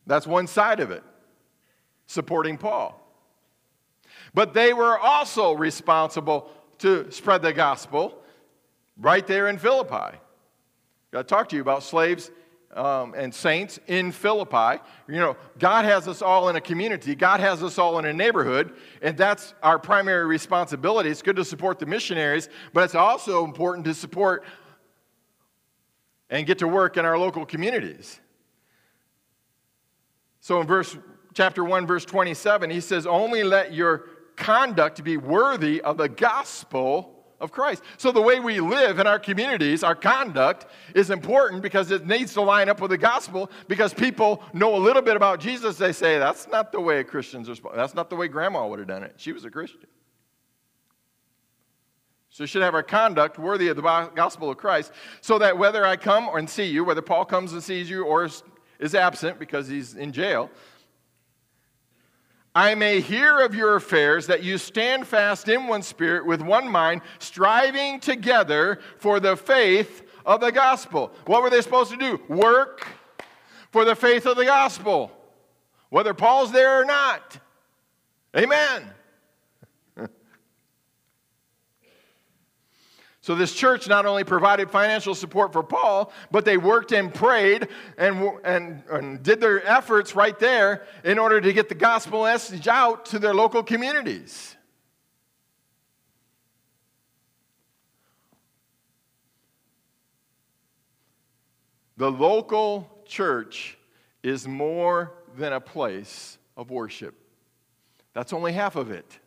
That's 0.07 0.27
one 0.27 0.47
side 0.47 0.79
of 0.79 0.93
it, 0.93 1.03
supporting 2.07 2.57
Paul. 2.57 3.03
But 4.33 4.55
they 4.55 4.73
were 4.73 4.97
also 4.97 5.55
responsible 5.55 6.51
to 6.79 7.11
spread 7.11 7.43
the 7.43 7.53
gospel 7.53 8.23
right 8.99 9.27
there 9.27 9.49
in 9.49 9.59
Philippi. 9.59 10.19
Got 11.11 11.23
to 11.23 11.25
talk 11.25 11.49
to 11.51 11.57
you 11.57 11.63
about 11.63 11.83
slaves 11.83 12.31
um, 12.75 13.15
and 13.17 13.35
saints 13.35 13.79
in 13.87 14.13
Philippi. 14.13 14.83
You 15.09 15.17
know, 15.17 15.37
God 15.59 15.85
has 15.85 16.07
us 16.09 16.21
all 16.21 16.49
in 16.49 16.57
a 16.57 16.61
community, 16.61 17.15
God 17.15 17.41
has 17.41 17.63
us 17.63 17.79
all 17.79 17.99
in 17.99 18.05
a 18.05 18.13
neighborhood, 18.13 18.75
and 19.03 19.17
that's 19.17 19.55
our 19.63 19.79
primary 19.79 20.27
responsibility. 20.27 21.11
It's 21.11 21.23
good 21.23 21.37
to 21.37 21.45
support 21.45 21.79
the 21.79 21.87
missionaries, 21.87 22.49
but 22.73 22.85
it's 22.85 22.95
also 22.95 23.45
important 23.45 23.87
to 23.87 23.95
support 23.95 24.45
and 26.29 26.47
get 26.47 26.59
to 26.59 26.69
work 26.69 26.97
in 26.97 27.05
our 27.05 27.19
local 27.19 27.47
communities. 27.47 28.21
So 30.41 30.61
in 30.61 30.67
verse 30.67 30.97
chapter 31.35 31.63
1 31.65 31.87
verse 31.87 32.07
27 32.07 32.71
he 32.71 32.81
says 32.81 33.07
only 33.07 33.45
let 33.45 33.75
your 33.75 34.07
conduct 34.37 35.05
be 35.05 35.19
worthy 35.19 35.83
of 35.83 35.99
the 35.99 36.09
gospel 36.09 37.16
of 37.41 37.53
Christ. 37.53 37.83
So 37.99 38.13
the 38.13 38.21
way 38.21 38.41
we 38.41 38.61
live 38.61 38.99
in 38.99 39.07
our 39.07 39.19
communities, 39.19 39.83
our 39.83 39.95
conduct 39.95 40.67
is 40.95 41.11
important 41.11 41.63
because 41.63 41.91
it 41.91 42.07
needs 42.07 42.33
to 42.35 42.41
line 42.41 42.69
up 42.69 42.81
with 42.81 42.91
the 42.91 42.99
gospel 42.99 43.51
because 43.69 43.93
people 43.93 44.43
know 44.53 44.75
a 44.77 44.79
little 44.79 45.03
bit 45.03 45.17
about 45.17 45.41
Jesus. 45.41 45.77
They 45.77 45.93
say, 45.93 46.19
that's 46.19 46.49
not 46.49 46.73
the 46.73 46.81
way 46.81 47.03
Christians 47.05 47.49
are 47.49 47.57
That's 47.75 47.95
not 47.95 48.11
the 48.11 48.17
way 48.17 48.29
grandma 48.29 48.67
would 48.67 48.79
have 48.79 48.89
done 48.89 49.03
it. 49.03 49.15
She 49.17 49.33
was 49.33 49.45
a 49.45 49.51
Christian. 49.51 49.87
So 52.31 52.45
we 52.45 52.49
should 52.49 52.63
have 52.63 52.75
our 52.75 52.83
conduct 52.83 53.39
worthy 53.39 53.69
of 53.69 53.77
the 53.77 54.11
gospel 54.15 54.51
of 54.51 54.59
Christ 54.59 54.93
so 55.23 55.39
that 55.39 55.57
whether 55.57 55.87
I 55.87 55.97
come 55.97 56.29
and 56.35 56.49
see 56.49 56.67
you, 56.67 56.85
whether 56.85 57.01
Paul 57.01 57.25
comes 57.25 57.55
and 57.55 57.63
sees 57.63 57.89
you 57.89 58.05
or 58.05 58.29
is 58.79 58.95
absent 58.95 59.39
because 59.39 59.69
he's 59.69 59.95
in 59.95 60.13
jail, 60.13 60.51
I 62.57 62.75
may 62.75 63.03
hear 63.03 63.41
of 63.41 63.55
your 63.55 63.77
affairs, 63.77 64.29
that 64.29 64.43
you 64.43 64.57
stand 64.57 65.07
fast 65.07 65.47
in 65.47 65.67
one 65.67 65.83
spirit, 65.83 66.25
with 66.25 66.41
one 66.41 66.67
mind, 66.67 67.03
striving 67.19 68.01
together 68.01 68.81
for 68.97 69.21
the 69.21 69.37
faith 69.37 70.03
of 70.25 70.41
the 70.41 70.51
gospel. 70.51 71.13
What 71.27 71.43
were 71.43 71.51
they 71.51 71.61
supposed 71.61 71.91
to 71.91 71.99
do? 71.99 72.19
Work 72.29 72.89
for 73.73 73.85
the 73.85 73.95
faith 73.95 74.25
of 74.25 74.39
the 74.39 74.47
gospel, 74.47 75.13
whether 75.91 76.15
Paul's 76.15 76.51
there 76.51 76.81
or 76.81 76.87
not. 76.87 77.39
Amen. 78.35 78.91
So, 83.27 83.35
this 83.35 83.53
church 83.53 83.89
not 83.89 84.07
only 84.07 84.23
provided 84.23 84.71
financial 84.71 85.13
support 85.13 85.53
for 85.53 85.65
Paul, 85.65 86.13
but 86.31 86.45
they 86.45 86.57
worked 86.57 86.93
and 86.93 87.13
prayed 87.13 87.67
and, 87.99 88.31
and, 88.45 88.85
and, 88.89 89.21
did 89.21 89.41
their 89.41 89.67
efforts 89.67 90.15
right 90.15 90.39
there 90.39 90.87
in 91.03 91.19
order 91.19 91.41
to 91.41 91.53
get 91.53 91.69
the 91.69 91.75
gospel 91.75 92.23
message 92.23 92.69
out 92.69 93.07
to 93.07 93.19
their 93.19 93.35
local 93.35 93.65
communities. 93.65 94.55
The 101.97 102.13
local 102.13 102.89
church 103.07 103.77
is 104.23 104.47
more 104.47 105.15
than 105.37 105.53
a 105.53 105.61
place 105.61 106.39
of 106.57 106.71
worship, 106.71 107.17
that's 108.15 108.33
only 108.33 108.53
half 108.53 108.77
of 108.77 108.93
it. 108.93 109.19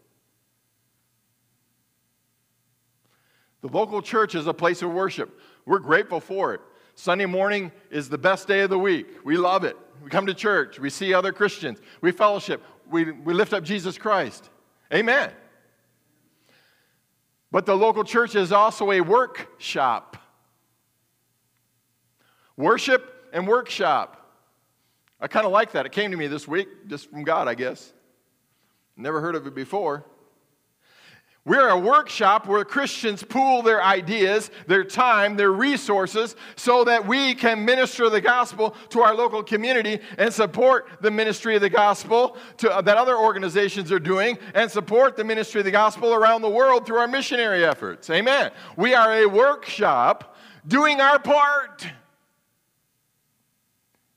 The 3.61 3.67
local 3.67 4.01
church 4.01 4.35
is 4.35 4.47
a 4.47 4.53
place 4.53 4.81
of 4.81 4.91
worship. 4.91 5.39
We're 5.65 5.79
grateful 5.79 6.19
for 6.19 6.53
it. 6.53 6.61
Sunday 6.95 7.25
morning 7.25 7.71
is 7.91 8.09
the 8.09 8.17
best 8.17 8.47
day 8.47 8.61
of 8.61 8.69
the 8.69 8.79
week. 8.79 9.07
We 9.23 9.37
love 9.37 9.63
it. 9.63 9.77
We 10.03 10.09
come 10.09 10.25
to 10.27 10.33
church, 10.33 10.79
we 10.79 10.89
see 10.89 11.13
other 11.13 11.33
Christians, 11.33 11.79
we 12.01 12.11
fellowship, 12.11 12.63
we, 12.89 13.11
we 13.11 13.33
lift 13.33 13.53
up 13.53 13.63
Jesus 13.63 13.97
Christ. 13.97 14.49
Amen. 14.93 15.31
But 17.51 17.65
the 17.65 17.75
local 17.75 18.03
church 18.03 18.35
is 18.35 18.51
also 18.51 18.91
a 18.91 19.01
workshop. 19.01 20.17
Worship 22.55 23.29
and 23.33 23.47
workshop. 23.47 24.15
I 25.19 25.27
kind 25.27 25.45
of 25.45 25.51
like 25.51 25.71
that. 25.73 25.85
It 25.85 25.91
came 25.91 26.11
to 26.11 26.17
me 26.17 26.27
this 26.27 26.47
week, 26.47 26.67
just 26.87 27.09
from 27.09 27.23
God, 27.23 27.47
I 27.47 27.55
guess. 27.55 27.91
Never 28.95 29.19
heard 29.21 29.35
of 29.35 29.47
it 29.47 29.55
before. 29.55 30.05
We're 31.49 31.69
a 31.69 31.79
workshop 31.79 32.45
where 32.45 32.63
Christians 32.63 33.23
pool 33.23 33.63
their 33.63 33.83
ideas, 33.83 34.51
their 34.67 34.83
time, 34.83 35.35
their 35.35 35.51
resources 35.51 36.35
so 36.55 36.83
that 36.83 37.07
we 37.07 37.33
can 37.33 37.65
minister 37.65 38.07
the 38.07 38.21
gospel 38.21 38.75
to 38.89 39.01
our 39.01 39.15
local 39.15 39.41
community 39.41 39.99
and 40.19 40.31
support 40.31 40.87
the 41.01 41.09
ministry 41.09 41.55
of 41.55 41.61
the 41.61 41.69
gospel 41.71 42.37
to, 42.57 42.69
uh, 42.69 42.81
that 42.81 42.97
other 42.97 43.17
organizations 43.17 43.91
are 43.91 43.97
doing 43.97 44.37
and 44.53 44.69
support 44.69 45.17
the 45.17 45.23
ministry 45.23 45.61
of 45.61 45.65
the 45.65 45.71
gospel 45.71 46.13
around 46.13 46.43
the 46.43 46.49
world 46.51 46.85
through 46.85 46.97
our 46.97 47.07
missionary 47.07 47.65
efforts. 47.65 48.11
Amen. 48.11 48.51
We 48.77 48.93
are 48.93 49.11
a 49.11 49.25
workshop 49.25 50.35
doing 50.67 51.01
our 51.01 51.17
part 51.17 51.83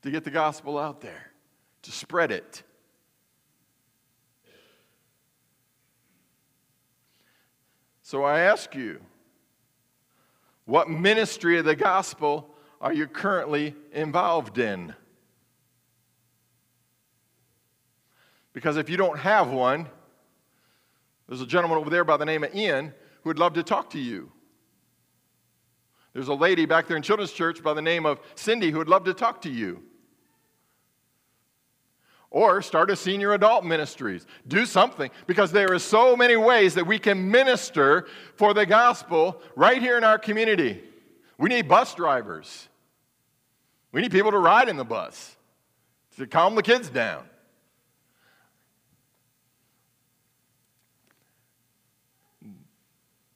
to 0.03 0.11
get 0.11 0.25
the 0.25 0.31
gospel 0.31 0.79
out 0.79 1.01
there, 1.01 1.33
to 1.81 1.93
spread 1.93 2.31
it. 2.31 2.63
So 8.13 8.25
I 8.25 8.41
ask 8.41 8.75
you, 8.75 9.01
what 10.67 10.91
ministry 10.91 11.59
of 11.59 11.65
the 11.65 11.75
gospel 11.75 12.55
are 12.79 12.93
you 12.93 13.07
currently 13.07 13.75
involved 13.91 14.59
in? 14.59 14.95
Because 18.53 18.77
if 18.77 18.91
you 18.91 18.99
don't 18.99 19.19
have 19.19 19.49
one, 19.49 19.89
there's 21.27 21.41
a 21.41 21.47
gentleman 21.47 21.79
over 21.79 21.89
there 21.89 22.05
by 22.05 22.19
the 22.19 22.27
name 22.27 22.45
of 22.45 22.55
Ian 22.55 22.93
who 23.23 23.31
would 23.31 23.39
love 23.39 23.55
to 23.55 23.63
talk 23.63 23.89
to 23.93 23.99
you. 23.99 24.31
There's 26.13 26.29
a 26.29 26.35
lady 26.35 26.67
back 26.67 26.89
there 26.89 26.99
in 26.99 27.03
Children's 27.03 27.33
Church 27.33 27.63
by 27.63 27.73
the 27.73 27.81
name 27.81 28.05
of 28.05 28.21
Cindy 28.35 28.71
who 28.71 28.77
would 28.77 28.91
love 28.91 29.05
to 29.05 29.15
talk 29.15 29.41
to 29.41 29.51
you. 29.51 29.83
Or 32.33 32.63
start 32.63 32.91
a 32.91 32.97
senior 32.97 33.35
adult 33.35 33.63
ministries. 33.63 34.27
Do 34.49 34.65
something 34.65 35.11
because 35.27 35.53
there 35.53 35.71
are 35.71 35.79
so 35.79 36.17
many 36.17 36.35
ways 36.35 36.75
that 36.75 36.87
we 36.87 36.99
can 36.99 37.31
minister 37.31 38.07
for 38.37 38.55
the 38.55 38.65
gospel 38.65 39.43
right 39.55 39.83
here 39.83 39.99
in 39.99 40.03
our 40.03 40.19
community. 40.19 40.83
We 41.37 41.51
need 41.51 41.69
bus 41.69 41.95
drivers. 41.95 42.71
We 43.93 44.01
need 44.01 44.13
people 44.13 44.31
to 44.31 44.39
ride 44.39 44.71
in 44.71 44.79
the 44.79 44.85
bus 44.85 45.37
to 46.17 46.27
calm 46.27 46.55
the 46.55 46.63
kids 46.63 46.89
down. 46.89 47.25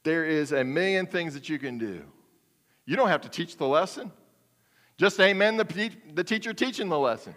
There 0.05 0.25
is 0.25 0.53
a 0.53 0.65
million 0.65 1.07
things 1.07 1.35
that 1.35 1.51
you 1.51 1.59
can 1.59 1.77
do. 1.77 2.03
You 2.87 2.97
don't 2.97 3.09
have 3.09 3.23
to 3.23 3.29
teach 3.29 3.59
the 3.59 3.67
lesson. 3.67 4.11
Just 4.97 5.21
amen 5.21 5.59
the, 5.59 5.91
the 6.15 6.25
teacher 6.25 6.55
teaching 6.55 6.89
the 6.89 6.99
lesson. 6.99 7.35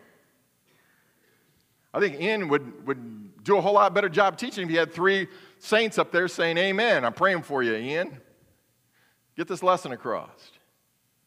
I 1.94 2.00
think 2.00 2.20
Ian 2.20 2.50
would, 2.50 2.88
would 2.88 3.44
do 3.44 3.58
a 3.58 3.62
whole 3.62 3.74
lot 3.74 3.94
better 3.94 4.10
job 4.10 4.38
teaching 4.38 4.64
if 4.64 4.70
he 4.70 4.76
had 4.76 4.94
three 4.94 5.28
saints 5.58 5.98
up 5.98 6.12
there 6.12 6.28
saying, 6.28 6.58
Amen. 6.58 7.04
I'm 7.04 7.14
praying 7.14 7.44
for 7.44 7.64
you, 7.64 7.74
Ian. 7.76 8.20
Get 9.36 9.48
this 9.48 9.64
lesson 9.64 9.92
across. 9.92 10.52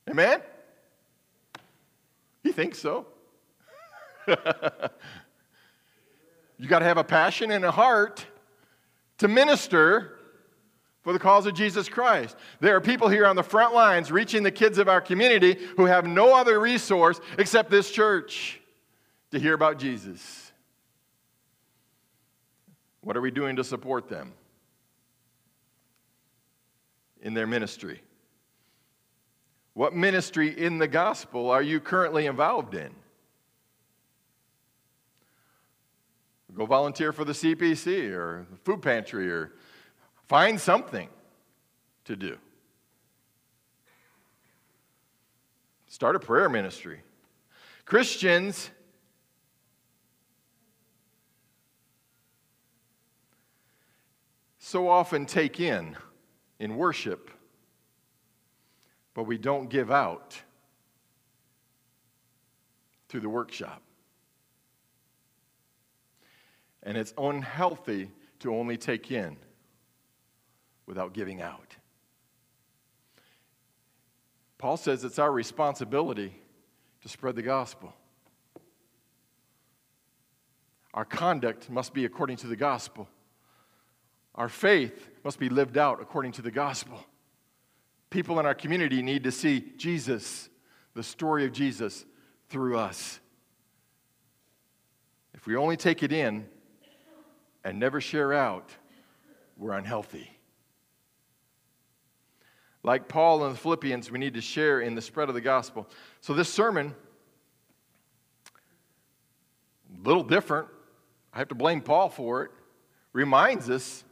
Amen? 0.09 0.41
He 2.43 2.53
thinks 2.53 2.79
so. 2.79 3.07
you 4.27 4.35
got 6.69 6.81
to 6.81 6.85
have 6.85 6.99
a 6.99 7.05
passion 7.05 7.51
and 7.51 7.65
a 7.65 7.71
heart 7.71 8.27
to 9.19 9.29
minister 9.29 10.19
for 11.03 11.13
the 11.13 11.19
cause 11.19 11.47
of 11.47 11.55
Jesus 11.55 11.89
Christ. 11.89 12.37
There 12.61 12.77
are 12.77 12.81
people 12.81 13.09
here 13.09 13.27
on 13.27 13.35
the 13.35 13.43
front 13.43 13.75
lines 13.75 14.13
reaching 14.13 14.43
the 14.43 14.51
kids 14.51 14.79
of 14.79 14.89
our 14.89 15.01
community 15.01 15.57
who 15.77 15.87
have 15.87 16.07
no 16.07 16.35
other 16.35 16.61
resource 16.61 17.21
except 17.39 17.71
this 17.71 17.91
church 17.91 18.61
to 19.33 19.39
hear 19.39 19.55
about 19.55 19.79
Jesus. 19.79 20.42
What 23.03 23.17
are 23.17 23.21
we 23.21 23.31
doing 23.31 23.57
to 23.57 23.65
support 23.65 24.09
them 24.09 24.33
in 27.21 27.35
their 27.35 27.47
ministry? 27.47 28.01
What 29.75 29.95
ministry 29.95 30.49
in 30.49 30.79
the 30.79 30.89
gospel 30.89 31.51
are 31.51 31.63
you 31.63 31.81
currently 31.81 32.27
involved 32.27 32.75
in? 32.75 32.95
Go 36.55 36.67
volunteer 36.67 37.13
for 37.13 37.25
the 37.25 37.33
CPC 37.33 38.11
or 38.11 38.47
the 38.51 38.59
food 38.59 38.83
pantry 38.83 39.31
or 39.31 39.53
find 40.29 40.61
something 40.61 41.09
to 42.05 42.15
do. 42.15 42.37
Start 45.87 46.15
a 46.15 46.19
prayer 46.19 46.51
ministry. 46.51 47.01
Christians 47.87 48.71
so 54.73 54.89
often 54.89 55.27
take 55.27 55.61
in 55.61 55.95
in 56.59 56.79
worship, 56.79 57.31
but 59.13 59.25
we 59.25 59.37
don't 59.37 59.69
give 59.69 59.91
out 59.91 60.41
through 63.07 63.21
the 63.21 63.29
workshop. 63.29 63.83
And 66.83 66.97
it's 66.97 67.13
unhealthy 67.19 68.11
to 68.39 68.57
only 68.57 68.79
take 68.79 69.11
in 69.13 69.37
without 70.87 71.13
giving 71.13 71.43
out. 71.43 71.77
Paul 74.57 74.79
says 74.79 75.05
it's 75.05 75.19
our 75.19 75.31
responsibility 75.31 76.35
to 77.03 77.11
spread 77.11 77.37
the 77.37 77.43
gospel. 77.43 77.93
Our 80.95 81.05
conduct 81.05 81.69
must 81.69 81.93
be 81.93 82.07
according 82.07 82.39
to 82.39 82.47
the 82.47 82.57
gospel. 82.57 83.07
Our 84.35 84.49
faith 84.49 85.11
must 85.25 85.39
be 85.39 85.49
lived 85.49 85.77
out 85.77 86.01
according 86.01 86.33
to 86.33 86.43
the 86.43 86.51
gospel. 86.51 87.05
People 88.11 88.41
in 88.41 88.47
our 88.47 88.55
community 88.55 89.03
need 89.03 89.25
to 89.25 89.33
see 89.33 89.73
Jesus, 89.77 90.49
the 90.95 91.03
story 91.03 91.45
of 91.45 91.53
Jesus, 91.53 92.05
through 92.49 92.79
us. 92.79 93.21
If 95.35 95.47
we 95.47 95.57
only 95.57 95.77
take 95.77 96.03
it 96.03 96.13
in 96.13 96.47
and 97.65 97.79
never 97.79 98.01
share 98.01 98.33
out, 98.33 98.71
we're 99.57 99.73
unhealthy. 99.73 100.31
Like 102.83 103.09
Paul 103.09 103.45
in 103.47 103.53
the 103.53 103.59
Philippians, 103.59 104.11
we 104.11 104.19
need 104.19 104.35
to 104.35 104.41
share 104.41 104.81
in 104.81 104.95
the 104.95 105.03
spread 105.03 105.29
of 105.29 105.35
the 105.35 105.41
gospel. 105.41 105.89
So, 106.21 106.35
this 106.35 106.49
sermon, 106.53 106.95
a 109.95 110.07
little 110.07 110.25
different, 110.25 110.69
I 111.33 111.39
have 111.39 111.49
to 111.49 111.55
blame 111.55 111.81
Paul 111.81 112.09
for 112.09 112.43
it, 112.43 112.51
reminds 113.13 113.71
us 113.71 114.05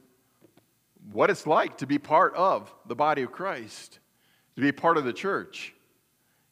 what 1.12 1.30
it's 1.30 1.46
like 1.46 1.78
to 1.78 1.86
be 1.86 1.98
part 1.98 2.34
of 2.34 2.72
the 2.86 2.94
body 2.94 3.22
of 3.22 3.32
Christ, 3.32 3.98
to 4.56 4.61
be 4.61 4.72
part 4.72 4.96
of 4.96 5.04
the 5.04 5.12
church, 5.12 5.74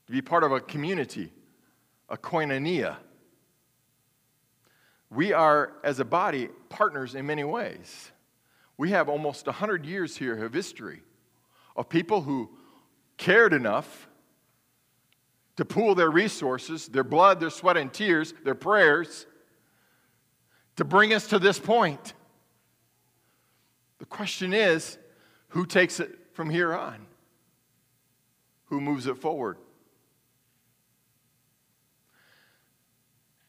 to 0.07 0.13
be 0.13 0.23
part 0.23 0.45
of 0.45 0.53
a 0.53 0.61
community, 0.61 1.33
a 2.09 2.17
koinonia. 2.17 2.97
We 5.11 5.33
are, 5.33 5.73
as 5.85 6.01
a 6.01 6.05
body, 6.05 6.49
partners 6.69 7.15
in 7.15 7.27
many 7.27 7.45
ways. 7.45 8.11
We 8.77 8.91
have 8.91 9.09
almost 9.09 9.47
100 9.47 9.85
years 9.85 10.17
here 10.17 10.45
of 10.45 10.53
history 10.53 11.03
of 11.77 11.89
people 11.89 12.23
who 12.23 12.51
cared 13.17 13.53
enough 13.53 14.09
to 15.57 15.65
pool 15.65 15.95
their 15.95 16.11
resources, 16.11 16.89
their 16.89 17.05
blood, 17.05 17.41
their 17.41 17.51
sweat, 17.51 17.77
and 17.77 17.93
tears, 17.93 18.35
their 18.45 18.55
prayers, 18.55 19.27
to 20.77 20.85
bring 20.85 21.13
us 21.13 21.29
to 21.29 21.39
this 21.39 21.59
point. 21.59 22.15
The 23.99 24.07
question 24.07 24.53
is 24.53 24.99
who 25.49 25.67
takes 25.67 26.01
it 26.01 26.11
from 26.33 26.51
here 26.51 26.75
on? 26.75 27.07
Who 28.67 28.81
moves 28.81 29.07
it 29.07 29.19
forward? 29.19 29.57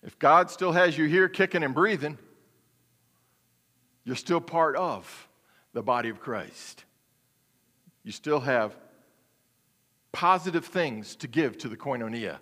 If 0.01 0.17
God 0.17 0.49
still 0.49 0.71
has 0.71 0.97
you 0.97 1.05
here 1.05 1.27
kicking 1.27 1.63
and 1.63 1.75
breathing, 1.75 2.17
you're 4.05 4.15
still 4.15 4.41
part 4.41 4.75
of 4.75 5.27
the 5.73 5.83
body 5.83 6.09
of 6.09 6.19
Christ. 6.19 6.85
You 8.03 8.11
still 8.11 8.39
have 8.39 8.75
positive 10.11 10.65
things 10.65 11.15
to 11.17 11.27
give 11.27 11.57
to 11.59 11.67
the 11.67 11.77
koinonia 11.77 12.39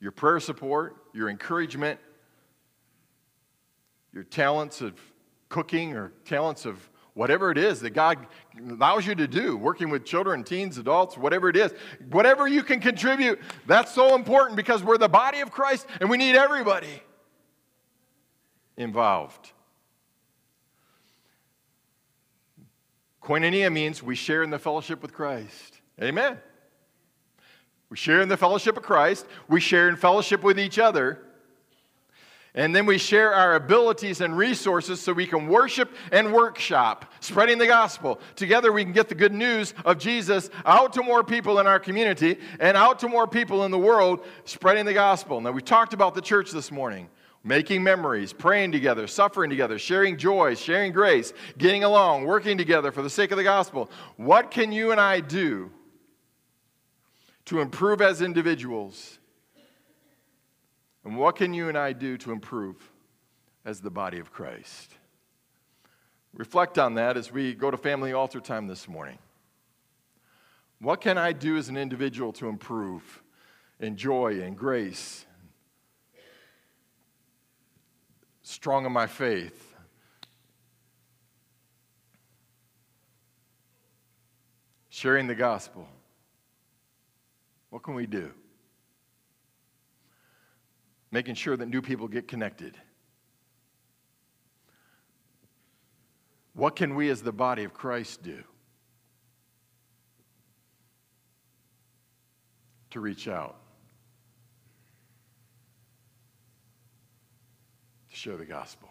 your 0.00 0.12
prayer 0.12 0.38
support, 0.38 0.94
your 1.12 1.28
encouragement, 1.28 1.98
your 4.12 4.22
talents 4.22 4.80
of 4.80 4.94
cooking 5.48 5.94
or 5.94 6.12
talents 6.24 6.64
of 6.64 6.88
whatever 7.14 7.50
it 7.50 7.58
is 7.58 7.80
that 7.80 7.90
God 7.90 8.26
allows 8.70 9.04
you 9.04 9.14
to 9.16 9.26
do, 9.26 9.56
working 9.56 9.90
with 9.90 10.04
children, 10.04 10.44
teens, 10.44 10.78
adults, 10.78 11.18
whatever 11.18 11.48
it 11.48 11.56
is, 11.56 11.74
whatever 12.10 12.46
you 12.46 12.62
can 12.62 12.78
contribute, 12.78 13.40
that's 13.66 13.92
so 13.92 14.14
important 14.14 14.56
because 14.56 14.84
we're 14.84 14.98
the 14.98 15.08
body 15.08 15.40
of 15.40 15.50
Christ 15.50 15.86
and 16.00 16.08
we 16.08 16.16
need 16.16 16.36
everybody 16.36 17.02
involved. 18.76 19.50
Koinonia 23.20 23.72
means 23.72 24.02
we 24.02 24.14
share 24.14 24.42
in 24.42 24.50
the 24.50 24.58
fellowship 24.58 25.02
with 25.02 25.12
Christ. 25.12 25.80
Amen. 26.00 26.38
We 27.90 27.96
share 27.96 28.20
in 28.20 28.28
the 28.28 28.36
fellowship 28.36 28.76
of 28.76 28.82
Christ, 28.82 29.26
we 29.48 29.60
share 29.60 29.88
in 29.88 29.96
fellowship 29.96 30.42
with 30.42 30.58
each 30.58 30.78
other. 30.78 31.24
And 32.58 32.74
then 32.74 32.86
we 32.86 32.98
share 32.98 33.32
our 33.32 33.54
abilities 33.54 34.20
and 34.20 34.36
resources 34.36 35.00
so 35.00 35.12
we 35.12 35.28
can 35.28 35.46
worship 35.46 35.92
and 36.10 36.32
workshop, 36.32 37.14
spreading 37.20 37.56
the 37.56 37.68
gospel. 37.68 38.20
Together, 38.34 38.72
we 38.72 38.82
can 38.82 38.92
get 38.92 39.08
the 39.08 39.14
good 39.14 39.32
news 39.32 39.74
of 39.84 39.98
Jesus 39.98 40.50
out 40.66 40.92
to 40.94 41.04
more 41.04 41.22
people 41.22 41.60
in 41.60 41.68
our 41.68 41.78
community 41.78 42.36
and 42.58 42.76
out 42.76 42.98
to 42.98 43.08
more 43.08 43.28
people 43.28 43.64
in 43.64 43.70
the 43.70 43.78
world, 43.78 44.26
spreading 44.44 44.86
the 44.86 44.92
gospel. 44.92 45.40
Now, 45.40 45.52
we 45.52 45.62
talked 45.62 45.92
about 45.92 46.16
the 46.16 46.20
church 46.20 46.50
this 46.50 46.72
morning 46.72 47.08
making 47.44 47.84
memories, 47.84 48.32
praying 48.32 48.72
together, 48.72 49.06
suffering 49.06 49.50
together, 49.50 49.78
sharing 49.78 50.16
joy, 50.16 50.56
sharing 50.56 50.90
grace, 50.90 51.32
getting 51.58 51.84
along, 51.84 52.24
working 52.24 52.58
together 52.58 52.90
for 52.90 53.02
the 53.02 53.10
sake 53.10 53.30
of 53.30 53.38
the 53.38 53.44
gospel. 53.44 53.88
What 54.16 54.50
can 54.50 54.72
you 54.72 54.90
and 54.90 55.00
I 55.00 55.20
do 55.20 55.70
to 57.44 57.60
improve 57.60 58.02
as 58.02 58.20
individuals? 58.20 59.17
And 61.08 61.16
what 61.16 61.36
can 61.36 61.54
you 61.54 61.70
and 61.70 61.78
I 61.78 61.94
do 61.94 62.18
to 62.18 62.32
improve 62.32 62.76
as 63.64 63.80
the 63.80 63.88
body 63.88 64.18
of 64.18 64.30
Christ? 64.30 64.92
Reflect 66.34 66.78
on 66.78 66.96
that 66.96 67.16
as 67.16 67.32
we 67.32 67.54
go 67.54 67.70
to 67.70 67.78
family 67.78 68.12
altar 68.12 68.40
time 68.40 68.66
this 68.66 68.86
morning. 68.86 69.16
What 70.80 71.00
can 71.00 71.16
I 71.16 71.32
do 71.32 71.56
as 71.56 71.70
an 71.70 71.78
individual 71.78 72.34
to 72.34 72.48
improve 72.48 73.22
in 73.80 73.96
joy 73.96 74.42
and 74.42 74.54
grace? 74.54 75.24
Strong 78.42 78.84
in 78.84 78.92
my 78.92 79.06
faith. 79.06 79.74
Sharing 84.90 85.26
the 85.26 85.34
gospel. 85.34 85.88
What 87.70 87.82
can 87.82 87.94
we 87.94 88.06
do? 88.06 88.30
Making 91.10 91.34
sure 91.34 91.56
that 91.56 91.68
new 91.68 91.82
people 91.82 92.08
get 92.08 92.28
connected. 92.28 92.76
What 96.54 96.76
can 96.76 96.94
we 96.94 97.08
as 97.08 97.22
the 97.22 97.32
body 97.32 97.64
of 97.64 97.72
Christ 97.72 98.22
do 98.22 98.42
to 102.90 103.00
reach 103.00 103.28
out? 103.28 103.56
To 108.10 108.16
share 108.16 108.36
the 108.36 108.44
gospel. 108.44 108.88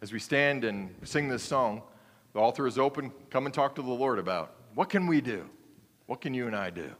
As 0.00 0.12
we 0.12 0.18
stand 0.18 0.64
and 0.64 0.94
sing 1.02 1.28
this 1.28 1.42
song, 1.42 1.82
The 2.34 2.40
altar 2.40 2.66
is 2.66 2.78
open. 2.78 3.12
Come 3.30 3.46
and 3.46 3.54
talk 3.54 3.76
to 3.76 3.82
the 3.82 3.92
Lord 3.92 4.18
about 4.18 4.56
what 4.74 4.90
can 4.90 5.06
we 5.06 5.20
do? 5.20 5.48
What 6.06 6.20
can 6.20 6.34
you 6.34 6.48
and 6.48 6.54
I 6.54 6.70
do? 6.70 6.90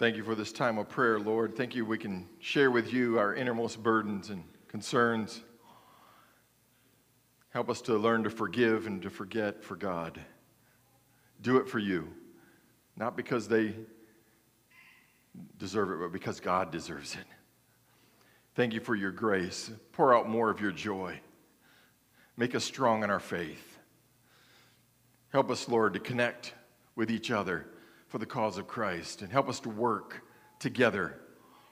Thank 0.00 0.16
you 0.16 0.24
for 0.24 0.34
this 0.34 0.50
time 0.50 0.78
of 0.78 0.88
prayer, 0.88 1.20
Lord. 1.20 1.54
Thank 1.54 1.74
you 1.74 1.84
we 1.84 1.98
can 1.98 2.26
share 2.38 2.70
with 2.70 2.90
you 2.90 3.18
our 3.18 3.34
innermost 3.34 3.82
burdens 3.82 4.30
and 4.30 4.42
concerns. 4.66 5.42
Help 7.50 7.68
us 7.68 7.82
to 7.82 7.98
learn 7.98 8.24
to 8.24 8.30
forgive 8.30 8.86
and 8.86 9.02
to 9.02 9.10
forget 9.10 9.62
for 9.62 9.76
God. 9.76 10.18
Do 11.42 11.58
it 11.58 11.68
for 11.68 11.78
you, 11.78 12.08
not 12.96 13.14
because 13.14 13.46
they 13.46 13.74
deserve 15.58 15.90
it, 15.90 15.98
but 16.02 16.12
because 16.12 16.40
God 16.40 16.72
deserves 16.72 17.14
it. 17.14 17.26
Thank 18.54 18.72
you 18.72 18.80
for 18.80 18.94
your 18.94 19.12
grace. 19.12 19.70
Pour 19.92 20.16
out 20.16 20.26
more 20.26 20.48
of 20.48 20.62
your 20.62 20.72
joy. 20.72 21.20
Make 22.38 22.54
us 22.54 22.64
strong 22.64 23.04
in 23.04 23.10
our 23.10 23.20
faith. 23.20 23.78
Help 25.30 25.50
us, 25.50 25.68
Lord, 25.68 25.92
to 25.92 26.00
connect 26.00 26.54
with 26.96 27.10
each 27.10 27.30
other 27.30 27.66
for 28.10 28.18
the 28.18 28.26
cause 28.26 28.58
of 28.58 28.66
Christ 28.66 29.22
and 29.22 29.30
help 29.30 29.48
us 29.48 29.60
to 29.60 29.68
work 29.68 30.22
together 30.58 31.16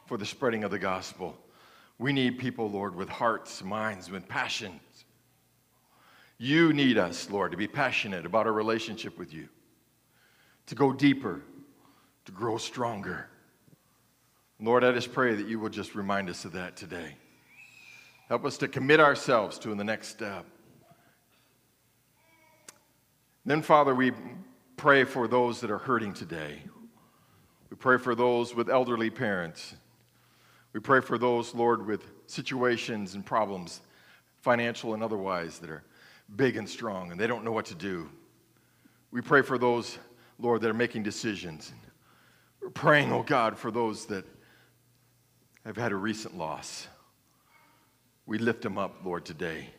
for 0.07 0.17
the 0.17 0.25
spreading 0.25 0.63
of 0.63 0.71
the 0.71 0.79
gospel. 0.79 1.37
We 1.99 2.13
need 2.13 2.39
people, 2.39 2.71
Lord, 2.71 2.95
with 2.95 3.09
hearts, 3.09 3.63
minds, 3.63 4.09
with 4.09 4.29
passions. 4.29 4.81
You 6.39 6.73
need 6.73 6.97
us, 6.97 7.29
Lord, 7.29 7.51
to 7.51 7.59
be 7.59 7.67
passionate 7.67 8.25
about 8.25 8.47
our 8.47 8.53
relationship 8.53 9.19
with 9.19 9.35
you, 9.35 9.49
to 10.67 10.77
go 10.77 10.93
deeper, 10.93 11.43
to 12.27 12.33
grow 12.33 12.57
stronger. 12.57 13.29
Lord, 14.61 14.85
I 14.85 14.93
just 14.93 15.13
pray 15.13 15.35
that 15.35 15.49
you 15.49 15.59
will 15.59 15.71
just 15.71 15.97
remind 15.97 16.31
us 16.31 16.45
of 16.45 16.53
that 16.53 16.77
today. 16.77 17.17
Help 18.29 18.45
us 18.45 18.59
to 18.59 18.69
commit 18.69 19.01
ourselves 19.01 19.59
to 19.59 19.73
in 19.73 19.79
the 19.79 19.85
next 19.85 20.09
step. 20.09 20.47
Then, 23.45 23.61
Father, 23.61 23.95
we 23.95 24.13
pray 24.79 25.03
for 25.03 25.27
those 25.27 25.61
that 25.61 25.73
are 25.73 25.79
hurting 25.79 26.15
today. 26.15 26.63
We 27.69 27.77
pray 27.77 27.99
for 27.99 28.15
those 28.15 28.55
with 28.55 28.71
elderly 28.71 29.11
parents. 29.11 29.75
We 30.73 30.79
pray 30.79 31.01
for 31.01 31.19
those, 31.19 31.53
Lord, 31.53 31.85
with 31.85 32.05
situations 32.27 33.15
and 33.15 33.27
problems, 33.27 33.81
financial 34.41 34.95
and 34.95 35.03
otherwise, 35.03 35.59
that 35.59 35.69
are 35.69 35.83
big 36.37 36.57
and 36.57 36.69
strong 36.69 37.11
and 37.11 37.21
they 37.21 37.27
don't 37.27 37.45
know 37.45 37.51
what 37.51 37.67
to 37.67 37.75
do. 37.75 38.09
We 39.11 39.21
pray 39.21 39.43
for 39.43 39.59
those, 39.59 39.99
Lord, 40.39 40.61
that 40.61 40.71
are 40.71 40.75
making 40.75 41.03
decisions. 41.03 41.73
We're 42.63 42.71
praying, 42.71 43.13
oh 43.13 43.25
God, 43.25 43.59
for 43.59 43.73
those 43.73 44.07
that 44.07 44.25
have 45.65 45.77
had 45.77 45.91
a 45.91 45.97
recent 45.97 46.39
loss. 46.39 46.87
We 48.27 48.39
lift 48.39 48.63
them 48.63 48.79
up, 48.79 49.05
Lord, 49.05 49.25
today. 49.25 49.71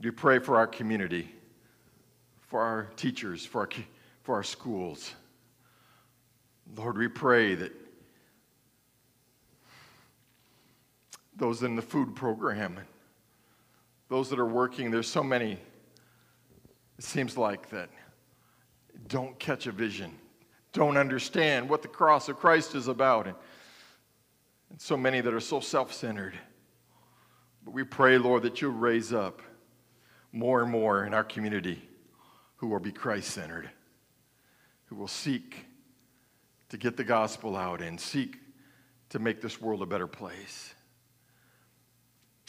We 0.00 0.10
pray 0.10 0.40
for 0.40 0.56
our 0.56 0.66
community 0.66 1.33
for 2.54 2.62
our 2.62 2.84
teachers, 2.94 3.44
for 3.44 3.62
our, 3.62 3.68
for 4.22 4.36
our 4.36 4.44
schools. 4.44 5.12
Lord, 6.76 6.96
we 6.96 7.08
pray 7.08 7.56
that 7.56 7.72
those 11.34 11.64
in 11.64 11.74
the 11.74 11.82
food 11.82 12.14
program, 12.14 12.78
those 14.08 14.30
that 14.30 14.38
are 14.38 14.46
working, 14.46 14.92
there's 14.92 15.08
so 15.08 15.24
many, 15.24 15.58
it 16.96 17.02
seems 17.04 17.36
like 17.36 17.70
that 17.70 17.90
don't 19.08 19.36
catch 19.40 19.66
a 19.66 19.72
vision, 19.72 20.12
don't 20.72 20.96
understand 20.96 21.68
what 21.68 21.82
the 21.82 21.88
cross 21.88 22.28
of 22.28 22.36
Christ 22.36 22.76
is 22.76 22.86
about, 22.86 23.26
and, 23.26 23.34
and 24.70 24.80
so 24.80 24.96
many 24.96 25.20
that 25.20 25.34
are 25.34 25.40
so 25.40 25.58
self 25.58 25.92
centered. 25.92 26.38
But 27.64 27.74
we 27.74 27.82
pray, 27.82 28.16
Lord, 28.16 28.44
that 28.44 28.60
you'll 28.60 28.70
raise 28.70 29.12
up 29.12 29.42
more 30.30 30.62
and 30.62 30.70
more 30.70 31.04
in 31.04 31.14
our 31.14 31.24
community 31.24 31.88
who 32.56 32.68
will 32.68 32.80
be 32.80 32.92
Christ 32.92 33.30
centered, 33.30 33.70
who 34.86 34.96
will 34.96 35.08
seek 35.08 35.66
to 36.68 36.76
get 36.76 36.96
the 36.96 37.04
gospel 37.04 37.56
out 37.56 37.80
and 37.80 38.00
seek 38.00 38.38
to 39.10 39.18
make 39.18 39.40
this 39.40 39.60
world 39.60 39.82
a 39.82 39.86
better 39.86 40.06
place. 40.06 40.74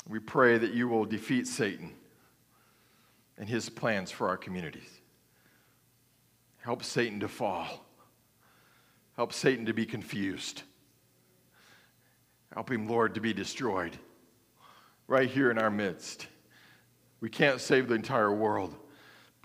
We 0.08 0.20
pray 0.20 0.58
that 0.58 0.74
you 0.74 0.88
will 0.88 1.06
defeat 1.06 1.47
Satan 1.47 1.93
and 3.38 3.49
his 3.49 3.70
plans 3.70 4.12
for 4.12 4.30
our 4.30 4.38
communities. 4.38 5.01
Help 6.58 6.84
Satan 6.84 7.20
to 7.20 7.28
fall. 7.28 7.86
Help 9.16 9.34
Satan 9.34 9.66
to 9.66 9.74
be 9.74 9.86
confused. 9.86 10.64
Help 12.53 12.72
him, 12.72 12.88
Lord, 12.88 13.14
to 13.16 13.22
be 13.22 13.34
destroyed 13.34 13.97
right 15.08 15.30
here 15.30 15.51
in 15.51 15.58
our 15.58 15.70
midst. 15.70 16.28
We 17.20 17.30
can't 17.30 17.62
save 17.62 17.88
the 17.88 17.95
entire 17.95 18.34
world, 18.34 18.76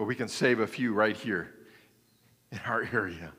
but 0.00 0.06
we 0.06 0.14
can 0.14 0.28
save 0.28 0.60
a 0.60 0.66
few 0.66 0.94
right 0.94 1.14
here 1.14 1.52
in 2.50 2.58
our 2.64 2.88
area. 2.90 3.30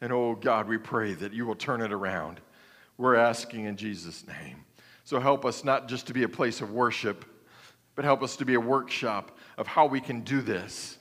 And 0.00 0.10
oh 0.10 0.34
God, 0.36 0.66
we 0.66 0.78
pray 0.78 1.12
that 1.12 1.34
you 1.34 1.44
will 1.44 1.54
turn 1.54 1.82
it 1.82 1.92
around. 1.92 2.40
We're 2.96 3.16
asking 3.16 3.66
in 3.66 3.76
Jesus' 3.76 4.26
name. 4.26 4.64
So 5.04 5.20
help 5.20 5.44
us 5.44 5.64
not 5.64 5.86
just 5.86 6.06
to 6.06 6.14
be 6.14 6.22
a 6.22 6.28
place 6.28 6.62
of 6.62 6.72
worship, 6.72 7.26
but 7.94 8.06
help 8.06 8.22
us 8.22 8.36
to 8.36 8.46
be 8.46 8.54
a 8.54 8.60
workshop 8.60 9.36
of 9.58 9.66
how 9.66 9.84
we 9.84 10.00
can 10.00 10.22
do 10.22 10.40
this, 10.40 10.96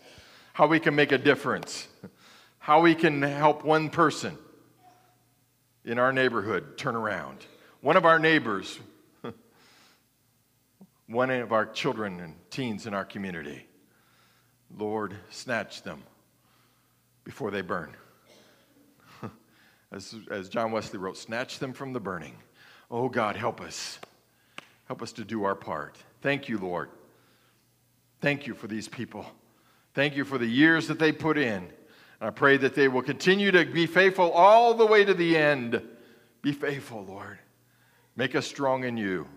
how 0.51 0.67
we 0.67 0.77
can 0.77 0.93
make 0.93 1.13
a 1.13 1.17
difference, 1.17 1.87
how 2.59 2.81
we 2.81 2.93
can 2.93 3.21
help 3.21 3.63
one 3.63 3.89
person 3.89 4.37
in 5.85 5.99
our 5.99 6.11
neighborhood 6.11 6.77
turn 6.77 6.97
around. 6.97 7.45
One 7.79 7.95
of 7.95 8.03
our 8.03 8.19
neighbors, 8.19 8.77
one 11.07 11.29
of 11.29 11.53
our 11.53 11.65
children 11.65 12.19
and 12.19 12.35
teens 12.49 12.85
in 12.85 12.93
our 12.93 13.05
community. 13.05 13.66
Lord, 14.75 15.15
snatch 15.29 15.83
them 15.83 16.03
before 17.23 17.51
they 17.51 17.61
burn. 17.61 17.95
As, 19.91 20.15
as 20.29 20.49
John 20.49 20.71
Wesley 20.71 20.99
wrote, 20.99 21.17
snatch 21.17 21.59
them 21.59 21.71
from 21.71 21.93
the 21.93 21.99
burning. 21.99 22.35
Oh 22.91 23.07
God, 23.07 23.35
help 23.35 23.61
us. 23.61 23.99
Help 24.85 25.01
us 25.01 25.11
to 25.13 25.23
do 25.23 25.43
our 25.43 25.55
part. 25.55 25.97
Thank 26.21 26.49
you, 26.49 26.57
Lord. 26.57 26.89
Thank 28.21 28.47
you 28.47 28.53
for 28.53 28.67
these 28.67 28.87
people. 28.87 29.25
Thank 29.93 30.15
you 30.15 30.25
for 30.25 30.37
the 30.37 30.45
years 30.45 30.87
that 30.87 30.99
they 30.99 31.11
put 31.11 31.37
in. 31.37 31.63
And 32.19 32.27
I 32.27 32.29
pray 32.31 32.57
that 32.57 32.75
they 32.75 32.87
will 32.87 33.01
continue 33.01 33.51
to 33.51 33.65
be 33.65 33.85
faithful 33.85 34.31
all 34.31 34.73
the 34.73 34.85
way 34.85 35.05
to 35.05 35.13
the 35.13 35.37
end. 35.37 35.81
Be 36.41 36.51
faithful, 36.51 37.05
Lord. 37.05 37.39
Make 38.15 38.35
us 38.35 38.47
strong 38.47 38.83
in 38.83 38.97
you 38.97 39.27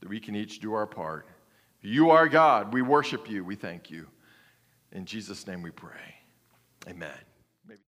that 0.00 0.08
we 0.08 0.20
can 0.20 0.34
each 0.34 0.60
do 0.60 0.72
our 0.72 0.86
part. 0.86 1.26
You 1.80 2.10
are 2.10 2.28
God. 2.28 2.72
We 2.72 2.82
worship 2.82 3.30
you. 3.30 3.44
We 3.44 3.54
thank 3.54 3.90
you. 3.90 4.06
In 4.92 5.04
Jesus' 5.04 5.46
name 5.46 5.62
we 5.62 5.70
pray. 5.70 6.16
Amen. 6.88 7.27